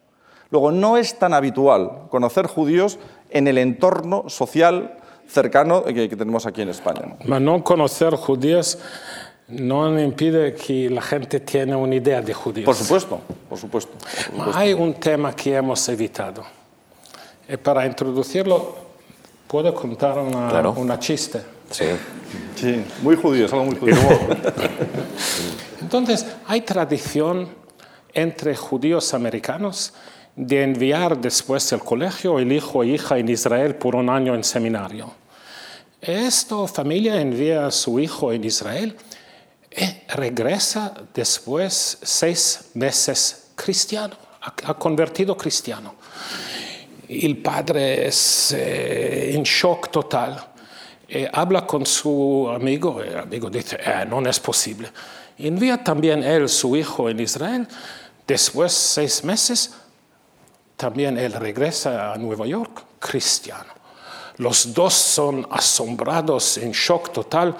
Luego, 0.51 0.71
no 0.71 0.97
es 0.97 1.19
tan 1.19 1.35
habitual 1.35 2.07
conocer 2.09 2.47
judíos 2.47 2.99
en 3.31 3.49
el 3.49 3.59
entorno 3.59 4.29
social 4.29 4.99
cercano 5.29 5.85
que, 5.85 6.09
tenemos 6.09 6.47
aquí 6.47 6.63
en 6.63 6.71
España. 6.71 7.17
¿no? 7.25 7.41
no 7.41 7.65
conocer 7.65 8.15
judíos 8.15 8.79
no 9.49 10.01
impide 10.01 10.55
que 10.55 10.89
la 10.89 11.03
gente 11.03 11.41
tenga 11.41 11.77
una 11.77 11.95
idea 11.95 12.23
de 12.23 12.33
judíos. 12.33 12.65
Por 12.65 12.75
supuesto, 12.75 13.21
por 13.49 13.59
supuesto. 13.59 13.93
Hay 14.55 14.73
un 14.73 14.95
tema 14.95 15.35
que 15.35 15.55
hemos 15.55 15.87
evitado. 15.89 16.45
Y 17.47 17.57
para 17.59 17.85
introducirlo, 17.85 18.75
¿puedo 19.47 19.75
contar 19.75 20.19
una, 20.19 20.69
una 20.71 20.99
chiste? 20.99 21.43
Sí. 21.71 21.85
Sí, 22.57 22.85
muy 23.03 23.17
judío, 23.17 23.47
es 23.47 23.53
algo 23.53 23.67
muy 23.67 23.77
judío. 23.77 23.97
Entonces, 25.81 26.27
hay 26.47 26.63
tradición 26.63 27.49
entre 28.13 28.57
judíos 28.57 29.13
americanos 29.13 29.93
de 30.37 30.63
enviar 30.63 31.21
después 31.21 31.69
del 31.71 31.81
colegio 31.81 32.39
el 32.39 32.53
hijo 32.53 32.83
e 32.83 32.89
hija 32.89 33.19
en 33.19 33.29
Israel 33.29 33.77
por 33.77 33.95
un 33.95 34.09
año 34.09 34.35
en 34.35 34.45
seminario. 34.45 35.13
Esta 36.01 36.67
familia 36.67 37.21
envía 37.21 37.67
a 37.67 37.71
su 37.71 37.99
hijo 37.99 38.33
en 38.33 38.45
Israel 38.45 38.97
y 39.71 40.13
regresa 40.13 40.95
después 41.15 41.99
seis 42.03 42.71
meses 42.75 43.51
cristiano, 43.55 44.17
ha 44.41 44.75
convertido 44.75 45.37
cristiano. 45.37 45.95
El 47.09 47.37
padre 47.39 48.07
es 48.07 48.53
eh, 48.53 49.35
en 49.35 49.43
shock 49.43 49.91
total. 49.91 50.53
Eh, 51.09 51.29
habla 51.33 51.67
con 51.67 51.85
su 51.85 52.49
amigo, 52.49 53.03
el 53.03 53.19
amigo 53.19 53.51
dice, 53.51 53.79
eh, 53.85 54.07
no 54.09 54.21
es 54.29 54.41
posible. 54.41 54.89
Envía 55.39 55.83
también 55.83 56.23
él 56.23 56.49
su 56.49 56.77
hijo 56.77 57.11
en 57.11 57.21
Israel. 57.21 57.69
Después, 58.27 58.73
seis 58.73 59.23
meses, 59.23 59.75
también 60.77 61.19
él 61.19 61.33
regresa 61.33 62.13
a 62.13 62.17
Nueva 62.19 62.47
York 62.47 62.85
cristiano. 62.99 63.73
Los 64.39 64.75
dos 64.75 64.95
son 64.95 65.47
asombrados, 65.51 66.59
en 66.59 66.73
shock 66.73 67.13
total, 67.13 67.55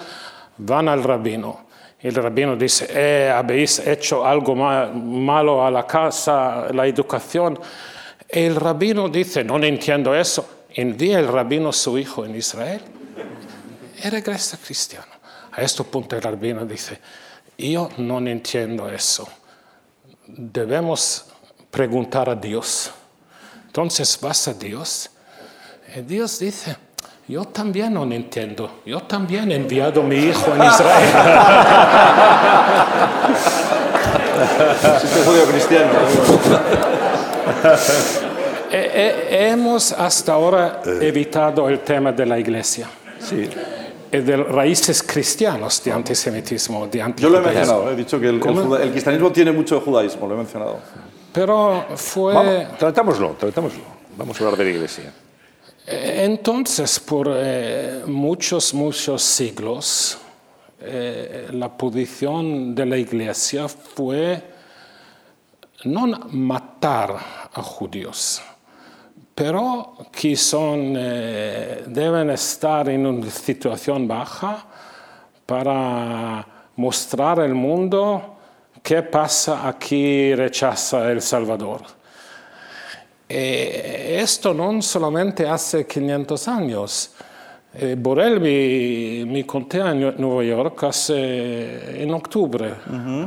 van 0.57 0.89
al 0.89 1.03
rabino. 1.03 1.65
El 1.99 2.15
rabino 2.15 2.55
dice, 2.55 2.87
eh, 2.89 3.31
habéis 3.33 3.79
hecho 3.79 4.25
algo 4.25 4.55
malo 4.55 5.65
a 5.65 5.71
la 5.71 5.87
casa, 5.87 6.67
la 6.73 6.85
educación. 6.85 7.57
El 8.27 8.55
rabino 8.55 9.07
dice, 9.09 9.43
no 9.43 9.57
entiendo 9.63 10.13
eso. 10.13 10.65
Envía 10.69 11.19
el 11.19 11.27
rabino 11.27 11.69
a 11.69 11.73
su 11.73 11.97
hijo 11.97 12.25
en 12.25 12.35
Israel 12.35 12.81
y 14.03 14.09
regresa 14.09 14.57
cristiano. 14.57 15.07
A 15.53 15.61
este 15.61 15.83
punto 15.85 16.17
el 16.17 16.21
rabino 16.21 16.65
dice, 16.65 16.99
yo 17.57 17.89
no 17.97 18.19
entiendo 18.19 18.89
eso. 18.89 19.27
Debemos 20.27 21.27
preguntar 21.71 22.29
a 22.29 22.35
Dios. 22.35 22.91
Entonces 23.75 24.17
vas 24.21 24.47
a 24.47 24.53
Dios 24.53 25.09
y 25.93 25.99
Dios 25.99 26.39
dice, 26.39 26.77
yo 27.27 27.43
también 27.43 27.93
no 27.93 28.03
entiendo, 28.05 28.79
yo 28.85 29.01
también 29.01 29.51
he 29.51 29.55
enviado 29.55 29.99
a 29.99 30.03
mi 30.05 30.15
hijo 30.15 30.55
en 30.55 30.63
Israel. 30.63 31.09
Soy 35.11 35.23
judío 35.25 35.43
cristiano. 35.51 35.91
hemos 38.71 39.91
hasta 39.91 40.31
ahora 40.31 40.81
evitado 40.85 41.67
el 41.67 41.81
tema 41.81 42.13
de 42.13 42.25
la 42.25 42.39
iglesia. 42.39 42.87
Sí. 43.19 43.49
Y 44.09 44.17
de 44.19 44.37
raíces 44.37 45.03
cristianos 45.03 45.83
de 45.83 45.91
antisemitismo. 45.91 46.87
De 46.87 47.03
Yo 47.17 47.27
lo 47.27 47.39
he 47.39 47.41
mencionado, 47.41 47.91
he 47.91 47.97
dicho 47.97 48.21
que 48.21 48.29
el, 48.29 48.35
el, 48.35 48.91
cristianismo 48.91 49.33
tiene 49.33 49.51
mucho 49.51 49.81
judaísmo, 49.81 50.27
lo 50.27 50.35
he 50.35 50.37
mencionado. 50.37 50.79
Pero 51.35 51.85
fue... 51.97 52.33
Vamos, 52.33 52.77
tratámoslo, 52.77 53.31
tratámoslo. 53.37 53.83
Vamos 54.17 54.39
a 54.39 54.43
hablar 54.45 54.57
de 54.57 54.63
la 54.63 54.69
iglesia. 54.69 55.13
Entonces, 55.85 56.97
por 56.97 57.29
eh, 57.29 58.03
muchos, 58.07 58.73
muchos 58.73 59.21
siglos, 59.21 60.17
eh, 60.79 61.49
la 61.51 61.69
posición 61.69 62.73
de 62.73 62.85
la 62.85 62.97
iglesia 62.97 63.67
fue 63.67 64.41
no 65.83 66.07
matar 66.31 67.17
a 67.53 67.61
judíos, 67.61 68.41
pero 69.35 69.93
que 70.11 70.37
son, 70.37 70.95
eh, 70.97 71.83
deben 71.85 72.29
estar 72.29 72.87
en 72.89 73.05
una 73.05 73.29
situación 73.29 74.07
baja 74.07 74.65
para 75.45 76.47
mostrar 76.77 77.41
al 77.41 77.53
mundo 77.53 78.34
¿Qué 78.85 79.01
pasa 79.01 79.67
aquí 79.67 80.35
rechaza 80.35 81.11
El 81.11 81.19
Salvador? 81.19 81.81
Eh, 83.27 84.19
esto 84.21 84.53
no 84.53 84.79
solamente 84.79 85.47
hace 85.47 85.87
500 85.87 86.47
años. 86.47 87.11
Eh, 87.73 87.95
Borel 87.97 88.39
mi, 88.39 89.25
mi 89.25 89.43
conté 89.43 89.79
en 89.79 90.13
Nueva 90.21 90.43
York 90.43 90.83
hace, 90.83 92.03
en 92.03 92.13
octubre. 92.13 92.75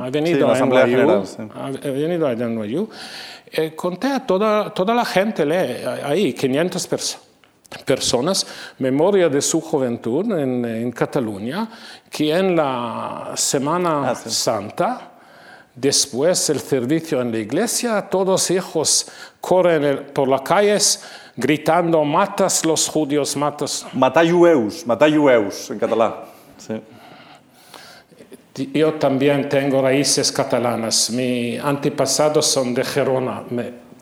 Ha 0.00 0.08
venido 0.10 0.48
a 0.48 0.60
NYU. 0.60 1.24
Ha 1.56 1.70
venido 1.90 2.28
a 2.28 2.36
NYU. 2.36 2.88
Eh, 3.50 3.74
conté 3.74 4.12
a 4.12 4.24
toda, 4.24 4.72
toda 4.72 4.94
la 4.94 5.04
gente 5.04 5.44
lee, 5.44 5.84
ahí, 6.04 6.34
500 6.34 6.88
personas 7.84 8.46
memoria 8.78 9.28
de 9.28 9.42
su 9.42 9.60
juventud 9.60 10.38
en, 10.38 10.64
en 10.64 10.92
Cataluña, 10.92 11.68
que 12.08 12.32
en 12.32 12.54
la 12.54 13.32
Semana 13.34 14.10
ah, 14.10 14.14
Santa 14.14 15.17
Después 15.80 16.50
el 16.50 16.58
servicio 16.58 17.20
en 17.20 17.30
la 17.30 17.38
iglesia, 17.38 18.02
todos 18.02 18.50
hijos 18.50 19.06
corren 19.40 20.06
por 20.12 20.26
las 20.26 20.40
calles 20.40 21.04
gritando, 21.36 22.02
matas 22.04 22.64
los 22.64 22.88
judíos, 22.88 23.36
matas. 23.36 23.86
Matayueus, 23.92 24.84
matayueus 24.84 25.70
en 25.70 25.78
catalán. 25.78 26.14
Yo 28.74 28.94
también 28.94 29.48
tengo 29.48 29.80
raíces 29.80 30.32
catalanas. 30.32 31.10
Mis 31.10 31.60
antepasados 31.60 32.44
son 32.46 32.74
de 32.74 32.82
Gerona, 32.82 33.44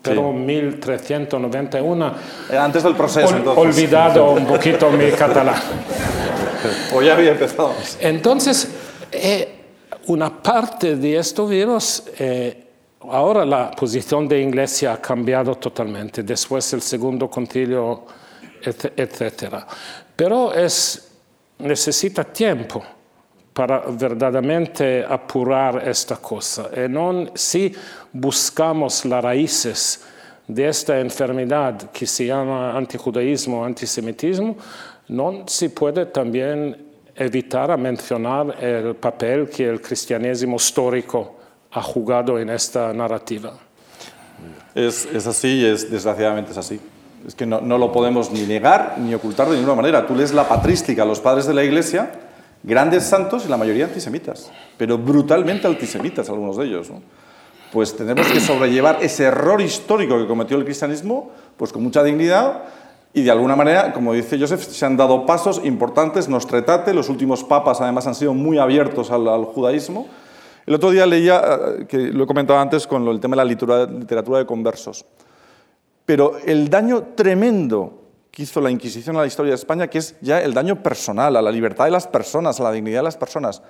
pero 0.01 0.31
en 0.31 0.47
1391. 0.47 2.15
Eh, 2.51 2.57
antes 2.57 2.83
del 2.85 2.97
proceso, 2.97 3.37
entonces. 3.37 3.63
Olvidado 3.63 4.31
un 4.31 4.47
poquito 4.47 4.91
mi 4.91 5.11
catalán. 5.11 5.61
o 6.95 7.03
ya 7.03 7.13
había 7.13 7.33
empezado. 7.33 7.75
Entonces, 8.01 8.67
eh, 9.13 9.56
una 10.07 10.43
parte 10.43 10.97
de 10.97 11.17
estos 11.17 11.49
virus, 11.49 12.03
eh, 12.19 12.65
ahora 13.01 13.45
la 13.45 13.71
posición 13.71 14.29
de 14.29 14.41
Iglesia 14.41 14.95
ha 14.95 15.01
cambiado 15.01 15.55
totalmente, 15.57 16.23
después 16.23 16.71
del 16.71 16.83
segundo 16.83 17.29
concilio, 17.29 18.05
etc. 18.63 19.65
Pero 20.15 20.53
es, 20.53 21.11
necesita 21.59 22.25
tiempo 22.25 22.83
para 23.53 23.85
verdaderamente 23.89 25.05
apurar 25.09 25.89
esta 25.89 26.17
cosa. 26.17 26.69
Y 26.77 26.89
no, 26.89 27.27
si 27.35 27.75
buscamos 28.13 29.05
las 29.07 29.25
raíces 29.25 30.05
de 30.47 30.69
esta 30.69 31.01
enfermedad 31.01 31.91
que 31.91 32.07
se 32.07 32.27
llama 32.27 32.77
antijudaísmo, 32.77 33.65
antisemitismo, 33.65 34.57
no 35.09 35.45
se 35.47 35.71
puede 35.71 36.07
también 36.07 36.86
evitar 37.17 37.71
a 37.71 37.77
mencionar 37.77 38.63
el 38.63 38.95
papel 38.97 39.49
que 39.49 39.69
el 39.69 39.81
cristianismo 39.81 40.57
histórico 40.57 41.37
ha 41.73 41.83
jugado 41.83 42.39
en 42.39 42.51
esta 42.51 42.93
narrativa. 42.93 43.55
Es, 44.75 45.07
es 45.07 45.27
así 45.27 45.61
y 45.61 45.65
es, 45.65 45.91
desgraciadamente 45.91 46.53
es 46.53 46.59
así. 46.59 46.81
Es 47.27 47.35
que 47.35 47.47
no, 47.47 47.61
no, 47.61 47.79
lo 47.79 47.91
podemos 47.91 48.31
ni 48.31 48.43
negar 48.43 48.97
ni 48.99 49.15
ocultar 49.15 49.49
de 49.49 49.57
ninguna 49.57 49.75
manera. 49.75 50.07
Tú 50.07 50.15
lees 50.15 50.33
la 50.33 50.47
patrística, 50.47 51.05
los 51.05 51.21
padres 51.21 51.47
de 51.47 51.55
la 51.55 51.65
Iglesia, 51.65 52.11
grandes 52.63 53.05
santos 53.05 53.45
y 53.47 53.49
la 53.49 53.57
mayoría 53.57 53.87
antisemitas, 53.87 54.51
pero 54.77 54.99
brutalmente 54.99 55.67
antisemitas 55.67 56.29
algunos 56.29 56.57
de 56.59 56.67
ellos. 56.67 56.89
Pues 57.73 57.97
tenemos 57.97 58.27
que 58.29 58.41
sobrellevar 58.41 58.99
ese 59.03 59.25
error 59.25 59.61
histórico 59.61 60.19
que 60.19 60.27
cometió 60.27 60.57
el 60.57 60.65
cristianismo 60.65 61.31
pues 61.57 61.73
con 61.73 61.83
mucha 61.83 62.03
dignidad 62.05 62.63
y 63.17 63.23
de 63.23 63.31
alguna 63.31 63.57
manera, 63.57 63.95
como 63.95 64.13
dice 64.13 64.39
Joseph, 64.39 64.61
se 64.61 64.85
han 64.85 64.95
dado 64.95 65.25
pasos 65.25 65.63
importantes. 65.65 66.29
Nostretate, 66.29 66.93
los 66.93 67.09
últimos 67.09 67.43
papas 67.43 67.81
además 67.81 68.07
han 68.07 68.15
sido 68.15 68.35
muy 68.35 68.59
abiertos 68.59 69.11
al, 69.11 69.47
judaísmo. 69.47 70.07
El 70.67 70.75
otro 70.75 70.91
día 70.91 71.07
leía, 71.07 71.43
eh, 71.79 71.87
que 71.87 71.97
lo 71.97 72.25
he 72.25 72.27
comentado 72.27 72.59
antes 72.59 72.87
con 72.87 73.09
el 73.09 73.19
tema 73.19 73.35
de 73.35 73.37
la 73.39 73.45
literatura 73.47 74.39
de 74.39 74.45
conversos, 74.45 75.07
pero 76.05 76.37
el 76.45 76.69
daño 76.69 77.05
tremendo 77.15 78.03
que 78.31 78.43
hizo 78.43 78.61
la 78.61 78.71
Inquisición 78.71 79.17
a 79.17 79.23
la 79.23 79.27
historia 79.27 79.53
de 79.53 79.57
España, 79.57 79.89
que 79.89 79.97
es 79.97 80.15
ya 80.21 80.43
el 80.43 80.53
daño 80.53 80.83
personal, 80.83 81.37
a 81.37 81.41
la 81.41 81.51
libertad 81.51 81.87
de 81.87 81.93
las 81.93 82.07
personas, 82.07 82.61
a 82.61 82.65
la 82.65 82.73
dignidad 82.73 82.99
de 82.99 83.05
las 83.05 83.17
personas. 83.17 83.63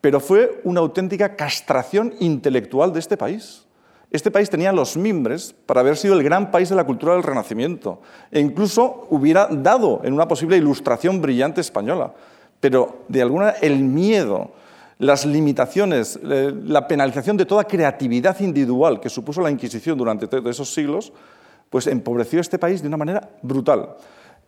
pero 0.00 0.20
fue 0.20 0.60
una 0.62 0.78
auténtica 0.78 1.34
castración 1.34 2.14
intelectual 2.20 2.92
de 2.92 3.00
este 3.00 3.16
país. 3.16 3.66
Este 4.14 4.30
país 4.30 4.48
tenía 4.48 4.72
los 4.72 4.96
mimbres 4.96 5.56
para 5.66 5.80
haber 5.80 5.96
sido 5.96 6.14
el 6.14 6.22
gran 6.22 6.52
país 6.52 6.68
de 6.68 6.76
la 6.76 6.84
cultura 6.84 7.14
del 7.14 7.24
Renacimiento 7.24 8.00
e 8.30 8.38
incluso 8.38 9.08
hubiera 9.10 9.48
dado 9.48 10.02
en 10.04 10.12
una 10.14 10.28
posible 10.28 10.56
ilustración 10.56 11.20
brillante 11.20 11.60
española. 11.60 12.14
Pero 12.60 13.00
de 13.08 13.22
alguna 13.22 13.46
manera 13.46 13.58
el 13.60 13.80
miedo, 13.80 14.52
las 15.00 15.26
limitaciones, 15.26 16.16
eh, 16.22 16.54
la 16.62 16.86
penalización 16.86 17.36
de 17.36 17.44
toda 17.44 17.64
creatividad 17.64 18.38
individual 18.38 19.00
que 19.00 19.10
supuso 19.10 19.40
la 19.40 19.50
Inquisición 19.50 19.98
durante 19.98 20.28
esos 20.48 20.72
siglos, 20.72 21.12
pues 21.68 21.88
empobreció 21.88 22.40
este 22.40 22.60
país 22.60 22.82
de 22.82 22.86
una 22.86 22.96
manera 22.96 23.30
brutal. 23.42 23.96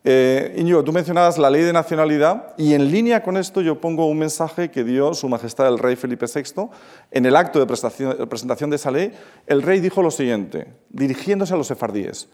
Eh, 0.03 0.55
Íñigo, 0.57 0.83
tú 0.83 0.93
mencionabas 0.93 1.37
la 1.37 1.49
ley 1.49 1.63
de 1.63 1.73
nacionalidad 1.73 2.53
y 2.57 2.73
en 2.73 2.89
línea 2.91 3.23
con 3.23 3.35
esto 3.35 3.61
yo 3.61 3.81
pongo 3.81 4.05
un 4.05 4.19
mensaje 4.19 4.71
que 4.71 4.83
dio 4.83 5.13
Su 5.13 5.27
Majestad 5.27 5.67
el 5.67 5.79
Rey 5.79 5.95
Felipe 5.95 6.25
VI. 6.33 6.69
En 7.11 7.25
el 7.25 7.35
acto 7.35 7.59
de 7.59 7.65
presentación 7.65 8.69
de 8.69 8.75
esa 8.75 8.91
ley, 8.91 9.11
el 9.47 9.61
rey 9.61 9.79
dijo 9.79 10.01
lo 10.01 10.11
siguiente, 10.11 10.67
dirigiéndose 10.89 11.53
a 11.53 11.57
los 11.57 11.67
sefardíes, 11.67 12.29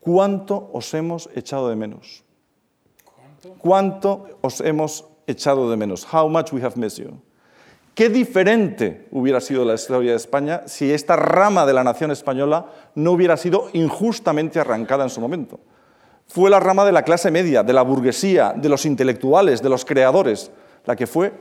¿cuánto 0.00 0.70
os 0.72 0.94
hemos 0.94 1.28
echado 1.34 1.68
de 1.68 1.76
menos? 1.76 2.24
¿Cuánto 3.58 4.26
os 4.40 4.60
hemos 4.60 5.04
echado 5.26 5.70
de 5.70 5.76
menos? 5.76 6.06
How 6.12 6.28
much 6.28 6.52
we 6.52 6.62
have 6.62 6.76
missed 6.76 7.04
you. 7.04 7.20
Qué 7.94 8.08
diferente 8.08 9.08
hubiera 9.10 9.40
sido 9.40 9.64
la 9.64 9.74
historia 9.74 10.12
de 10.12 10.16
España 10.16 10.62
si 10.66 10.92
esta 10.92 11.16
rama 11.16 11.66
de 11.66 11.72
la 11.72 11.82
nación 11.82 12.12
española 12.12 12.66
no 12.94 13.10
hubiera 13.10 13.36
sido 13.36 13.68
injustamente 13.72 14.60
arrancada 14.60 15.02
en 15.02 15.10
su 15.10 15.20
momento. 15.20 15.58
Fue 16.28 16.50
la 16.50 16.60
rama 16.60 16.84
de 16.84 16.92
la 16.92 17.02
clase 17.02 17.30
media, 17.30 17.62
de 17.62 17.72
la 17.72 17.82
burguesía, 17.82 18.52
de 18.54 18.68
los 18.68 18.84
intelectuales, 18.84 19.62
de 19.62 19.70
los 19.70 19.84
creadores, 19.84 20.50
la 20.84 20.94
que 20.94 21.06
fue 21.06 21.32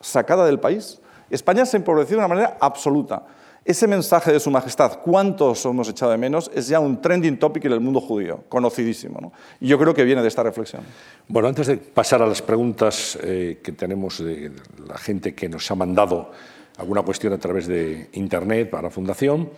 sacada 0.00 0.46
del 0.46 0.58
país. 0.58 1.00
España 1.28 1.66
se 1.66 1.76
empobreció 1.76 2.16
de 2.16 2.20
una 2.20 2.28
manera 2.28 2.56
absoluta. 2.60 3.22
Ese 3.64 3.86
mensaje 3.86 4.32
de 4.32 4.40
Su 4.40 4.50
Majestad, 4.50 5.00
¿cuántos 5.04 5.64
hemos 5.66 5.88
echado 5.88 6.10
de 6.10 6.18
menos? 6.18 6.50
Es 6.52 6.66
ya 6.66 6.80
un 6.80 7.00
trending 7.00 7.38
topic 7.38 7.66
en 7.66 7.72
el 7.72 7.80
mundo 7.80 8.00
judío, 8.00 8.42
conocidísimo. 8.48 9.32
Y 9.60 9.68
yo 9.68 9.78
creo 9.78 9.94
que 9.94 10.02
viene 10.02 10.20
de 10.20 10.28
esta 10.28 10.42
reflexión. 10.42 10.82
Bueno, 11.28 11.46
antes 11.46 11.68
de 11.68 11.76
pasar 11.76 12.22
a 12.22 12.26
las 12.26 12.42
preguntas 12.42 13.16
eh, 13.22 13.60
que 13.62 13.72
tenemos 13.72 14.18
de 14.18 14.50
la 14.88 14.98
gente 14.98 15.34
que 15.34 15.48
nos 15.48 15.70
ha 15.70 15.74
mandado 15.76 16.32
alguna 16.78 17.02
cuestión 17.02 17.34
a 17.34 17.38
través 17.38 17.66
de 17.66 18.08
Internet 18.14 18.70
para 18.70 18.84
la 18.84 18.90
Fundación, 18.90 19.50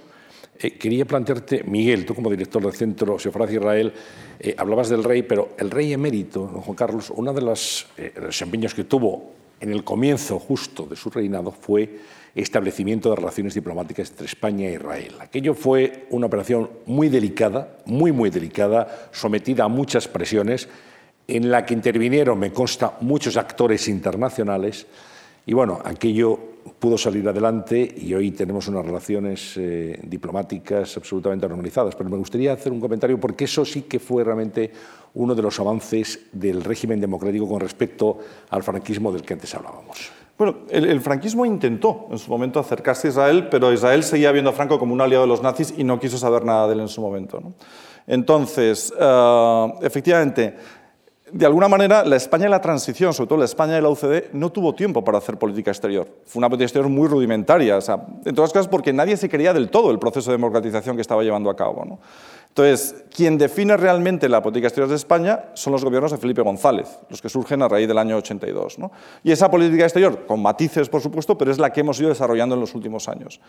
eh, 0.59 0.73
quería 0.79 1.05
plantearte, 1.05 1.65
Miguel, 1.65 2.07
tú 2.07 2.15
como 2.15 2.31
director 2.31 2.63
del 2.63 2.73
Centro 2.73 3.19
Seofraz 3.19 3.53
Israel, 3.53 3.93
eh, 4.39 4.55
hablabas 4.57 4.89
del 4.89 5.05
rey, 5.05 5.23
pero 5.23 5.51
el 5.59 5.71
rey 5.71 5.93
emérito, 5.93 6.41
don 6.41 6.63
Juan 6.63 6.77
Carlos, 6.77 7.13
uno 7.15 7.33
de 7.33 7.43
los 7.43 7.87
desempeños 7.97 8.75
que 8.75 8.85
tuvo 8.85 9.33
en 9.61 9.73
el 9.73 9.85
comienzo 9.85 10.39
justo 10.39 10.87
de 10.87 10.97
su 10.97 11.11
reinado 11.11 11.51
fue 11.51 11.99
establecimiento 12.35 13.11
de 13.11 13.17
relaciones 13.17 13.55
diplomáticas 13.55 14.11
entre 14.11 14.27
España 14.27 14.69
e 14.69 14.75
Israel. 14.75 15.15
Aquello 15.21 15.55
fue 15.55 16.07
una 16.11 16.27
operación 16.27 16.69
muy 16.87 17.09
delicada, 17.09 17.79
muy, 17.87 18.13
muy 18.13 18.31
delicada, 18.31 19.09
sometida 19.13 19.65
a 19.65 19.69
muchas 19.69 20.09
presiones, 20.09 20.69
en 21.29 21.51
la 21.51 21.65
que 21.65 21.75
intervinieron, 21.75 22.39
me 22.39 22.53
consta, 22.53 22.99
muchos 23.01 23.37
actores 23.37 23.89
internacionales. 23.89 24.87
Y 25.47 25.55
bueno, 25.55 25.81
aquello 25.85 26.54
pudo 26.79 26.99
salir 26.99 27.29
adelante 27.29 27.95
y 27.97 28.15
hoy 28.15 28.31
tenemos 28.31 28.69
unas 28.69 28.85
relaciones 28.85 29.57
eh, 29.57 29.99
diplomáticas 30.03 30.97
absolutamente 30.97 31.49
normalizadas. 31.49 31.95
Pero 31.95 32.11
me 32.11 32.17
gustaría 32.17 32.53
hacer 32.53 32.73
un 32.73 32.81
comentario 32.81 33.19
porque 33.19 33.45
eso 33.45 33.65
sí 33.65 33.83
que 33.83 33.99
fue 33.99 34.25
realmente 34.25 34.71
uno 35.15 35.35
de 35.35 35.43
los 35.43 35.59
avances 35.61 36.27
del 36.33 36.65
régimen 36.65 37.01
democrático 37.01 37.49
con 37.49 37.61
respecto 37.61 38.19
al 38.51 38.63
franquismo 38.63 39.13
del 39.13 39.23
que 39.23 39.35
antes 39.35 39.55
hablábamos. 39.55 40.11
Bueno, 40.37 40.59
el, 40.69 41.01
franquismo 41.01 41.47
intentó 41.47 42.09
en 42.11 42.19
su 42.19 42.29
momento 42.29 42.59
acercarse 42.59 43.07
a 43.07 43.11
Israel, 43.11 43.49
pero 43.49 43.73
Israel 43.73 44.03
seguía 44.03 44.33
viendo 44.33 44.51
a 44.51 44.53
Franco 44.53 44.81
como 44.81 44.93
un 44.93 45.01
aliado 45.01 45.23
de 45.23 45.29
los 45.29 45.43
nazis 45.43 45.73
y 45.77 45.85
no 45.85 46.01
quiso 46.01 46.19
saber 46.19 46.45
nada 46.45 46.67
de 46.67 46.75
él 46.75 46.81
en 46.81 46.89
su 46.89 47.01
momento. 47.01 47.41
Entonces, 48.07 48.93
eh, 48.99 49.73
efectivamente, 49.83 50.57
de 51.35 51.47
alguna 51.47 51.67
manera, 51.67 52.05
la 52.05 52.15
España 52.15 52.45
de 52.45 52.51
la 52.51 52.61
transición, 52.61 53.13
sobre 53.13 53.27
todo 53.27 53.41
la 53.41 53.45
España 53.45 53.75
de 53.75 53.83
la 53.83 53.89
UCD, 53.89 54.33
no 54.35 54.53
tuvo 54.53 54.73
tiempo 54.73 55.03
para 55.03 55.19
hacer 55.19 55.37
política 55.37 55.73
exterior. 55.73 56.07
Fue 56.25 56.39
una 56.39 56.49
política 56.49 56.67
exterior 56.67 56.89
muy 56.89 57.09
rudimentaria, 57.09 57.77
o 57.77 57.81
sea, 57.81 58.07
en 58.25 58.37
todas 58.37 58.53
casos 58.53 58.69
porque 58.69 58.93
nadie 58.93 59.17
se 59.17 59.29
creía 59.29 59.53
del 59.53 59.69
todo 59.69 59.91
el 59.91 59.99
proceso 59.99 60.31
de 60.31 60.37
democratización 60.37 60.95
que 60.95 61.03
estaba 61.03 61.25
llevando 61.25 61.51
a 61.51 61.57
cabo. 61.57 61.85
¿no? 61.85 61.99
Entonces, 62.51 63.05
quien 63.13 63.37
define 63.37 63.77
realmente 63.77 64.29
la 64.29 64.43
política 64.43 64.69
exterior 64.69 64.89
de 64.89 64.95
España 64.95 65.47
son 65.55 65.73
los 65.73 65.85
gobiernos 65.85 66.13
de 66.13 66.19
Felipe 66.19 66.41
González, 66.41 67.01
los 67.11 67.21
que 67.21 67.29
surgen 67.29 67.63
a 67.63 67.69
raíz 67.69 67.89
del 67.89 67.99
año 67.99 68.17
82. 68.17 68.77
Y 69.25 69.33
esa 69.33 69.51
política 69.51 69.83
exterior, 69.83 70.27
con 70.27 70.41
matices 70.41 70.89
por 70.89 71.01
supuesto, 71.01 71.37
pero 71.37 71.51
es 71.51 71.59
la 71.59 71.73
que 71.73 71.81
hemos 71.81 71.99
ido 71.99 72.11
desarrollando 72.11 72.55
en 72.55 72.61
los 72.61 72.77
últimos 72.77 73.09
años. 73.09 73.41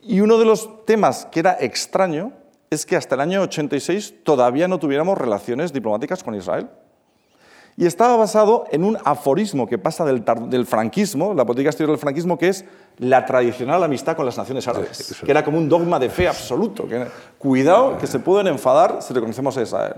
Y 0.00 0.20
uno 0.20 0.38
de 0.38 0.44
los 0.44 0.86
temas 0.86 1.26
que 1.32 1.40
era 1.40 1.56
extraño 1.58 2.34
es 2.70 2.86
que 2.86 2.94
hasta 2.94 3.16
el 3.16 3.20
año 3.20 3.42
86 3.42 4.22
todavía 4.22 4.68
no 4.68 4.78
tuviéramos 4.78 5.18
relaciones 5.18 5.72
diplomáticas 5.72 6.22
con 6.22 6.36
Israel 6.36 6.68
y 7.76 7.84
estaba 7.84 8.16
basado 8.16 8.64
en 8.70 8.84
un 8.84 8.96
aforismo 9.04 9.66
que 9.66 9.76
pasa 9.76 10.04
del, 10.04 10.66
franquismo, 10.66 11.34
la 11.34 11.44
política 11.44 11.68
exterior 11.68 11.90
del 11.90 12.00
franquismo, 12.00 12.38
que 12.38 12.48
es 12.48 12.64
la 12.98 13.26
tradicional 13.26 13.82
amistad 13.84 14.16
con 14.16 14.24
las 14.24 14.38
naciones 14.38 14.66
árabes, 14.66 15.20
que 15.22 15.30
era 15.30 15.44
como 15.44 15.58
un 15.58 15.68
dogma 15.68 15.98
de 15.98 16.08
fe 16.08 16.26
absoluto. 16.26 16.88
Que, 16.88 17.06
cuidado, 17.38 17.98
que 17.98 18.06
se 18.06 18.18
pueden 18.18 18.46
enfadar 18.46 19.02
si 19.02 19.12
reconocemos 19.12 19.58
a 19.58 19.62
Israel. 19.62 19.94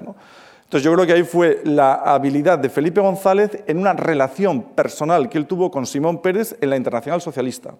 Entonces 0.64 0.82
yo 0.82 0.92
creo 0.92 1.06
que 1.06 1.12
ahí 1.12 1.22
fue 1.22 1.62
la 1.64 1.94
habilidad 1.94 2.58
de 2.58 2.68
Felipe 2.68 3.00
González 3.00 3.62
en 3.66 3.78
una 3.78 3.92
relación 3.92 4.60
personal 4.60 5.28
que 5.28 5.38
él 5.38 5.46
tuvo 5.46 5.70
con 5.70 5.86
Simón 5.86 6.20
Pérez 6.20 6.56
en 6.60 6.70
la 6.70 6.76
Internacional 6.76 7.22
Socialista. 7.22 7.74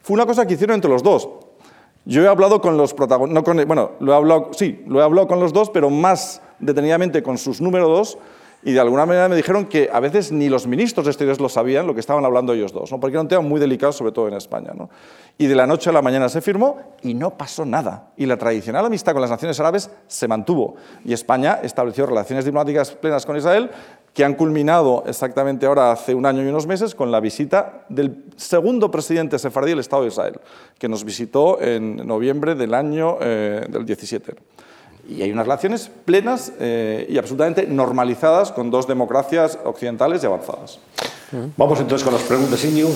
Fue 0.00 0.14
una 0.14 0.24
cosa 0.24 0.46
que 0.46 0.54
hicieron 0.54 0.74
entre 0.74 0.90
los 0.90 1.02
dos. 1.02 1.28
Yo 2.06 2.22
he 2.22 2.28
hablado 2.28 2.60
con 2.60 2.76
los 2.76 2.92
protagonistas, 2.94 3.66
bueno, 3.66 3.92
lo 4.00 4.12
he 4.12 4.16
hablado, 4.16 4.50
sí, 4.52 4.82
lo 4.86 5.00
he 5.00 5.02
hablado 5.04 5.28
con 5.28 5.38
los 5.38 5.52
dos, 5.52 5.70
pero 5.70 5.90
más 5.90 6.42
detenidamente 6.58 7.22
con 7.22 7.38
sus 7.38 7.60
número 7.60 7.88
dos, 7.88 8.18
y 8.64 8.72
de 8.72 8.80
alguna 8.80 9.04
manera 9.04 9.28
me 9.28 9.36
dijeron 9.36 9.66
que 9.66 9.90
a 9.92 10.00
veces 10.00 10.32
ni 10.32 10.48
los 10.48 10.66
ministros 10.66 11.04
de 11.04 11.10
Exteriores 11.10 11.38
lo 11.38 11.50
sabían, 11.50 11.86
lo 11.86 11.92
que 11.92 12.00
estaban 12.00 12.24
hablando 12.24 12.54
ellos 12.54 12.72
dos, 12.72 12.90
¿no? 12.90 12.98
porque 12.98 13.14
era 13.14 13.20
un 13.20 13.28
tema 13.28 13.42
muy 13.42 13.60
delicado, 13.60 13.92
sobre 13.92 14.12
todo 14.12 14.26
en 14.26 14.34
España. 14.34 14.72
¿no? 14.74 14.88
Y 15.36 15.46
de 15.46 15.54
la 15.54 15.66
noche 15.66 15.90
a 15.90 15.92
la 15.92 16.00
mañana 16.00 16.30
se 16.30 16.40
firmó 16.40 16.80
y 17.02 17.12
no 17.12 17.36
pasó 17.36 17.66
nada. 17.66 18.12
Y 18.16 18.24
la 18.24 18.38
tradicional 18.38 18.86
amistad 18.86 19.12
con 19.12 19.20
las 19.20 19.30
naciones 19.30 19.60
árabes 19.60 19.90
se 20.06 20.28
mantuvo. 20.28 20.76
Y 21.04 21.12
España 21.12 21.60
estableció 21.62 22.06
relaciones 22.06 22.46
diplomáticas 22.46 22.92
plenas 22.92 23.26
con 23.26 23.36
Israel, 23.36 23.70
que 24.14 24.24
han 24.24 24.34
culminado 24.34 25.02
exactamente 25.06 25.66
ahora 25.66 25.92
hace 25.92 26.14
un 26.14 26.24
año 26.24 26.42
y 26.42 26.46
unos 26.46 26.66
meses 26.66 26.94
con 26.94 27.10
la 27.10 27.20
visita 27.20 27.84
del 27.88 28.24
segundo 28.36 28.90
presidente 28.90 29.38
sefardí 29.38 29.70
del 29.70 29.80
Estado 29.80 30.02
de 30.02 30.08
Israel, 30.08 30.40
que 30.78 30.88
nos 30.88 31.04
visitó 31.04 31.60
en 31.60 31.96
noviembre 31.96 32.54
del 32.54 32.72
año 32.72 33.18
eh, 33.20 33.66
del 33.68 33.84
17. 33.84 34.34
Y 35.08 35.22
hay 35.22 35.32
unas 35.32 35.46
relaciones 35.46 35.90
plenas 36.04 36.52
eh, 36.58 37.06
y 37.08 37.18
absolutamente 37.18 37.66
normalizadas 37.66 38.52
con 38.52 38.70
dos 38.70 38.86
democracias 38.86 39.58
occidentales 39.64 40.22
y 40.22 40.26
avanzadas. 40.26 40.78
Vamos 41.56 41.80
entonces 41.80 42.04
con 42.04 42.14
las 42.14 42.22
preguntas, 42.22 42.64
Íñigo. 42.64 42.90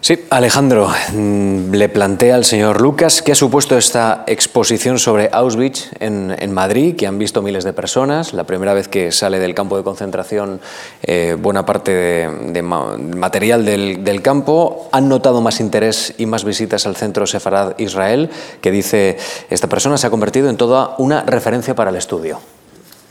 Sí, 0.00 0.18
Alejandro, 0.30 0.88
mm, 1.12 1.72
le 1.72 1.88
plantea 1.88 2.34
al 2.34 2.44
señor 2.44 2.80
Lucas 2.80 3.22
qué 3.22 3.32
ha 3.32 3.34
supuesto 3.34 3.78
esta 3.78 4.24
exposición 4.26 4.98
sobre 4.98 5.30
Auschwitz 5.32 5.90
en, 6.00 6.52
Madrid, 6.52 6.96
que 6.96 7.06
han 7.06 7.18
visto 7.18 7.40
miles 7.40 7.64
de 7.64 7.72
personas, 7.72 8.34
la 8.34 8.44
primera 8.44 8.74
vez 8.74 8.88
que 8.88 9.10
sale 9.12 9.38
del 9.38 9.54
campo 9.54 9.76
de 9.76 9.84
concentración 9.84 10.60
eh, 11.02 11.36
buena 11.38 11.64
parte 11.64 11.92
de, 11.92 12.62
material 12.62 13.64
del, 13.64 14.04
del, 14.04 14.22
campo. 14.22 14.88
Han 14.92 15.08
notado 15.08 15.40
más 15.40 15.60
interés 15.60 16.14
y 16.18 16.26
más 16.26 16.44
visitas 16.44 16.86
al 16.86 16.96
centro 16.96 17.26
Sefarad 17.26 17.78
Israel, 17.78 18.30
que 18.60 18.70
dice 18.70 19.16
esta 19.50 19.68
persona 19.68 19.96
se 19.96 20.06
ha 20.06 20.10
convertido 20.10 20.50
en 20.50 20.56
toda 20.56 20.94
una 20.98 21.22
referencia 21.22 21.74
para 21.74 21.90
el 21.90 21.96
estudio. 21.96 22.38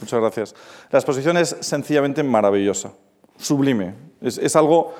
Muchas 0.02 0.20
gracias. 0.20 0.56
La 0.92 1.00
exposición 1.00 1.38
es 1.38 1.56
sencillamente 1.62 2.24
maravillosa 2.24 2.92
sublime. 3.42 3.96
Es, 4.22 4.56
algo, 4.56 4.94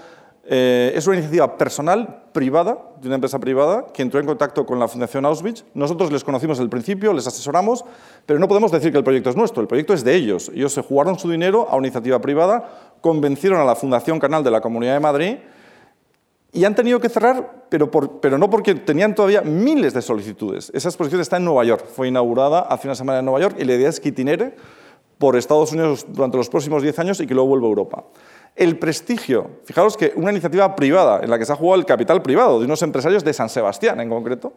eh, 0.44 0.92
es 0.96 1.06
una 1.06 1.18
iniciativa 1.18 1.58
personal, 1.58 2.24
privada, 2.34 2.78
de 3.00 3.08
una 3.08 3.16
empresa 3.16 3.40
privada, 3.40 3.86
que 3.94 4.02
entró 4.02 4.20
en 4.20 4.26
contacto 4.26 4.66
con 4.66 4.80
la 4.80 4.88
Fundación 4.88 5.26
Auschwitz. 5.26 5.64
Nosotros 5.74 6.12
les 6.12 6.24
conocimos 6.24 6.60
al 6.60 6.70
principio, 6.70 7.14
les 7.14 7.28
asesoramos, 7.28 7.86
pero 8.26 8.40
no 8.40 8.48
podemos 8.48 8.72
decir 8.72 8.92
que 8.92 8.98
el 8.98 9.04
proyecto 9.04 9.30
es 9.30 9.36
nuestro, 9.36 9.62
el 9.62 9.68
proyecto 9.68 9.94
es 9.94 10.04
de 10.04 10.16
ellos. 10.16 10.52
Ellos 10.54 10.74
se 10.74 10.82
jugaron 10.82 11.20
su 11.20 11.30
dinero 11.30 11.68
a 11.70 11.76
una 11.76 11.88
iniciativa 11.88 12.20
privada, 12.20 12.94
convencieron 13.02 13.60
a 13.60 13.66
la 13.66 13.76
Fundación 13.76 14.20
Canal 14.20 14.44
de 14.44 14.52
la 14.52 14.62
Comunidad 14.62 14.94
de 14.94 15.00
Madrid 15.00 15.38
y 16.54 16.66
han 16.66 16.76
tenido 16.76 17.00
que 17.00 17.10
cerrar, 17.10 17.66
pero, 17.70 17.90
pero, 17.90 18.38
no 18.38 18.50
porque 18.50 18.76
tenían 18.76 19.16
todavía 19.16 19.42
miles 19.42 19.94
de 19.94 20.02
solicitudes. 20.02 20.70
Esa 20.74 20.90
exposición 20.90 21.22
está 21.22 21.38
en 21.38 21.46
Nueva 21.46 21.64
York, 21.64 21.86
fue 21.86 22.10
inaugurada 22.10 22.62
hace 22.62 22.88
una 22.88 22.96
semana 22.96 23.20
en 23.20 23.26
Nueva 23.26 23.40
York 23.40 23.56
y 23.60 23.64
la 23.64 23.76
idea 23.76 23.90
es 23.90 24.00
que 24.00 24.10
itinere 24.10 24.56
por 25.22 25.38
Estados 25.38 25.72
Unidos 25.72 26.08
durante 26.10 26.36
los 26.36 26.50
próximos 26.50 26.82
10 26.82 26.98
años 26.98 27.20
y 27.22 27.28
que 27.28 27.36
luego 27.36 27.50
vuelva 27.50 27.68
a 27.68 27.70
Europa. 27.70 28.04
El 28.56 28.80
prestigio, 28.80 29.62
fijaros 29.66 29.96
que 29.96 30.12
una 30.16 30.32
iniciativa 30.32 30.76
privada 30.76 31.22
en 31.24 31.30
la 31.30 31.38
que 31.38 31.46
se 31.46 31.54
ha 31.54 31.56
jugado 31.56 31.80
el 31.80 31.86
capital 31.86 32.24
privado 32.24 32.60
de 32.60 32.66
unos 32.66 32.82
empresarios 32.82 33.24
de 33.24 33.32
San 33.32 33.48
Sebastián 33.48 34.02
en 34.02 34.10
concreto, 34.10 34.54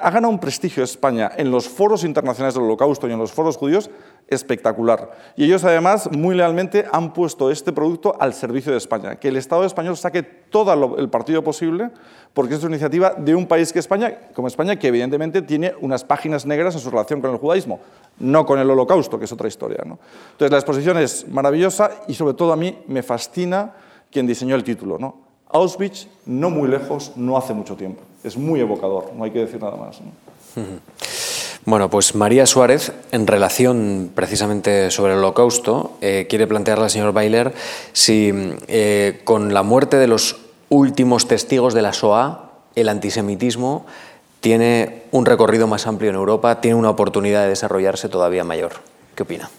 ha 0.00 0.10
ganado 0.10 0.32
un 0.32 0.38
prestigio 0.38 0.84
España 0.84 1.32
en 1.36 1.50
los 1.50 1.68
foros 1.68 2.04
internacionales 2.04 2.54
del 2.54 2.62
Holocausto 2.62 3.08
y 3.08 3.12
en 3.12 3.18
los 3.18 3.32
foros 3.32 3.56
judíos 3.56 3.90
espectacular. 4.28 5.10
Y 5.36 5.44
ellos 5.44 5.64
además 5.64 6.08
muy 6.12 6.36
lealmente 6.36 6.84
han 6.92 7.12
puesto 7.12 7.50
este 7.50 7.72
producto 7.72 8.16
al 8.20 8.32
servicio 8.32 8.70
de 8.70 8.78
España, 8.78 9.16
que 9.16 9.26
el 9.26 9.36
Estado 9.36 9.64
español 9.64 9.96
saque 9.96 10.22
todo 10.22 10.96
el 10.96 11.08
partido 11.08 11.42
posible, 11.42 11.90
porque 12.32 12.54
es 12.54 12.62
una 12.62 12.76
iniciativa 12.76 13.14
de 13.18 13.34
un 13.34 13.48
país 13.48 13.72
que 13.72 13.80
España, 13.80 14.30
como 14.34 14.46
España, 14.46 14.76
que 14.76 14.86
evidentemente 14.86 15.42
tiene 15.42 15.74
unas 15.80 16.04
páginas 16.04 16.46
negras 16.46 16.76
en 16.76 16.80
su 16.80 16.90
relación 16.90 17.20
con 17.20 17.32
el 17.32 17.38
judaísmo, 17.38 17.80
no 18.20 18.46
con 18.46 18.60
el 18.60 18.70
Holocausto, 18.70 19.18
que 19.18 19.24
es 19.24 19.32
otra 19.32 19.48
historia. 19.48 19.78
Entonces 19.82 20.50
la 20.50 20.58
exposición 20.58 20.96
es 20.98 21.26
maravillosa 21.26 21.90
y 22.06 22.14
sobre 22.14 22.34
todo 22.34 22.52
a 22.52 22.56
mí 22.56 22.78
me 22.86 23.02
fascina 23.02 23.74
quien 24.12 24.28
diseñó 24.28 24.54
el 24.54 24.62
título. 24.62 24.96
¿no? 24.96 25.27
Auschwitz, 25.50 26.06
no 26.26 26.50
muy 26.50 26.68
lejos, 26.68 27.12
no 27.16 27.36
hace 27.36 27.54
mucho 27.54 27.74
tiempo. 27.74 28.02
Es 28.22 28.36
muy 28.36 28.60
evocador, 28.60 29.12
no 29.14 29.24
hay 29.24 29.30
que 29.30 29.40
decir 29.40 29.60
nada 29.60 29.76
más. 29.76 30.00
Bueno, 31.64 31.90
pues 31.90 32.14
María 32.14 32.46
Suárez, 32.46 32.92
en 33.12 33.26
relación 33.26 34.10
precisamente 34.14 34.90
sobre 34.90 35.12
el 35.12 35.18
holocausto, 35.18 35.98
eh, 36.00 36.26
quiere 36.28 36.46
plantearle 36.46 36.84
al 36.84 36.90
señor 36.90 37.12
Bailer 37.12 37.54
si 37.92 38.32
eh, 38.68 39.20
con 39.24 39.52
la 39.52 39.62
muerte 39.62 39.98
de 39.98 40.06
los 40.06 40.36
últimos 40.70 41.28
testigos 41.28 41.74
de 41.74 41.82
la 41.82 41.92
SOA, 41.92 42.52
el 42.74 42.88
antisemitismo 42.88 43.86
tiene 44.40 45.02
un 45.10 45.26
recorrido 45.26 45.66
más 45.66 45.86
amplio 45.86 46.10
en 46.10 46.16
Europa, 46.16 46.60
tiene 46.60 46.76
una 46.76 46.90
oportunidad 46.90 47.42
de 47.42 47.50
desarrollarse 47.50 48.08
todavía 48.08 48.44
mayor. 48.44 48.72
¿Qué 49.14 49.24
opina? 49.24 49.50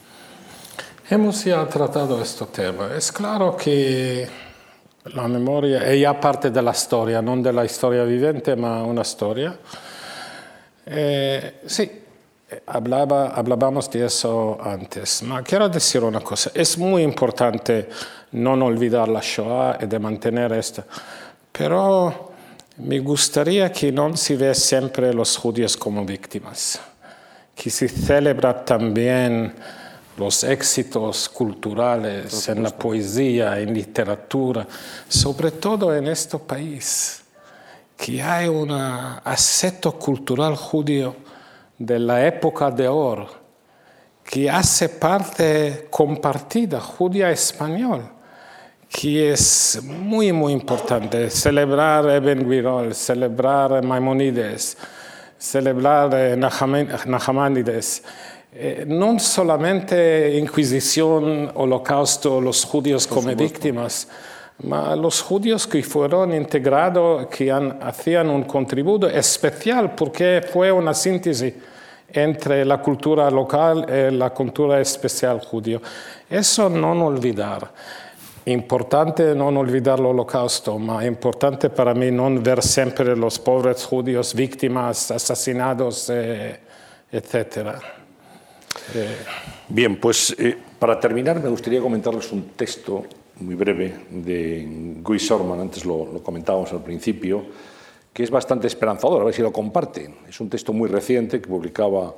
Hemos 1.10 1.44
ya 1.44 1.68
tratado 1.68 2.22
este 2.22 2.46
tema. 2.46 2.90
Es 2.96 3.12
claro 3.12 3.58
que 3.58 4.28
la 5.04 5.28
memoria 5.28 5.82
è 5.82 5.94
ya 5.94 6.14
parte 6.14 6.52
della 6.52 6.74
storia, 6.74 7.22
non 7.22 7.42
della 7.42 7.68
storia 7.68 8.04
vivente, 8.04 8.56
ma 8.56 8.82
una 8.82 9.04
storia. 9.04 9.58
Eh, 10.84 11.54
sí, 11.66 11.90
hablaba, 12.66 13.34
de 13.92 14.06
eso 14.06 14.58
antes, 14.62 15.22
ma 15.22 15.42
quiero 15.42 15.70
decir 15.70 16.04
una 16.04 16.22
cosa, 16.22 16.52
es 16.54 16.78
muy 16.78 17.04
importante 17.04 17.90
non 18.32 18.62
olvidar 18.62 19.08
la 19.08 19.22
Shoah 19.22 19.78
e 19.80 19.88
de 19.88 20.00
mantener 20.00 20.52
esto, 20.54 20.84
pero 21.52 22.32
me 22.78 23.00
gustaría 23.00 23.72
que 23.72 23.92
non 23.92 24.18
si 24.18 24.36
ve 24.36 24.54
sempre 24.56 25.14
los 25.14 25.38
judíos 25.38 25.78
como 25.78 26.06
víctimas, 26.06 26.80
que 27.56 27.70
si 27.70 27.88
celebra 27.88 28.66
también 28.66 29.54
los 30.20 30.44
éxitos 30.44 31.30
culturales 31.30 32.50
en 32.50 32.62
la 32.62 32.72
poesía, 32.72 33.58
en 33.58 33.74
literatura, 33.74 34.68
sobre 35.08 35.52
todo 35.52 35.96
en 35.96 36.08
este 36.08 36.38
país, 36.38 37.24
que 37.96 38.22
hay 38.22 38.50
un 38.50 38.72
aspecto 38.72 39.94
cultural 39.94 40.56
judío 40.58 41.16
de 41.78 42.00
la 42.00 42.28
época 42.28 42.70
de 42.70 42.88
oro, 42.90 43.30
que 44.24 44.50
hace 44.50 44.90
parte 44.90 45.88
compartida 45.90 46.82
judía 46.82 47.32
español, 47.32 48.04
que 48.90 49.32
es 49.32 49.80
muy, 49.84 50.34
muy 50.34 50.52
importante. 50.52 51.30
Celebrar 51.30 52.10
Eben 52.10 52.48
Guirol, 52.48 52.94
celebrar 52.94 53.84
Maimonides, 53.84 54.78
celebrar 55.38 56.38
Nachmanides 56.38 58.04
eh, 58.52 58.84
non 58.86 59.20
solamente 59.20 60.38
Inquisición, 60.38 61.52
Holocausto, 61.54 62.42
los 62.42 62.66
judíos 62.66 63.06
como 63.06 63.36
víctimas, 63.36 64.08
ma 64.64 64.96
los 64.96 65.22
judíos 65.22 65.68
que 65.68 65.84
fueron 65.84 66.34
integrados, 66.34 67.28
que 67.28 67.52
han, 67.52 67.78
hacían 67.82 68.30
un 68.30 68.44
contributo 68.44 69.08
especial 69.08 69.94
porque 69.96 70.42
fue 70.52 70.72
una 70.72 70.94
síntesis 70.94 71.54
entre 72.12 72.66
la 72.66 72.82
cultura 72.82 73.30
local 73.30 73.86
y 73.88 74.16
la 74.16 74.32
cultura 74.32 74.82
especial 74.82 75.40
judía. 75.42 75.80
Eso 76.28 76.70
no 76.70 76.92
olvidar. 77.06 77.72
Importante 78.46 79.36
no 79.36 79.48
olvidar 79.48 80.00
el 80.00 80.08
holocausto, 80.08 80.80
ma 80.80 81.06
importante 81.06 81.70
para 81.70 81.94
mí 81.94 82.10
no 82.10 82.32
ver 82.42 82.64
siempre 82.64 83.16
los 83.16 83.38
pobres 83.38 83.86
judíos 83.86 84.34
víctimas, 84.34 85.12
asesinados, 85.12 86.10
eh, 86.10 86.60
etc. 87.12 87.99
Eh, 88.96 89.16
bien, 89.68 89.98
pues 89.98 90.36
eh, 90.38 90.58
para 90.78 91.00
terminar 91.00 91.42
me 91.42 91.50
gustaría 91.50 91.82
comentarles 91.82 92.32
un 92.32 92.50
texto 92.50 93.06
muy 93.40 93.56
breve 93.56 93.96
de 94.10 94.96
Guy 95.02 95.20
Sorman, 95.20 95.60
antes 95.60 95.86
lo, 95.86 96.22
comentábamos 96.24 96.72
al 96.74 96.84
principio, 96.84 97.46
que 98.12 98.24
es 98.24 98.30
bastante 98.30 98.68
esperanzador, 98.68 99.22
a 99.22 99.26
ver 99.26 99.34
si 99.34 99.42
lo 99.42 99.52
comparten. 99.52 100.16
Es 100.28 100.40
un 100.40 100.50
texto 100.50 100.74
muy 100.74 100.90
reciente 100.90 101.40
que 101.40 101.48
publicaba 101.48 102.16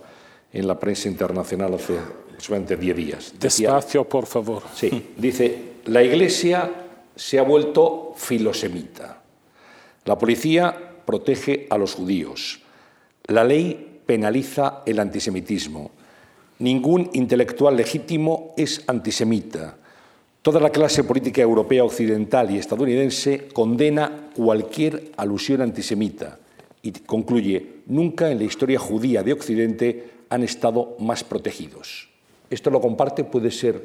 en 0.51 0.67
la 0.67 0.79
prensa 0.79 1.07
internacional 1.07 1.73
hace 1.75 1.95
solamente 2.37 2.75
10 2.75 2.95
días. 2.95 3.33
Despacio, 3.39 4.07
por 4.07 4.25
favor. 4.25 4.63
Sí, 4.73 5.11
dice, 5.17 5.73
la 5.85 6.03
Iglesia 6.03 6.69
se 7.15 7.37
ha 7.37 7.43
vuelto 7.43 8.13
filosemita. 8.15 9.21
La 10.05 10.17
policía 10.17 10.75
protege 11.05 11.67
a 11.69 11.77
los 11.77 11.93
judíos. 11.93 12.61
La 13.25 13.43
ley 13.43 14.01
penaliza 14.05 14.81
el 14.85 14.99
antisemitismo. 14.99 15.91
Ningún 16.61 17.09
intelectual 17.13 17.75
legítimo 17.75 18.53
es 18.55 18.83
antisemita. 18.85 19.77
Toda 20.43 20.59
la 20.59 20.69
clase 20.69 21.03
política 21.03 21.41
europea 21.41 21.83
occidental 21.83 22.51
y 22.51 22.59
estadounidense 22.59 23.47
condena 23.47 24.29
cualquier 24.35 25.11
alusión 25.17 25.61
antisemita 25.61 26.37
y 26.83 26.91
concluye, 26.91 27.81
nunca 27.87 28.29
en 28.29 28.37
la 28.37 28.43
historia 28.43 28.77
judía 28.77 29.23
de 29.23 29.33
Occidente 29.33 30.09
han 30.29 30.43
estado 30.43 30.95
más 30.99 31.23
protegidos. 31.23 32.09
¿Esto 32.47 32.69
lo 32.69 32.79
comparte? 32.79 33.23
¿Puede 33.23 33.49
ser, 33.49 33.83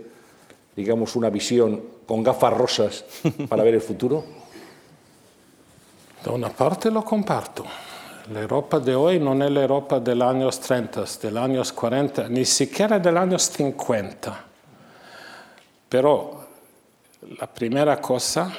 digamos, 0.76 1.16
una 1.16 1.30
visión 1.30 1.82
con 2.04 2.22
gafas 2.22 2.52
rosas 2.52 3.04
para 3.48 3.64
ver 3.64 3.72
el 3.72 3.80
futuro? 3.80 4.22
De 6.22 6.28
una 6.28 6.50
parte 6.50 6.90
lo 6.90 7.02
comparto. 7.02 7.64
La 8.32 8.40
Europa 8.40 8.80
de 8.80 8.92
hoy 8.92 9.20
no 9.20 9.34
es 9.34 9.50
la 9.52 9.62
Europa 9.62 10.00
de 10.00 10.16
los 10.16 10.28
años 10.28 10.58
30, 10.58 11.04
de 11.22 11.30
los 11.30 11.44
años 11.44 11.72
40, 11.72 12.28
ni 12.28 12.44
siquiera 12.44 12.98
de 12.98 13.12
los 13.12 13.22
años 13.22 13.42
50. 13.44 14.44
Pero 15.88 16.48
la 17.38 17.46
primera 17.46 18.00
cosa 18.00 18.52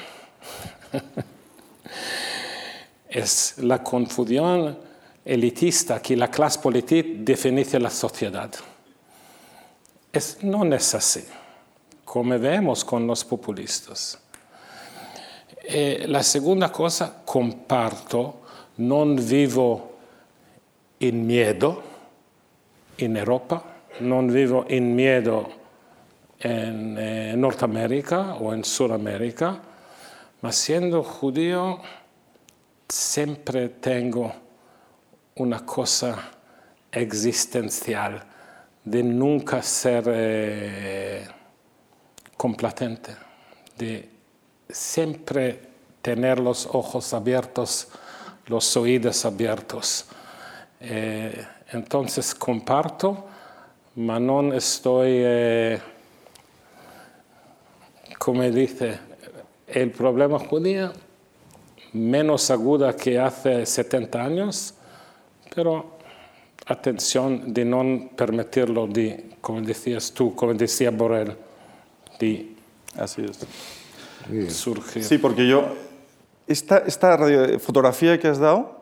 es 3.10 3.56
la 3.58 3.84
confusión 3.84 4.78
elitista 5.26 6.02
que 6.02 6.16
la 6.16 6.32
clase 6.32 6.60
política 6.60 7.10
define 7.18 7.66
la 7.78 7.90
sociedad. 7.90 8.50
Es, 10.14 10.42
no 10.44 10.64
es 10.64 10.96
así, 10.96 11.26
como 12.06 12.40
vemos 12.40 12.86
con 12.86 13.06
los 13.06 13.26
populistas. 13.26 14.18
Eh, 15.62 16.06
la 16.08 16.24
segunda 16.24 16.72
cosa, 16.72 17.22
comparto 17.26 18.47
non 18.78 19.16
vivo 19.16 19.98
in 20.98 21.24
miedo 21.24 21.84
in 22.96 23.16
Europa, 23.16 23.64
non 24.00 24.28
vivo 24.28 24.66
in 24.68 24.94
miedo 24.94 25.56
in 26.40 26.96
eh, 26.98 27.36
Norteamérica 27.36 28.42
o 28.42 28.54
in 28.54 28.64
Sudamérica, 28.64 29.60
ma 30.40 30.52
siendo 30.52 31.02
judío 31.04 31.82
sempre 32.88 33.80
tengo 33.80 34.34
una 35.36 35.62
cosa 35.64 36.32
existencial 36.92 38.24
de 38.84 39.04
nunca 39.04 39.62
ser 39.62 40.04
eh, 40.08 41.28
completamente, 42.38 43.16
de 43.78 44.10
siempre 44.70 45.60
tener 46.02 46.40
los 46.40 46.68
ojos 46.72 47.14
abiertos 47.14 47.90
los 48.48 48.76
oídos 48.78 49.26
abiertos. 49.26 50.06
Eh, 50.80 51.46
entonces 51.72 52.34
comparto, 52.36 53.26
pero 53.96 54.20
no 54.20 54.54
estoy, 54.54 55.10
eh, 55.12 55.80
como 58.18 58.44
dice, 58.44 59.00
el 59.68 59.92
problema 59.92 60.40
judío 60.40 60.92
menos 61.94 62.50
aguda 62.52 62.96
que 62.96 63.18
hace 63.20 63.66
70 63.66 64.24
años, 64.24 64.74
pero 65.54 65.98
atención 66.68 67.54
de 67.54 67.66
no 67.66 68.10
permitirlo 68.16 68.88
de, 68.88 69.32
como 69.42 69.62
decías 69.62 70.12
tú, 70.12 70.36
como 70.36 70.54
decía 70.54 70.92
Borrell, 70.92 71.36
de 72.20 72.56
Así 72.98 73.24
es. 73.24 74.54
surgir. 74.54 75.04
Sí, 75.04 75.18
porque 75.18 75.48
yo 75.48 75.74
esta, 76.48 76.84
fotografía 77.60 78.20
que 78.20 78.28
has 78.28 78.40
dado, 78.40 78.82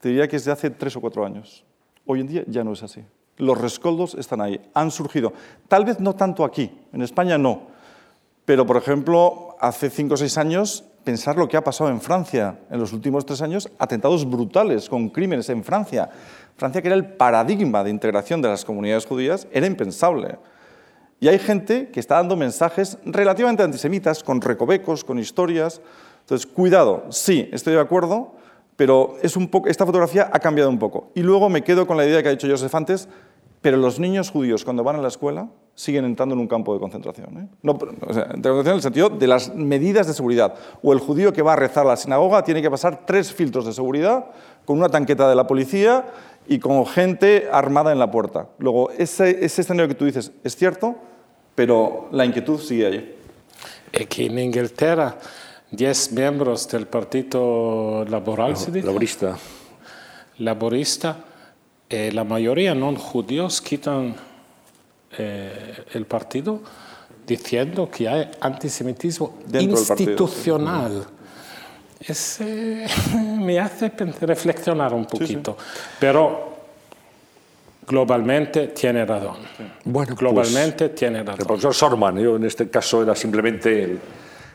te 0.00 0.10
diría 0.10 0.28
que 0.28 0.36
es 0.36 0.44
de 0.44 0.52
hace 0.52 0.70
tres 0.70 0.96
o 0.96 1.00
cuatro 1.00 1.24
años. 1.24 1.64
Hoy 2.04 2.20
en 2.20 2.26
día 2.26 2.44
ya 2.46 2.64
no 2.64 2.72
es 2.72 2.82
así. 2.82 3.04
Los 3.38 3.60
rescoldos 3.60 4.14
están 4.14 4.40
ahí, 4.40 4.60
han 4.74 4.90
surgido. 4.90 5.32
Tal 5.68 5.84
vez 5.84 6.00
no 6.00 6.14
tanto 6.14 6.44
aquí, 6.44 6.70
en 6.92 7.02
España 7.02 7.38
no. 7.38 7.62
Pero, 8.44 8.64
por 8.64 8.76
ejemplo, 8.76 9.56
hace 9.60 9.90
cinco 9.90 10.14
o 10.14 10.16
seis 10.16 10.38
años 10.38 10.84
pensar 11.04 11.36
lo 11.36 11.48
que 11.48 11.56
ha 11.56 11.62
pasado 11.62 11.90
en 11.90 12.00
Francia 12.00 12.58
en 12.70 12.80
los 12.80 12.92
últimos 12.92 13.24
tres 13.24 13.40
años, 13.40 13.70
atentados 13.78 14.28
brutales 14.28 14.88
con 14.88 15.08
crímenes 15.08 15.48
en 15.50 15.62
Francia. 15.62 16.10
Francia, 16.56 16.82
que 16.82 16.88
era 16.88 16.96
el 16.96 17.06
paradigma 17.06 17.84
de 17.84 17.90
integración 17.90 18.42
de 18.42 18.48
las 18.48 18.64
comunidades 18.64 19.06
judías, 19.06 19.46
era 19.52 19.66
impensable. 19.66 20.38
Y 21.20 21.28
hay 21.28 21.38
gente 21.38 21.88
que 21.88 22.00
está 22.00 22.16
dando 22.16 22.36
mensajes 22.36 22.98
relativamente 23.04 23.62
antisemitas, 23.62 24.22
con 24.22 24.40
recovecos, 24.40 25.04
con 25.04 25.18
historias. 25.18 25.80
Entonces, 26.26 26.44
cuidado, 26.44 27.04
sí, 27.10 27.48
estoy 27.52 27.74
de 27.74 27.80
acuerdo, 27.80 28.32
pero 28.74 29.14
esta 29.22 29.86
fotografía 29.86 30.28
ha 30.32 30.40
cambiado 30.40 30.68
un 30.68 30.78
poco. 30.80 31.12
Y 31.14 31.22
luego 31.22 31.48
me 31.48 31.62
quedo 31.62 31.86
con 31.86 31.96
la 31.96 32.04
idea 32.04 32.20
que 32.20 32.28
ha 32.28 32.32
dicho 32.32 32.48
Joseph 32.50 32.74
antes, 32.74 33.08
pero 33.62 33.76
los 33.76 34.00
niños 34.00 34.30
judíos 34.30 34.64
cuando 34.64 34.82
van 34.82 34.96
a 34.96 35.02
la 35.02 35.06
escuela 35.06 35.48
siguen 35.76 36.04
entrando 36.04 36.34
en 36.34 36.40
un 36.40 36.48
campo 36.48 36.74
de 36.74 36.80
concentración. 36.80 37.38
¿eh? 37.38 37.48
No, 37.62 37.78
o 38.08 38.12
sea, 38.12 38.28
en 38.32 38.66
el 38.66 38.82
sentido 38.82 39.08
de 39.08 39.28
las 39.28 39.54
medidas 39.54 40.08
de 40.08 40.14
seguridad. 40.14 40.54
O 40.82 40.92
el 40.92 40.98
judío 40.98 41.32
que 41.32 41.42
va 41.42 41.52
a 41.52 41.56
rezar 41.56 41.86
a 41.86 41.90
la 41.90 41.96
sinagoga 41.96 42.42
tiene 42.42 42.60
que 42.60 42.70
pasar 42.70 43.06
tres 43.06 43.32
filtros 43.32 43.64
de 43.66 43.72
seguridad 43.72 44.26
con 44.64 44.78
una 44.78 44.88
tanqueta 44.88 45.28
de 45.28 45.36
la 45.36 45.46
policía 45.46 46.06
y 46.48 46.58
con 46.58 46.84
gente 46.86 47.48
armada 47.52 47.92
en 47.92 48.00
la 48.00 48.10
puerta. 48.10 48.48
Luego, 48.58 48.90
ese, 48.90 49.44
ese 49.44 49.60
escenario 49.60 49.86
que 49.86 49.94
tú 49.94 50.06
dices 50.06 50.32
es 50.42 50.56
cierto, 50.56 50.96
pero 51.54 52.08
la 52.10 52.24
inquietud 52.24 52.58
sigue 52.58 52.86
allí. 52.86 53.12
Que 54.08 54.26
en 54.26 54.38
Inglaterra, 54.40 55.16
10 55.70 56.12
miembros 56.12 56.68
del 56.68 56.86
Partido 56.86 58.04
Laboral, 58.08 58.56
¿se 58.56 58.70
dice? 58.70 58.86
Laborista. 58.86 59.36
Laborista, 60.38 61.16
eh, 61.88 62.10
la 62.12 62.24
mayoría 62.24 62.74
no 62.74 62.94
judíos 62.96 63.60
quitan 63.60 64.14
eh, 65.18 65.84
el 65.92 66.04
partido 66.06 66.60
diciendo 67.26 67.90
que 67.90 68.08
hay 68.08 68.30
antisemitismo 68.40 69.38
Dentro 69.46 69.78
institucional. 69.78 71.06
Es, 72.00 72.40
eh, 72.40 72.86
me 73.40 73.58
hace 73.58 73.88
reflexionar 74.20 74.92
un 74.94 75.06
poquito. 75.06 75.56
Pero 75.98 76.54
globalmente 77.86 78.68
tiene 78.68 79.04
razón. 79.04 79.38
Bueno, 79.84 80.14
pues, 80.14 80.18
globalmente 80.18 80.90
tiene 80.90 81.20
El 81.20 81.26
razón. 81.26 81.46
profesor 81.46 81.74
Sorman, 81.74 82.18
yo 82.18 82.36
en 82.36 82.44
este 82.44 82.68
caso 82.68 83.02
era 83.02 83.14
simplemente 83.14 83.84
el, 83.84 84.00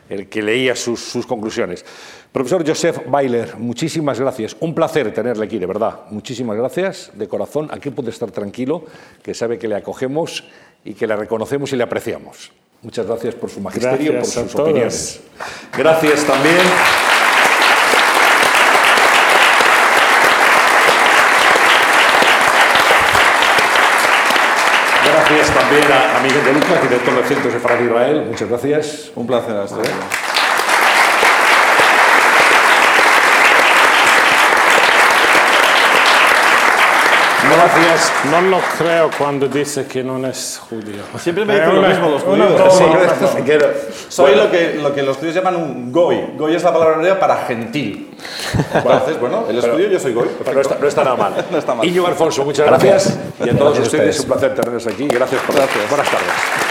el 0.08 0.28
que 0.28 0.42
leía 0.42 0.76
sus, 0.76 1.00
sus 1.00 1.26
conclusiones. 1.26 1.84
Profesor 2.32 2.66
Joseph 2.66 3.00
Weiler, 3.06 3.56
muchísimas 3.58 4.18
gracias. 4.18 4.56
Un 4.60 4.74
placer 4.74 5.12
tenerle 5.12 5.44
aquí, 5.44 5.58
de 5.58 5.66
verdad. 5.66 6.00
Muchísimas 6.10 6.56
gracias, 6.56 7.10
de 7.12 7.28
corazón. 7.28 7.68
Aquí 7.70 7.90
puede 7.90 8.10
estar 8.10 8.30
tranquilo, 8.30 8.84
que 9.22 9.34
sabe 9.34 9.58
que 9.58 9.68
le 9.68 9.76
acogemos 9.76 10.44
y 10.84 10.94
que 10.94 11.06
le 11.06 11.14
reconocemos 11.14 11.72
y 11.72 11.76
le 11.76 11.82
apreciamos. 11.82 12.50
Muchas 12.82 13.06
gracias 13.06 13.34
por 13.34 13.50
su 13.50 13.60
magisterio, 13.60 14.12
Gracias 14.12 14.34
por 14.34 14.50
sus 14.50 14.60
opiniones. 14.60 15.20
Gracias 15.76 16.24
también. 16.24 16.56
Gracias 25.04 25.54
también 25.72 25.92
a, 25.92 26.18
a 26.18 26.22
Miguel 26.22 26.44
de 26.44 26.52
Luca, 26.52 26.80
director 26.82 27.14
del 27.14 27.24
Centro 27.24 27.50
Sefarad 27.50 27.78
de 27.78 27.84
Israel. 27.84 28.24
Muchas 28.28 28.48
gracias. 28.48 29.12
Un 29.14 29.26
placer, 29.26 29.56
hasta 29.56 29.76
luego. 29.76 30.21
Gracias. 37.62 38.12
No 38.30 38.40
lo 38.40 38.60
creo 38.76 39.10
cuando 39.16 39.46
dice 39.48 39.86
que 39.86 40.02
no 40.02 40.24
es 40.26 40.60
judío. 40.68 41.02
Siempre 41.18 41.44
me 41.44 41.54
dicen 41.54 41.80
lo 41.80 41.88
mismo 41.88 42.08
los 42.08 42.22
judíos. 42.22 42.74
Soy 44.08 44.34
lo, 44.34 44.50
que, 44.50 44.74
lo 44.82 44.94
que 44.94 45.02
los 45.02 45.16
judíos 45.16 45.34
llaman 45.34 45.56
un 45.56 45.92
goy. 45.92 46.34
Goy 46.36 46.54
es 46.56 46.62
la 46.62 46.72
palabra 46.72 46.96
hebrea 46.96 47.18
para 47.18 47.36
gentil. 47.44 48.10
Entonces, 48.74 49.18
bueno, 49.20 49.44
él 49.48 49.58
es 49.58 49.66
judío, 49.68 49.88
yo 49.88 50.00
soy 50.00 50.12
goy. 50.12 50.28
No 50.52 50.60
está, 50.60 50.76
no 50.80 50.88
está 50.88 51.04
nada 51.04 51.16
mal. 51.16 51.46
No 51.50 51.58
está 51.58 51.74
mal. 51.74 51.86
Íñigo 51.86 52.06
Alfonso, 52.06 52.44
muchas 52.44 52.66
gracias. 52.66 53.18
Y 53.40 53.48
a 53.48 53.56
todos 53.56 53.76
Gracias 53.76 53.78
a 53.78 53.82
ustedes, 53.82 54.18
ustedes. 54.18 54.20
un 54.20 54.26
placer 54.26 54.54
tenerlos 54.54 54.86
aquí. 54.86 55.08
Gracias 55.08 55.40
por 55.42 55.54
Gracias. 55.54 55.88
Buenas 55.88 56.10
tardes. 56.10 56.61